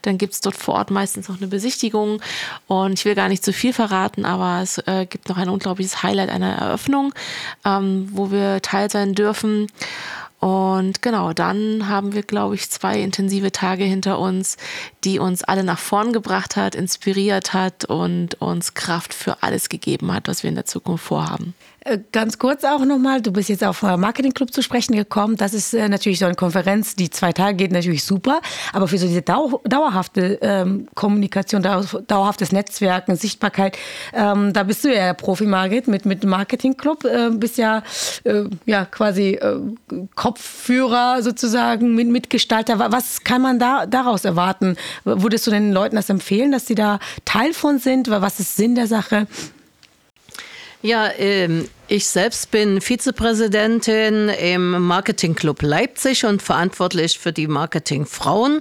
Dann 0.00 0.16
gibt 0.16 0.32
es 0.32 0.40
dort 0.40 0.56
vor 0.56 0.76
Ort 0.76 0.90
meistens 0.90 1.28
noch 1.28 1.36
eine 1.36 1.48
Besichtigung 1.48 2.22
und 2.66 2.94
ich 2.94 3.04
will 3.04 3.14
gar 3.14 3.28
nicht 3.28 3.44
zu 3.44 3.52
viel 3.52 3.72
verraten, 3.72 4.24
aber 4.24 4.60
es 4.62 4.78
äh, 4.86 5.06
gibt 5.06 5.28
noch 5.28 5.36
ein 5.36 5.48
unglaubliches 5.48 6.02
Highlight 6.02 6.30
einer 6.30 6.52
Eröffnung, 6.52 7.12
ähm, 7.64 8.08
wo 8.12 8.30
wir 8.30 8.62
teil 8.62 8.90
sein 8.90 9.14
dürfen. 9.14 9.68
Und 10.44 11.00
genau, 11.00 11.32
dann 11.32 11.88
haben 11.88 12.12
wir, 12.12 12.22
glaube 12.22 12.54
ich, 12.54 12.70
zwei 12.70 13.00
intensive 13.00 13.50
Tage 13.50 13.84
hinter 13.84 14.18
uns, 14.18 14.58
die 15.02 15.18
uns 15.18 15.42
alle 15.42 15.64
nach 15.64 15.78
vorn 15.78 16.12
gebracht 16.12 16.56
hat, 16.56 16.74
inspiriert 16.74 17.54
hat 17.54 17.86
und 17.86 18.34
uns 18.42 18.74
Kraft 18.74 19.14
für 19.14 19.42
alles 19.42 19.70
gegeben 19.70 20.12
hat, 20.12 20.28
was 20.28 20.42
wir 20.42 20.50
in 20.50 20.54
der 20.54 20.66
Zukunft 20.66 21.06
vorhaben. 21.06 21.54
Äh, 21.84 21.98
ganz 22.12 22.38
kurz 22.38 22.64
auch 22.64 22.82
nochmal, 22.84 23.20
du 23.20 23.30
bist 23.30 23.50
jetzt 23.50 23.62
auf 23.62 23.82
Marketing 23.82 24.32
Club 24.32 24.52
zu 24.52 24.62
sprechen 24.62 24.96
gekommen. 24.96 25.36
Das 25.36 25.52
ist 25.52 25.74
äh, 25.74 25.88
natürlich 25.88 26.18
so 26.18 26.24
eine 26.24 26.34
Konferenz, 26.34 26.96
die 26.96 27.10
zwei 27.10 27.32
Tage 27.32 27.56
geht, 27.56 27.72
natürlich 27.72 28.04
super. 28.04 28.40
Aber 28.72 28.88
für 28.88 28.96
so 28.96 29.06
diese 29.06 29.20
Dau 29.20 29.60
dauerhafte 29.64 30.38
ähm, 30.40 30.88
Kommunikation, 30.94 31.62
dau 31.62 31.82
dauerhaftes 32.06 32.52
Netzwerken, 32.52 33.16
Sichtbarkeit, 33.16 33.76
ähm, 34.14 34.54
da 34.54 34.62
bist 34.62 34.84
du 34.84 34.94
ja 34.94 35.12
Profi, 35.12 35.44
Margit, 35.44 35.86
mit, 35.86 36.06
mit 36.06 36.24
Marketing 36.24 36.76
Club. 36.78 37.04
Äh, 37.04 37.30
bist 37.32 37.58
ja, 37.58 37.82
äh, 38.24 38.44
ja 38.64 38.86
quasi 38.86 39.38
Kopfführer 40.14 41.22
sozusagen, 41.22 41.94
mit, 41.94 42.08
Mitgestalter. 42.08 42.78
Was 42.78 43.24
kann 43.24 43.42
man 43.42 43.58
da 43.58 43.84
daraus 43.84 44.24
erwarten? 44.24 44.76
Würdest 45.04 45.46
du 45.46 45.50
den 45.50 45.72
Leuten 45.72 45.96
das 45.96 46.08
empfehlen, 46.08 46.52
dass 46.52 46.66
sie 46.66 46.74
da 46.74 46.98
Teil 47.26 47.52
von 47.52 47.78
sind? 47.78 48.08
Was 48.08 48.40
ist 48.40 48.56
Sinn 48.56 48.74
der 48.74 48.86
Sache? 48.86 49.26
Ja, 50.84 51.10
ähm, 51.16 51.66
ich 51.88 52.06
selbst 52.06 52.50
bin 52.50 52.82
Vizepräsidentin 52.82 54.28
im 54.28 54.82
Marketing 54.82 55.34
Club 55.34 55.62
Leipzig 55.62 56.26
und 56.26 56.42
verantwortlich 56.42 57.18
für 57.18 57.32
die 57.32 57.46
Marketingfrauen. 57.46 58.60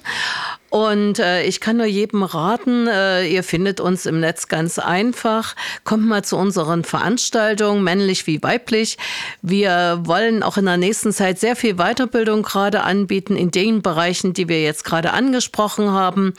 Und 0.73 1.19
äh, 1.19 1.43
ich 1.43 1.59
kann 1.59 1.77
nur 1.77 1.85
jedem 1.85 2.23
raten, 2.23 2.87
äh, 2.87 3.27
ihr 3.27 3.43
findet 3.43 3.79
uns 3.79 4.07
im 4.07 4.19
Netz 4.19 4.47
ganz 4.47 4.79
einfach. 4.79 5.55
Kommt 5.83 6.07
mal 6.07 6.23
zu 6.23 6.35
unseren 6.35 6.83
Veranstaltungen, 6.83 7.83
männlich 7.83 8.25
wie 8.25 8.41
weiblich. 8.41 8.97
Wir 9.43 9.99
wollen 10.01 10.41
auch 10.41 10.57
in 10.57 10.65
der 10.65 10.77
nächsten 10.77 11.13
Zeit 11.13 11.39
sehr 11.39 11.55
viel 11.55 11.75
Weiterbildung 11.75 12.41
gerade 12.41 12.81
anbieten 12.81 13.37
in 13.37 13.51
den 13.51 13.83
Bereichen, 13.83 14.33
die 14.33 14.49
wir 14.49 14.63
jetzt 14.63 14.83
gerade 14.83 15.13
angesprochen 15.13 15.91
haben. 15.91 16.33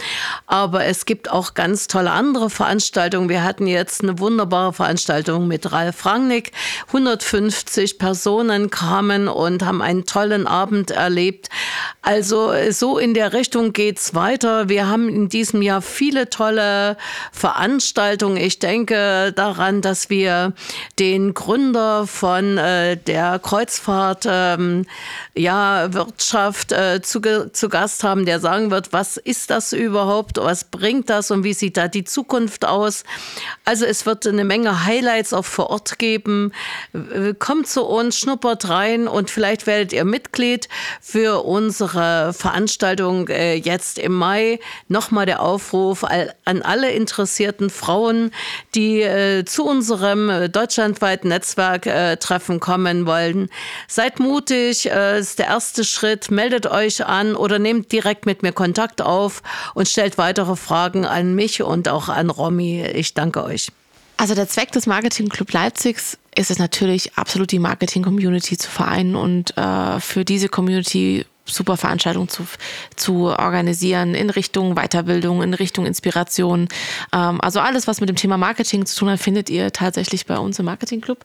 Aber 0.49 0.85
es 0.85 1.07
gibt 1.07 1.31
auch 1.31 1.55
ganz 1.55 1.87
tolle 1.87 2.11
andere 2.11 2.51
Veranstaltungen. 2.51 3.29
Wir 3.29 3.45
hatten 3.45 3.69
jetzt 3.69 4.03
eine 4.03 4.19
wunderbare 4.19 4.73
Veranstaltung 4.73 5.47
mit 5.47 5.71
Ralf 5.71 6.05
Rangnick. 6.07 6.51
150 6.89 8.01
Personen 8.01 8.69
kamen 8.71 9.29
und 9.29 9.65
haben 9.65 9.81
einen 9.81 10.07
tollen 10.07 10.49
Abend 10.49 10.91
erlebt. 10.91 11.51
Also 12.03 12.53
so 12.71 12.99
in 12.99 13.15
der 13.15 13.33
Richtung 13.33 13.73
geht's 13.73 14.13
weiter 14.13 14.24
weiter. 14.25 14.71
Wir 14.71 14.89
haben 14.89 15.11
in 15.11 15.29
diesem 15.29 15.61
Jahr 15.61 15.83
viele 15.83 16.31
tolle 16.31 16.97
Veranstaltungen. 17.31 18.39
Ich 18.39 18.59
denke 18.59 19.35
daran, 19.37 19.83
dass 19.83 20.09
wir 20.09 20.55
den 20.99 21.35
Gründer 21.35 22.07
von 22.07 22.57
äh, 22.57 22.97
der 22.97 23.39
Kreuzfahrt 23.39 24.25
ähm, 24.27 24.87
ja, 25.35 25.93
Wirtschaft 25.93 26.73
äh, 26.73 27.03
zu, 27.03 27.21
zu 27.53 27.69
Gast 27.69 28.03
haben, 28.03 28.25
der 28.25 28.41
sagen 28.41 28.71
wird, 28.71 28.95
was 28.95 29.19
ist 29.19 29.51
das 29.51 29.75
überhaupt, 29.75 30.39
was 30.39 30.65
bringt 30.65 31.11
das 31.11 31.31
und 31.31 31.45
wie 31.45 31.53
sieht 31.53 31.77
da 31.77 31.89
die 31.89 32.05
Zukunft 32.05 32.65
aus. 32.65 33.05
Also 33.67 33.85
es 33.85 34.07
wird 34.07 34.27
eine 34.27 34.45
Menge 34.45 34.87
Highlights 34.87 35.35
auch 35.35 35.45
vor 35.45 35.69
Ort 35.69 35.99
geben. 35.99 36.53
Kommt 37.39 37.67
zu 37.69 37.85
uns, 37.85 38.19
schnuppert 38.19 38.71
rein 38.71 39.07
und 39.07 39.29
vielleicht 39.29 39.67
werdet 39.67 39.93
ihr 39.93 40.05
Mitglied 40.07 40.71
für 41.03 41.45
unsere 41.45 42.33
Veranstaltung 42.33 43.29
äh, 43.29 43.57
jetzt 43.57 43.99
im 43.99 44.14
Mai 44.15 44.59
nochmal 44.89 45.27
der 45.27 45.43
Aufruf 45.43 46.05
an 46.05 46.63
alle 46.63 46.91
interessierten 46.93 47.71
Frauen, 47.71 48.31
die 48.75 49.03
äh, 49.03 49.45
zu 49.45 49.65
unserem 49.65 50.31
äh, 50.31 50.49
deutschlandweiten 50.49 51.29
Netzwerktreffen 51.29 52.57
äh, 52.57 52.61
kommen 52.61 53.07
wollen. 53.07 53.49
Seid 53.89 54.21
mutig, 54.21 54.91
äh, 54.91 55.19
ist 55.19 55.39
der 55.39 55.47
erste 55.47 55.85
Schritt. 55.85 56.31
Meldet 56.31 56.67
euch 56.67 57.05
an 57.05 57.35
oder 57.35 57.59
nehmt 57.59 57.93
direkt 57.93 58.27
mit 58.27 58.43
mir 58.43 58.53
Kontakt 58.53 59.03
auf 59.03 59.43
und 59.75 59.89
stellt 59.89 60.19
weitere 60.19 60.57
Fragen 60.57 61.05
an 61.05 61.35
mich 61.35 61.63
und 61.63 61.89
auch 61.89 62.09
an 62.09 62.31
Romy. 62.31 62.85
Ich 62.95 63.15
danke 63.15 63.45
euch. 63.45 63.69
Also 64.17 64.35
der 64.35 64.49
Zweck 64.49 64.71
des 64.73 64.87
Marketing 64.87 65.29
Club 65.29 65.53
Leipzigs 65.53 66.19
ist 66.37 66.51
es 66.51 66.59
natürlich 66.59 67.15
absolut 67.15 67.51
die 67.51 67.59
Marketing-Community 67.59 68.57
zu 68.57 68.71
vereinen 68.71 69.17
und 69.17 69.57
äh, 69.57 70.01
für 70.01 70.25
diese 70.25 70.49
Community 70.49 71.27
super 71.45 71.77
Veranstaltungen 71.77 72.29
zu, 72.29 72.45
zu 72.97 73.27
organisieren 73.27 74.15
in 74.15 74.31
Richtung 74.31 74.75
Weiterbildung, 74.75 75.43
in 75.43 75.55
Richtung 75.55 75.87
Inspiration. 75.87 76.69
Ähm, 77.13 77.41
also 77.41 77.61
alles, 77.61 77.87
was 77.87 78.01
mit 78.01 78.09
dem 78.09 78.17
Thema 78.17 78.37
Marketing 78.37 78.87
zu 78.87 78.99
tun 78.99 79.11
hat, 79.11 79.21
findet 79.21 79.51
ihr 79.51 79.73
tatsächlich 79.73 80.27
bei 80.27 80.39
uns 80.39 80.59
im 80.59 80.65
Marketing 80.65 81.01
Club. 81.01 81.25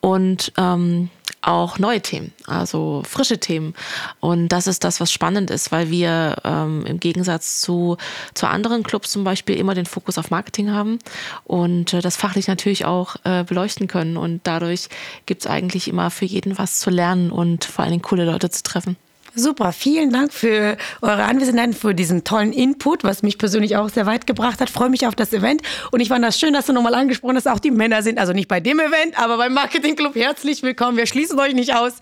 Und 0.00 0.52
ähm, 0.56 1.10
auch 1.42 1.78
neue 1.78 2.00
Themen, 2.00 2.32
also 2.46 3.02
frische 3.04 3.38
Themen. 3.38 3.74
Und 4.20 4.48
das 4.48 4.66
ist 4.66 4.84
das, 4.84 5.00
was 5.00 5.12
spannend 5.12 5.50
ist, 5.50 5.72
weil 5.72 5.90
wir 5.90 6.36
ähm, 6.44 6.86
im 6.86 7.00
Gegensatz 7.00 7.60
zu, 7.60 7.96
zu 8.34 8.46
anderen 8.46 8.82
Clubs 8.84 9.10
zum 9.10 9.24
Beispiel 9.24 9.56
immer 9.56 9.74
den 9.74 9.86
Fokus 9.86 10.18
auf 10.18 10.30
Marketing 10.30 10.70
haben 10.70 10.98
und 11.44 11.92
äh, 11.94 12.00
das 12.00 12.16
fachlich 12.16 12.46
natürlich 12.46 12.84
auch 12.84 13.16
äh, 13.24 13.44
beleuchten 13.44 13.88
können. 13.88 14.16
Und 14.16 14.40
dadurch 14.44 14.88
gibt 15.26 15.42
es 15.42 15.50
eigentlich 15.50 15.88
immer 15.88 16.10
für 16.10 16.26
jeden 16.26 16.58
was 16.58 16.78
zu 16.78 16.90
lernen 16.90 17.32
und 17.32 17.64
vor 17.64 17.82
allen 17.82 17.92
Dingen 17.92 18.02
coole 18.02 18.24
Leute 18.24 18.50
zu 18.50 18.62
treffen. 18.62 18.96
Super, 19.34 19.72
vielen 19.72 20.10
Dank 20.10 20.32
für 20.32 20.76
eure 21.00 21.24
Anwesenheit, 21.24 21.74
für 21.74 21.94
diesen 21.94 22.22
tollen 22.22 22.52
Input, 22.52 23.02
was 23.02 23.22
mich 23.22 23.38
persönlich 23.38 23.76
auch 23.76 23.88
sehr 23.88 24.04
weit 24.04 24.26
gebracht 24.26 24.60
hat. 24.60 24.68
Freue 24.68 24.90
mich 24.90 25.06
auf 25.06 25.14
das 25.14 25.32
Event 25.32 25.62
und 25.90 26.00
ich 26.00 26.08
fand 26.08 26.22
das 26.22 26.38
schön, 26.38 26.52
dass 26.52 26.66
du 26.66 26.74
nochmal 26.74 26.94
angesprochen 26.94 27.36
hast, 27.36 27.48
auch 27.48 27.58
die 27.58 27.70
Männer 27.70 28.02
sind, 28.02 28.18
also 28.18 28.34
nicht 28.34 28.48
bei 28.48 28.60
dem 28.60 28.78
Event, 28.78 29.18
aber 29.18 29.38
beim 29.38 29.54
Marketing 29.54 29.96
Club 29.96 30.16
herzlich 30.16 30.62
willkommen. 30.62 30.98
Wir 30.98 31.06
schließen 31.06 31.38
euch 31.40 31.54
nicht 31.54 31.74
aus. 31.74 31.94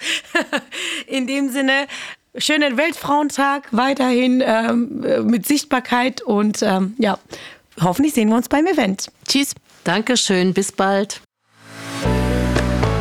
In 1.06 1.28
dem 1.28 1.50
Sinne, 1.50 1.86
schönen 2.36 2.76
Weltfrauentag 2.76 3.68
weiterhin 3.70 4.42
ähm, 4.44 5.26
mit 5.26 5.46
Sichtbarkeit 5.46 6.22
und 6.22 6.62
ähm, 6.62 6.94
ja, 6.98 7.18
hoffentlich 7.80 8.14
sehen 8.14 8.28
wir 8.28 8.36
uns 8.36 8.48
beim 8.48 8.66
Event. 8.66 9.12
Tschüss. 9.28 9.54
Dankeschön, 9.84 10.52
bis 10.52 10.72
bald. 10.72 11.22